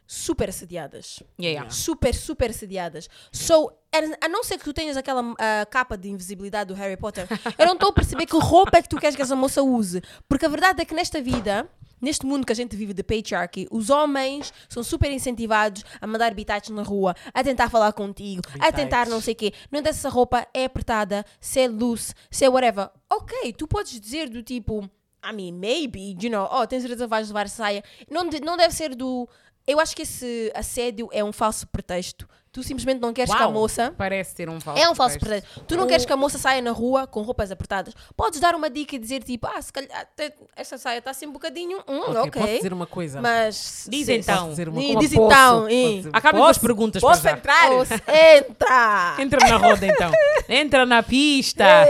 super 0.07 0.49
assediadas. 0.49 1.23
Yeah, 1.39 1.61
yeah. 1.61 1.71
Super, 1.71 2.15
super 2.15 2.51
assediadas. 2.51 3.09
So, 3.33 3.73
a 4.21 4.29
não 4.29 4.45
ser 4.45 4.59
que 4.59 4.65
tu 4.65 4.73
tenhas 4.73 4.97
aquela 4.97 5.35
ah, 5.39 5.67
capa 5.67 5.97
de 5.97 6.09
invisibilidade 6.09 6.69
do 6.69 6.75
Harry 6.75 6.97
Potter, 6.97 7.27
eu 7.59 7.67
não 7.67 7.75
estou 7.75 7.91
a 7.91 7.93
perceber 7.93 8.27
que 8.27 8.37
roupa 8.37 8.79
é 8.79 8.83
que 8.83 8.89
tu 8.89 8.99
queres 8.99 9.17
que 9.17 9.23
essa 9.23 9.35
moça 9.37 9.63
use. 9.63 10.03
Porque 10.29 10.47
a 10.47 10.49
verdade 10.49 10.83
é 10.83 10.85
que 10.85 10.95
nesta 10.95 11.21
vida, 11.21 11.69
neste 12.01 12.25
mundo 12.27 12.47
que 12.47 12.53
a 12.53 12.57
gente 12.57 12.77
vive 12.77 12.93
de 12.95 13.03
patriarchy, 13.03 13.67
os 13.71 13.91
homens 13.91 14.53
são 14.69 14.83
super 14.83 15.11
incentivados 15.11 15.85
a 16.01 16.07
mandar 16.07 16.33
bitites 16.35 16.71
na 16.71 16.83
rua, 16.83 17.15
a 17.33 17.43
tentar 17.43 17.69
falar 17.71 17.93
contigo, 17.93 18.43
a 18.61 18.71
tentar 18.73 19.01
Bitites. 19.05 19.13
não 19.13 19.21
sei 19.21 19.33
o 19.35 19.37
quê. 19.37 19.53
Não 19.71 19.81
interessa 19.81 20.01
se 20.01 20.07
a 20.07 20.11
roupa 20.11 20.47
é 20.53 20.65
apertada, 20.65 21.25
se 21.41 21.61
é 21.61 21.69
loose, 21.69 22.13
se 22.31 22.45
é 22.45 22.49
whatever. 22.49 22.91
Ok, 23.11 23.53
tu 23.55 23.67
podes 23.67 24.01
dizer 24.01 24.29
do 24.29 24.43
tipo, 24.43 24.89
I 25.25 25.33
mean, 25.33 25.53
maybe, 25.53 26.17
you 26.23 26.31
know, 26.31 26.49
oh, 26.53 26.67
tens 26.67 26.83
certeza 26.83 27.05
que 27.05 27.11
vais 27.11 27.29
levar 27.29 27.49
saia. 27.49 27.83
Não, 28.11 28.29
de- 28.29 28.41
não 28.41 28.57
deve 28.57 28.75
ser 28.75 28.95
do. 28.95 29.29
Eu 29.67 29.81
acho 29.81 29.97
que 29.97 30.03
esse 30.03 30.53
assédio 30.55 31.09
é 31.11 31.25
um 31.25 31.33
falso 31.33 31.67
pretexto. 31.67 32.29
Tu 32.57 32.63
simplesmente 32.63 33.01
não 33.03 33.13
queres 33.13 33.31
que 33.35 33.43
a 33.43 33.45
Uau, 33.45 33.53
moça. 33.53 33.93
Parece 33.99 34.35
ser 34.35 34.49
um 34.49 34.59
falso. 34.59 34.81
É 34.83 34.89
um 34.89 34.95
falso 34.95 35.19
pretexto. 35.19 35.45
pretexto. 35.47 35.69
Tu 35.69 35.77
não 35.77 35.87
queres 35.87 36.07
que 36.07 36.13
a 36.15 36.17
moça 36.17 36.39
saia 36.39 36.63
na 36.63 36.71
rua 36.71 37.07
com 37.07 37.21
roupas 37.21 37.51
apertadas. 37.51 37.93
Podes 38.17 38.41
dar 38.41 38.55
uma 38.55 38.71
dica 38.71 38.97
e 38.97 38.99
dizer 38.99 39.23
tipo, 39.23 39.47
ah, 39.47 39.61
se 39.61 39.71
calhar 39.71 40.09
essa 40.57 40.79
saia 40.79 40.97
está 40.97 41.11
assim 41.11 41.27
um 41.27 41.33
bocadinho. 41.33 41.81
Hum, 41.87 42.01
Ok, 42.07 42.17
ok. 42.17 42.31
posso 42.41 42.55
dizer 42.57 42.73
uma 42.73 42.87
coisa? 42.87 43.21
Mas. 43.21 43.87
Diz 43.91 44.07
sim, 44.07 44.15
então. 44.15 44.37
Posso 44.37 44.49
dizer 44.53 44.69
uma 44.71 44.81
diz 44.81 44.95
Posso, 44.95 45.15
então. 45.27 45.61
Posso 45.65 45.71
ih. 45.71 45.97
dizer- 45.99 46.11
Acabem 46.15 46.41
com 46.41 46.47
as 46.47 46.57
Posso- 46.57 46.67
perguntas 46.67 47.03
Posso 47.03 47.29
entrar? 47.29 47.73
Ouça, 47.73 47.95
Entra! 48.09 49.17
Entra 49.19 49.49
na 49.51 49.57
roda 49.59 49.87
então. 49.87 50.11
Entra 50.49 50.87
na 50.87 51.03
pista. 51.03 51.65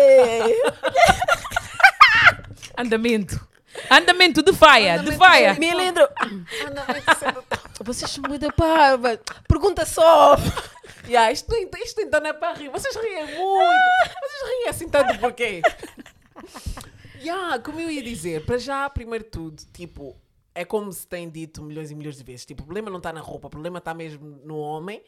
Andamento. 2.77 3.41
Andamento 3.91 4.43
de 4.43 4.53
faia, 4.53 4.99
de 4.99 5.12
faia. 5.12 5.55
Milindro! 5.55 6.09
Vai 6.87 7.01
ser- 7.17 7.85
Vocês 7.85 8.11
são 8.11 8.23
muito 8.29 8.51
parva. 8.53 9.19
Pergunta 9.49 9.85
só. 9.87 10.37
Yeah, 11.09 11.31
isto, 11.31 11.55
isto 11.85 12.01
então 12.01 12.19
não 12.21 12.31
é 12.31 12.33
para 12.33 12.55
rir. 12.55 12.69
Vocês 12.69 12.97
riem 12.97 13.27
muito. 13.27 13.39
Vocês 13.39 14.51
riem 14.59 14.69
assim 14.69 14.89
tanto 14.89 15.17
porquê? 15.21 15.62
yeah, 17.21 17.59
como 17.61 17.79
eu 17.81 17.89
ia 17.91 18.03
dizer, 18.03 18.45
para 18.45 18.59
já, 18.59 18.91
primeiro 18.91 19.23
de 19.25 19.31
tudo, 19.31 19.62
tipo, 19.73 20.17
é 20.53 20.65
como 20.65 20.93
se 20.93 21.07
tem 21.07 21.29
dito 21.31 21.62
milhões 21.62 21.93
e 21.93 21.95
milhões 21.95 22.17
de 22.17 22.25
vezes. 22.25 22.45
Tipo, 22.45 22.62
o 22.62 22.67
problema 22.67 22.91
não 22.91 22.99
está 22.99 23.12
na 23.12 23.21
roupa, 23.21 23.47
o 23.47 23.51
problema 23.51 23.79
está 23.79 23.95
mesmo 23.95 24.41
no 24.45 24.57
homem. 24.59 25.01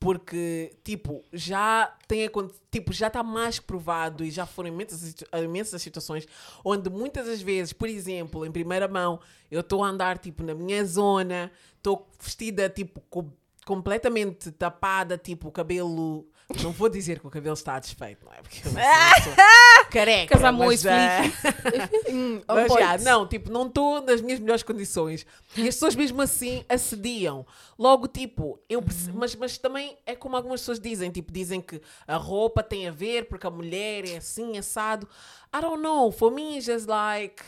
Porque, 0.00 0.74
tipo, 0.82 1.22
já 1.30 1.94
tem 2.08 2.26
tipo, 2.70 2.90
já 2.90 3.08
está 3.08 3.22
mais 3.22 3.60
provado 3.60 4.24
e 4.24 4.30
já 4.30 4.46
foram 4.46 4.70
imensas, 4.70 5.14
imensas 5.44 5.82
situações 5.82 6.26
onde 6.64 6.88
muitas 6.88 7.26
das 7.26 7.42
vezes, 7.42 7.74
por 7.74 7.86
exemplo, 7.86 8.46
em 8.46 8.50
primeira 8.50 8.88
mão, 8.88 9.20
eu 9.50 9.60
estou 9.60 9.84
a 9.84 9.88
andar, 9.88 10.16
tipo, 10.16 10.42
na 10.42 10.54
minha 10.54 10.82
zona, 10.86 11.52
estou 11.76 12.08
vestida, 12.18 12.70
tipo, 12.70 13.02
com- 13.10 13.30
completamente 13.66 14.50
tapada, 14.52 15.18
tipo, 15.18 15.50
cabelo... 15.52 16.26
Não 16.62 16.72
vou 16.72 16.88
dizer 16.88 17.20
que 17.20 17.26
o 17.26 17.30
cabelo 17.30 17.54
está 17.54 17.78
desfeito, 17.78 18.24
não 18.26 18.32
é? 18.32 18.42
Porque 18.42 18.58
eu 18.66 18.72
sou, 18.72 18.72
careca, 19.90 20.34
mas, 20.52 20.82
Hum, 22.10 22.40
on 22.48 22.54
mas 22.54 22.72
já, 22.72 22.98
não, 22.98 23.26
tipo, 23.26 23.50
não 23.50 23.66
estou 23.66 24.02
nas 24.02 24.20
minhas 24.20 24.40
melhores 24.40 24.62
condições. 24.62 25.24
E 25.56 25.60
as 25.62 25.74
pessoas 25.74 25.94
mesmo 25.94 26.20
assim 26.20 26.64
assediam. 26.68 27.46
Logo, 27.78 28.08
tipo, 28.08 28.60
eu 28.68 28.82
perce- 28.82 29.12
mas, 29.12 29.34
mas 29.36 29.58
também 29.58 29.96
é 30.04 30.14
como 30.16 30.36
algumas 30.36 30.60
pessoas 30.60 30.80
dizem, 30.80 31.10
tipo, 31.10 31.32
dizem 31.32 31.60
que 31.60 31.80
a 32.06 32.16
roupa 32.16 32.62
tem 32.62 32.88
a 32.88 32.90
ver 32.90 33.26
porque 33.28 33.46
a 33.46 33.50
mulher 33.50 34.04
é 34.08 34.16
assim, 34.16 34.58
assado. 34.58 35.08
I 35.56 35.60
don't 35.60 35.82
know, 35.82 36.10
for 36.10 36.30
me 36.30 36.56
it's 36.56 36.66
just 36.66 36.86
like... 36.88 37.42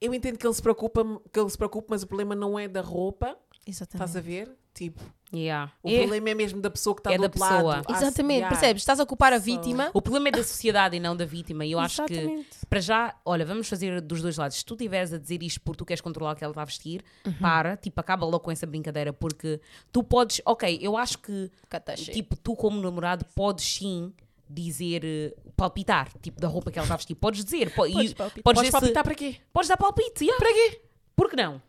Eu 0.00 0.12
entendo 0.12 0.36
que 0.38 0.46
ele 0.46 0.54
se 0.54 0.60
preocupa, 0.62 1.02
que 1.32 1.40
ele 1.40 1.48
se 1.50 1.56
preocupa, 1.56 1.86
mas 1.90 2.02
o 2.02 2.06
problema 2.06 2.34
não 2.34 2.58
é 2.58 2.68
da 2.68 2.82
roupa, 2.82 3.36
Exatamente. 3.66 3.94
estás 4.08 4.14
a 4.16 4.20
ver? 4.20 4.54
Tipo, 4.74 5.00
Yeah. 5.34 5.72
o 5.82 5.88
É- 5.90 5.98
problema 5.98 6.30
é 6.30 6.34
mesmo 6.34 6.60
da 6.60 6.70
pessoa 6.70 6.94
que 6.94 7.00
está 7.00 7.12
É 7.12 7.16
do 7.16 7.22
da 7.22 7.26
outro 7.26 7.40
pessoa. 7.40 7.62
lado. 7.62 7.84
a 7.92 7.96
Exatamente, 7.96 8.48
percebes? 8.48 8.82
Estás 8.82 9.00
a 9.00 9.04
culpar 9.06 9.32
a 9.32 9.38
vítima. 9.38 9.90
O 9.92 10.00
problema 10.00 10.28
é 10.28 10.30
da 10.30 10.42
sociedade 10.44 10.96
e 10.96 11.00
não 11.00 11.16
da 11.16 11.24
vítima. 11.24 11.64
E 11.66 11.72
eu 11.72 11.80
acho 11.80 12.04
que, 12.06 12.12
Exatamente. 12.14 12.48
para 12.70 12.80
já, 12.80 13.14
olha, 13.24 13.44
vamos 13.44 13.68
fazer 13.68 14.00
dos 14.00 14.22
dois 14.22 14.36
lados. 14.36 14.56
Se 14.58 14.64
tu 14.64 14.74
estiveres 14.74 15.12
a 15.12 15.18
dizer 15.18 15.42
isto 15.42 15.60
porque 15.60 15.78
tu 15.78 15.84
queres 15.84 16.00
controlar 16.00 16.32
o 16.32 16.36
que 16.36 16.44
ela 16.44 16.52
está 16.52 16.62
a 16.62 16.64
vestir, 16.64 17.02
Uhum. 17.26 17.32
para, 17.34 17.76
tipo, 17.76 18.00
acaba 18.00 18.24
logo 18.24 18.40
com 18.40 18.50
essa 18.52 18.66
brincadeira. 18.66 19.12
Porque 19.12 19.60
tu 19.92 20.02
podes, 20.04 20.40
ok, 20.46 20.78
eu 20.80 20.96
acho 20.96 21.18
que, 21.18 21.50
Catache. 21.68 22.12
tipo, 22.12 22.36
tu 22.36 22.54
como 22.54 22.80
namorado 22.80 23.24
podes 23.34 23.64
sim 23.64 24.12
dizer, 24.48 25.02
eh, 25.04 25.34
palpitar, 25.56 26.08
tipo, 26.22 26.40
da 26.40 26.46
roupa 26.46 26.70
que 26.70 26.78
ela 26.78 26.84
está 26.86 26.94
a 26.94 26.98
vestir. 26.98 27.16
Podes 27.16 27.44
dizer. 27.44 27.74
po- 27.74 27.84
e 27.86 27.92
Podes 27.92 28.14
palpitar. 28.14 28.42
Podes, 28.44 28.58
Podes 28.60 28.66
se- 28.66 28.72
palpitar 28.72 29.02
para 29.04 29.14
quê? 29.16 29.36
podes 29.52 29.68
dar 29.68 29.76
palpite, 29.76 30.24
yeah. 30.24 30.38
Para 30.38 30.52
quê? 30.54 30.82
Por 31.16 31.28
que 31.28 31.34
não? 31.36 31.60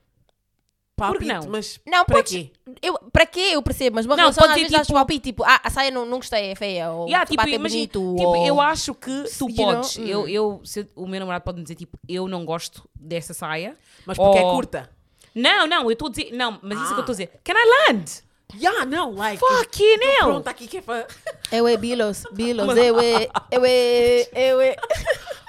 Palpite, 0.97 1.25
não? 1.25 1.47
mas 1.47 1.79
Não, 1.85 2.03
para 2.03 2.15
podes- 2.17 2.31
quê? 2.33 2.51
Eu, 2.81 2.95
para 3.13 3.25
quê? 3.25 3.51
Eu 3.53 3.61
percebo, 3.61 3.95
mas 3.95 4.05
uma 4.05 4.15
Não, 4.15 4.23
relação 4.23 4.41
pode 4.41 4.53
às 4.53 4.57
vezes 4.57 4.71
dás 4.71 4.87
tipo- 4.87 4.97
palpite, 4.97 5.19
tipo, 5.21 5.43
ah, 5.43 5.61
a 5.63 5.69
saia 5.69 5.91
não, 5.91 6.05
não 6.05 6.17
gostei, 6.17 6.51
é 6.51 6.55
feia, 6.55 6.91
ou 6.91 7.05
Yeah, 7.05 7.25
tipo, 7.25 7.35
sapato 7.39 7.53
é 7.53 7.55
imagina, 7.55 7.87
bonito, 7.87 8.15
tipo, 8.17 8.29
ou... 8.29 8.45
eu 8.45 8.59
acho 8.59 8.93
que 8.95 9.23
tu 9.37 9.47
You 9.49 9.55
know? 9.55 9.65
podes. 9.75 9.97
Eu, 9.97 10.21
Hum. 10.23 10.27
eu, 10.27 10.61
se 10.65 10.87
o 10.95 11.07
meu 11.07 11.19
namorado 11.19 11.43
pode 11.43 11.57
me 11.59 11.63
dizer, 11.63 11.75
tipo, 11.75 11.97
eu 12.09 12.27
não 12.27 12.43
gosto 12.43 12.89
dessa 12.95 13.33
saia. 13.33 13.77
Mas 14.05 14.17
porque 14.17 14.39
é 14.39 14.43
Ou- 14.43 14.55
curta. 14.55 14.89
Não, 15.35 15.67
não, 15.67 15.83
eu 15.83 15.91
estou 15.91 16.07
a 16.07 16.11
dizer. 16.11 16.31
Não, 16.33 16.59
mas 16.63 16.79
isso 16.81 16.87
é 16.87 16.87
que 16.87 16.93
eu 16.93 16.97
Ah. 16.97 16.99
estou 17.01 17.13
a 17.13 17.15
dizer. 17.15 17.29
Can 17.43 17.53
I 17.53 17.89
land? 17.93 18.11
Yeah, 18.55 18.85
não, 18.85 19.13
like. 19.13 19.39
Fucking 19.39 19.99
hell! 20.01 20.23
Pronto, 20.25 20.47
aqui 20.47 20.67
que 20.67 20.77
é 20.77 20.81
para. 20.81 21.05
Eu 21.51 21.67
é 21.67 21.77
Bilos, 21.77 22.23
Bilos, 22.33 22.75
eu 22.77 22.99
é, 22.99 23.27
eu 23.51 23.63
é, 23.65 24.27
eu 24.33 24.61
é... 24.61 24.75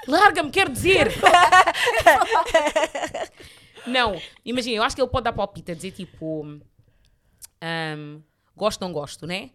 Larga-me, 0.07 0.51
quero 0.51 0.71
dizer! 0.71 1.11
não, 3.87 4.21
imagina, 4.45 4.77
eu 4.77 4.83
acho 4.83 4.95
que 4.97 5.03
ele 5.03 5.11
pode 5.11 5.25
dar 5.25 5.33
palpite 5.33 5.73
a 5.73 5.75
dizer 5.75 5.93
tipo. 5.93 6.61
ahm, 7.61 8.21
gosto, 8.57 8.81
não 8.81 8.93
gosto, 8.93 9.27
né? 9.27 9.51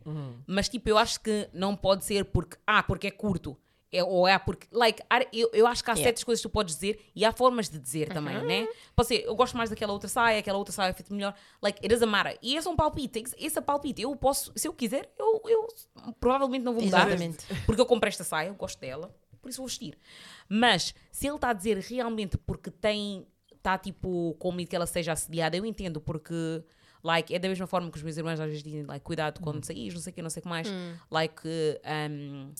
Mas 0.47 0.69
tipo, 0.69 0.89
eu 0.89 0.97
acho 0.97 1.19
que 1.19 1.49
não 1.53 1.75
pode 1.75 2.05
ser 2.05 2.25
porque. 2.25 2.57
Ah, 2.65 2.83
porque 2.83 3.07
é 3.07 3.11
curto. 3.11 3.57
É, 3.91 4.03
ou 4.03 4.27
é 4.27 4.39
porque. 4.39 4.65
Like, 4.71 5.03
eu, 5.31 5.51
eu 5.53 5.67
acho 5.67 5.83
que 5.83 5.91
há 5.91 5.93
Yeah. 5.93 6.03
certas 6.07 6.23
coisas 6.23 6.41
que 6.43 6.49
tu 6.49 6.51
podes 6.51 6.73
dizer 6.73 6.99
e 7.15 7.23
há 7.23 7.31
formas 7.31 7.69
de 7.69 7.77
dizer 7.77 8.09
também, 8.11 8.43
né? 8.43 8.67
Pode 8.95 9.07
ser, 9.07 9.23
eu 9.23 9.35
gosto 9.35 9.55
mais 9.55 9.69
daquela 9.69 9.93
outra 9.93 10.09
saia, 10.09 10.39
aquela 10.39 10.57
outra 10.57 10.73
saia 10.73 10.89
é 10.89 10.93
feita 10.93 11.13
melhor. 11.13 11.35
Like, 11.61 11.77
it 11.79 11.89
doesn't 11.89 12.09
matter. 12.09 12.35
E 12.41 12.55
esse 12.55 12.67
é 12.67 12.71
um 12.71 12.75
palpite. 12.75 13.23
Esse 13.37 13.59
é 13.59 13.61
palpite. 13.61 14.01
Eu 14.01 14.15
posso, 14.15 14.51
se 14.55 14.67
eu 14.67 14.73
quiser, 14.73 15.13
eu, 15.19 15.41
eu 15.45 15.67
provavelmente 16.19 16.63
não 16.63 16.73
vou 16.73 16.83
mudar. 16.83 17.05
Exatamente. 17.07 17.45
Porque 17.67 17.79
eu 17.79 17.85
comprei 17.85 18.09
esta 18.09 18.23
saia, 18.23 18.47
eu 18.47 18.55
gosto 18.55 18.79
dela, 18.79 19.15
por 19.39 19.49
isso 19.49 19.59
vou 19.59 19.67
vestir. 19.67 19.95
Mas 20.49 20.95
se 21.11 21.27
ele 21.27 21.35
está 21.35 21.49
a 21.51 21.53
dizer 21.53 21.77
realmente 21.77 22.35
porque 22.35 22.71
tem, 22.71 23.27
está 23.63 23.77
tipo 23.77 24.35
com 24.37 24.51
medo 24.51 24.67
que 24.69 24.75
ela 24.75 24.85
seja 24.85 25.13
assediada, 25.13 25.55
eu 25.55 25.65
entendo, 25.65 26.01
porque 26.01 26.61
like, 27.01 27.33
é 27.33 27.39
da 27.39 27.47
mesma 27.47 27.65
forma 27.67 27.89
que 27.89 27.97
os 27.97 28.03
meus 28.03 28.17
irmãos 28.17 28.39
às 28.39 28.47
vezes 28.47 28.61
dizem, 28.63 28.83
like, 28.83 29.03
cuidado 29.03 29.39
quando 29.41 29.63
saís, 29.65 29.93
não 29.93 30.01
sei 30.01 30.11
o 30.11 30.13
que, 30.15 30.21
não 30.21 30.29
sei 30.29 30.39
o 30.41 30.43
que 30.43 30.49
mais. 30.49 30.67
Like, 31.09 31.41
um, 32.09 32.51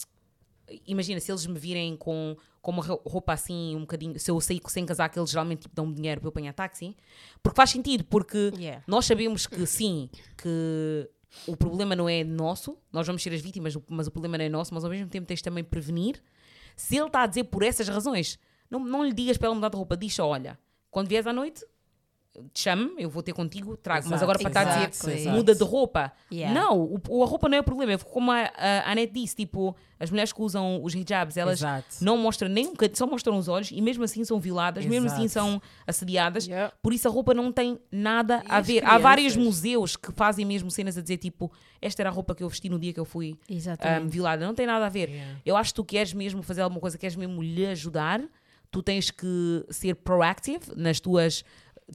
imagina, 0.88 1.20
se 1.20 1.32
eles 1.32 1.46
me 1.46 1.60
virem 1.60 1.96
com, 1.96 2.36
com 2.62 2.72
uma 2.72 2.84
ro- 2.84 3.02
roupa 3.06 3.34
assim, 3.34 3.76
um 3.76 3.82
bocadinho, 3.82 4.20
se 4.20 4.30
eu 4.32 4.39
sair 4.42 4.62
sem 4.68 4.86
casaco, 4.86 5.18
eles 5.20 5.30
geralmente 5.30 5.62
tipo, 5.63 5.76
dão-me 5.76 5.94
dinheiro 5.94 6.22
para 6.22 6.28
eu 6.28 6.30
apanhar 6.30 6.54
táxi, 6.54 6.96
porque 7.42 7.56
faz 7.56 7.70
sentido, 7.70 8.04
porque 8.06 8.52
Yeah. 8.58 8.84
nós 8.88 9.06
sabemos 9.06 9.46
que 9.48 9.66
sim, 9.66 10.10
que 10.38 11.10
o 11.48 11.56
problema 11.58 11.96
não 11.96 12.08
é 12.08 12.24
nosso, 12.24 12.78
nós 12.92 13.06
vamos 13.08 13.22
ser 13.24 13.34
as 13.34 13.42
vítimas, 13.42 13.76
mas 13.88 14.08
o 14.08 14.12
problema 14.12 14.38
não 14.38 14.46
é 14.46 14.50
nosso, 14.50 14.74
mas 14.74 14.84
ao 14.84 14.89
mesmo 14.89 15.08
tempo 15.10 15.26
tens 15.28 15.38
de 15.39 15.44
também 15.44 15.63
prevenir. 15.63 16.22
Se 16.76 16.96
ele 16.98 17.08
está 17.08 17.24
a 17.24 17.28
dizer 17.28 17.46
por 17.46 17.63
essas 17.63 17.88
razões, 17.88 18.38
não, 18.70 18.80
não 18.84 19.04
lhe 19.06 19.13
digas 19.13 19.38
para 19.38 19.48
ela 19.48 19.56
mudar 19.56 19.70
de 19.70 19.78
roupa, 19.78 19.96
diz 19.98 20.18
olha, 20.20 20.58
quando 20.93 21.08
vieres 21.10 21.27
à 21.27 21.34
noite, 21.34 21.65
chame-me, 22.56 23.03
eu 23.03 23.12
vou 23.12 23.21
ter 23.21 23.32
contigo, 23.32 23.77
trago, 23.77 24.06
mas 24.10 24.13
Exato, 24.19 24.23
agora 24.23 24.39
para 24.39 24.47
estar 24.49 24.62
a 24.84 24.86
dizer, 24.88 25.17
exato. 25.19 25.36
muda 25.38 25.53
de 25.53 25.63
roupa. 25.63 26.12
Yeah. 26.32 26.60
Não, 26.60 26.79
o, 26.79 26.99
o- 27.08 27.23
a 27.23 27.27
roupa 27.27 27.47
não 27.47 27.58
é 27.58 27.60
o 27.62 27.63
problema, 27.63 27.91
é 27.93 27.97
como 27.99 28.32
a, 28.32 28.49
a 28.58 28.91
Anete 28.91 29.13
disse, 29.13 29.36
tipo, 29.36 29.75
as 29.99 30.10
mulheres 30.10 30.34
que 30.34 30.41
usam 30.41 30.84
os 30.84 30.95
hijabs, 30.95 31.38
elas 31.38 31.60
Exato. 31.60 31.86
não 32.01 32.17
mostram 32.17 32.49
nem 32.49 32.65
um 32.65 32.71
bocadinho, 32.71 32.97
só 32.97 33.06
mostram 33.06 33.38
os 33.38 33.47
olhos 33.47 33.69
e 33.71 33.79
mesmo 33.84 34.03
assim 34.03 34.23
são 34.25 34.39
violadas, 34.39 34.84
mesmo 34.84 35.06
assim 35.12 35.27
são 35.27 35.62
assediadas. 35.86 36.47
Yeah. 36.47 36.73
Por 36.82 36.91
isso 36.91 37.08
a 37.08 37.12
roupa 37.12 37.36
não 37.36 37.51
tem 37.51 37.79
nada 37.91 38.41
E 38.43 38.49
a 38.51 38.60
ver. 38.62 38.84
Há 38.84 38.97
vários 38.97 39.34
crianças? 39.34 39.43
museus 39.53 39.95
que 39.95 40.12
fazem 40.12 40.43
mesmo 40.43 40.71
cenas 40.71 40.97
a 40.97 41.01
dizer 41.03 41.17
tipo, 41.17 41.51
esta 41.79 42.01
era 42.01 42.10
a 42.10 42.12
roupa 42.12 42.34
que 42.34 42.41
eu 42.43 42.49
vesti 42.49 42.67
no 42.67 42.79
dia 42.79 42.91
que 42.93 42.99
eu 42.99 43.06
fui 43.06 43.38
um, 44.03 44.08
violada. 44.10 44.43
Não 44.43 44.56
tem 44.56 44.65
nada 44.65 44.88
a 44.88 44.89
ver. 44.89 45.08
Yeah. 45.10 45.39
Eu 45.45 45.56
acho 45.56 45.69
que 45.69 45.75
tu 45.75 45.86
queres 45.86 46.13
mesmo 46.13 46.41
fazer 46.41 46.62
alguma 46.62 46.82
coisa, 46.82 46.97
queres 46.97 47.15
mesmo 47.15 47.43
lhe 47.43 47.67
ajudar, 47.67 48.21
tu 48.74 48.84
tens 48.84 49.10
que 49.12 49.66
ser 49.70 49.96
proactive 49.96 50.66
nas 50.76 51.00
tuas. 51.00 51.46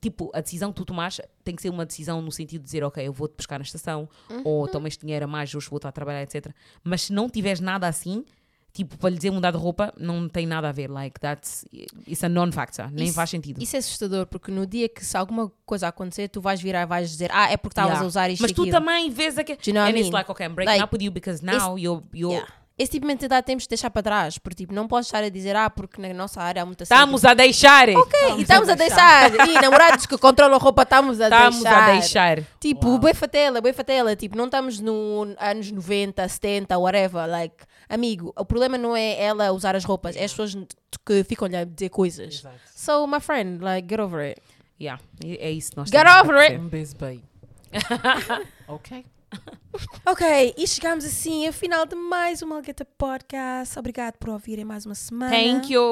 Tipo, 0.02 0.30
a 0.34 0.40
decisão 0.40 0.70
que 0.70 0.76
tu 0.76 0.84
tomas 0.84 1.20
tem 1.42 1.56
que 1.56 1.62
ser 1.62 1.70
uma 1.70 1.84
decisão 1.84 2.20
no 2.22 2.30
sentido 2.30 2.60
de 2.60 2.66
dizer, 2.66 2.84
ok, 2.84 3.06
eu 3.06 3.12
vou-te 3.12 3.34
buscar 3.36 3.58
na 3.58 3.62
estação, 3.64 4.08
ou 4.44 4.68
toma 4.68 4.86
este 4.86 5.00
dinheiro 5.04 5.24
a 5.24 5.28
mais, 5.28 5.54
hoje 5.54 5.68
vou 5.68 5.78
estar 5.78 5.88
a 5.88 5.92
trabalhar, 5.92 6.22
etc. 6.22 6.52
Mas 6.84 7.02
se 7.02 7.12
não 7.12 7.28
tiveres 7.28 7.58
nada 7.58 7.88
assim, 7.88 8.22
tipo, 8.70 8.98
para 8.98 9.08
lhe 9.10 9.16
dizer 9.16 9.30
mudar 9.30 9.50
de 9.50 9.56
roupa, 9.56 9.92
não 9.98 10.28
tem 10.28 10.46
nada 10.46 10.68
a 10.68 10.72
ver. 10.72 10.90
Like, 10.90 11.18
that's, 11.18 11.64
it's 12.06 12.22
a 12.22 12.28
non-factor. 12.28 12.90
Nem 12.92 13.06
Isso- 13.06 13.14
faz 13.14 13.30
sentido. 13.30 13.60
Isso 13.62 13.76
é 13.76 13.78
assustador, 13.78 14.26
porque 14.26 14.52
no 14.52 14.66
dia 14.66 14.88
que 14.90 15.02
se 15.04 15.16
alguma 15.16 15.50
coisa 15.64 15.88
acontecer, 15.88 16.28
tu 16.28 16.40
vais 16.42 16.60
virar 16.60 16.82
e 16.82 16.86
vais 16.86 17.10
dizer, 17.10 17.30
ah, 17.32 17.50
é 17.50 17.56
porque 17.56 17.72
estavas 17.72 17.92
Yeah. 17.92 18.04
a 18.04 18.06
usar 18.06 18.30
isto 18.30 18.42
Mas 18.42 18.52
tu 18.52 18.62
aquilo. 18.62 18.76
também 18.78 19.10
vês 19.10 19.38
aquele. 19.38 19.58
Do 19.58 19.70
you 19.70 19.74
know 19.74 19.82
and 19.84 19.88
I 19.88 19.92
it's 20.00 20.02
mean? 20.10 20.12
like, 20.12 20.30
okay, 20.30 20.46
I'm 20.46 20.54
breaking 20.54 20.74
Like, 20.74 20.84
up 20.84 20.94
with 20.94 21.02
you 21.02 21.10
because 21.10 21.42
now 21.44 21.76
you're. 21.78 22.02
you're 22.12 22.34
Yeah. 22.36 22.52
Esse 22.78 22.92
tipo 22.92 23.06
de 23.06 23.08
mentalidade 23.08 23.44
temos 23.44 23.64
de 23.64 23.70
deixar 23.70 23.90
para 23.90 24.02
trás, 24.02 24.38
porque 24.38 24.58
tipo, 24.58 24.72
não 24.72 24.86
podes 24.86 25.08
estar 25.08 25.24
a 25.24 25.28
dizer, 25.28 25.56
ah, 25.56 25.68
porque 25.68 26.00
na 26.00 26.14
nossa 26.14 26.40
área 26.40 26.62
há 26.62 26.66
muita 26.66 26.84
Estamos 26.84 27.24
a 27.24 27.34
deixar. 27.34 27.88
Ok, 27.88 28.18
e 28.38 28.42
estamos 28.42 28.68
a 28.68 28.74
deixar. 28.76 29.48
E 29.48 29.52
namorados 29.54 30.06
que 30.06 30.16
controlam 30.16 30.54
a 30.54 30.58
roupa, 30.62 30.82
estamos 30.84 31.20
a 31.20 31.24
Estamos 31.24 31.60
deixar. 31.60 31.82
a 31.82 31.92
deixar. 31.92 32.42
Tipo, 32.60 32.96
boi 32.98 33.14
fatela, 33.14 33.60
boi 33.60 33.72
fatela. 33.72 34.14
Tipo, 34.14 34.36
não 34.36 34.44
estamos 34.44 34.78
no 34.78 35.34
anos 35.40 35.72
90, 35.72 36.28
70, 36.28 36.78
whatever. 36.78 37.28
Like, 37.28 37.56
amigo, 37.88 38.32
o 38.38 38.44
problema 38.44 38.78
não 38.78 38.96
é 38.96 39.20
ela 39.20 39.50
usar 39.50 39.74
as 39.74 39.84
roupas, 39.84 40.14
é 40.14 40.22
as 40.24 40.30
pessoas 40.30 40.56
que 41.04 41.24
ficam-lhe 41.24 41.56
a 41.56 41.64
dizer 41.64 41.88
coisas. 41.88 42.32
Exato. 42.36 42.60
So, 42.76 43.06
my 43.08 43.18
friend, 43.18 43.60
like, 43.60 43.88
get 43.90 43.98
over 43.98 44.20
it. 44.24 44.40
Yeah, 44.80 45.02
é 45.24 45.50
isso 45.50 45.72
nós 45.74 45.90
Get 45.90 46.06
over 46.06 46.36
it. 46.36 46.56
Um 46.56 46.68
beijo 46.68 46.94
bem. 46.96 47.24
ok. 48.68 49.04
Ok, 50.04 50.54
e 50.56 50.66
chegamos 50.66 51.04
assim 51.04 51.46
ao 51.46 51.52
final 51.52 51.86
de 51.86 51.94
mais 51.94 52.42
um 52.42 52.46
Malgueta 52.48 52.84
Podcast. 52.84 53.78
Obrigado 53.78 54.16
por 54.16 54.30
ouvirem 54.30 54.64
mais 54.64 54.84
uma 54.84 54.94
semana. 54.94 55.30
Thank 55.30 55.72
you. 55.72 55.82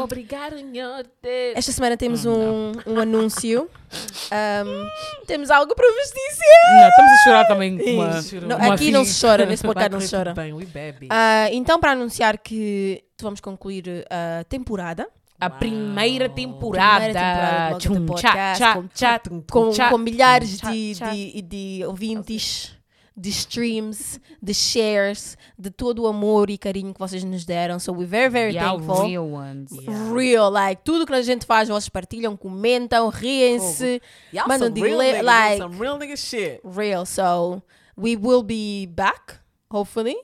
Obrigado, 0.00 0.56
senhor. 0.56 1.06
Esta 1.54 1.70
semana 1.70 1.96
temos 1.96 2.24
um, 2.26 2.72
um 2.86 2.98
anúncio. 3.00 3.68
Um, 4.26 5.24
temos 5.24 5.52
algo 5.52 5.72
para 5.76 5.86
vos 5.86 6.06
dizer. 6.06 6.80
Não, 6.80 6.88
estamos 6.88 7.12
a 7.12 7.16
chorar 7.22 7.44
também 7.46 7.78
com 7.78 7.90
uma. 7.90 8.20
Não, 8.48 8.56
uma 8.56 8.74
aqui 8.74 8.90
não 8.90 9.04
se 9.04 9.20
chora, 9.20 9.46
nesse 9.46 9.62
podcast 9.62 9.92
não 9.92 10.00
se 10.00 10.10
chora. 10.10 10.34
bem, 10.34 10.52
we 10.52 10.66
bebe. 10.66 11.06
Ah, 11.08 11.48
então, 11.52 11.78
para 11.78 11.92
anunciar 11.92 12.36
que 12.38 13.04
vamos 13.22 13.40
concluir 13.40 14.04
a 14.10 14.42
temporada 14.44 15.08
A 15.40 15.48
primeira 15.48 16.28
temporada. 16.28 17.04
Primeira 17.04 17.20
temporada 17.20 17.74
do 17.74 17.78
Tchum, 17.78 17.94
tchá, 17.94 18.12
Podcast, 18.32 18.58
tchá, 18.58 18.74
com- 18.74 18.88
tchá, 18.88 19.20
com, 19.48 19.90
com 19.90 19.98
milhares 19.98 20.60
de, 20.60 20.94
de, 20.94 21.42
de 21.42 21.84
ouvintes, 21.86 22.75
de 23.16 23.30
streams, 23.30 24.20
de 24.42 24.52
shares, 24.52 25.38
de 25.58 25.70
todo 25.70 26.02
o 26.02 26.06
amor 26.06 26.50
e 26.50 26.58
carinho 26.58 26.92
que 26.92 26.98
vocês 27.00 27.24
nos 27.24 27.44
deram. 27.46 27.78
So 27.78 27.92
we're 27.92 28.06
very, 28.06 28.28
very 28.28 28.52
Yeah, 28.54 28.72
thankful. 28.76 29.06
real 29.06 29.26
ones. 29.32 29.72
Yeah. 29.72 30.12
Real, 30.12 30.50
like, 30.50 30.82
tudo 30.84 31.06
que 31.06 31.14
a 31.14 31.22
gente 31.22 31.46
faz, 31.46 31.68
vocês 31.68 31.88
partilham, 31.88 32.36
comentam, 32.36 33.08
riem-se. 33.08 34.02
Mano, 34.46 34.64
some 34.66 34.70
de 34.74 34.82
real 34.82 34.98
niggas, 34.98 35.24
like- 35.24 35.62
some 35.62 35.76
real 35.78 35.98
nigga 35.98 36.16
shit. 36.16 36.60
Real. 36.62 37.06
So 37.06 37.62
we 37.96 38.16
will 38.16 38.42
be 38.42 38.86
back, 38.94 39.36
hopefully. 39.70 40.16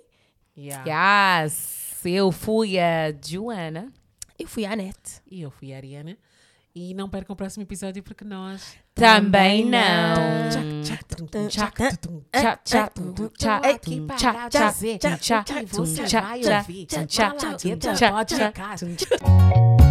Yeah. 0.55 0.85
Yes. 1.45 2.01
Eu 2.05 2.31
fui 2.31 2.79
a 2.79 3.11
Joana. 3.25 3.91
Eu 4.39 4.47
fui 4.49 4.65
a 4.67 4.73
Anete. 4.73 5.23
E 5.31 5.41
eu 5.41 5.51
fui 5.51 5.73
a 5.73 5.77
Ariana. 5.77 6.19
E 6.75 6.93
não 6.95 7.09
percam 7.09 7.33
o 7.33 7.37
próximo 7.37 7.63
episódio 7.63 8.03
porque 8.03 8.25
nós. 8.25 8.77
Também 8.95 9.65
não. 9.65 9.81
Aqui 13.63 14.01
para 14.01 14.17
você 15.67 16.03
vai 16.21 16.41
ouvir. 16.59 16.87
Malagueta 17.33 17.95
Podcast. 18.11 19.82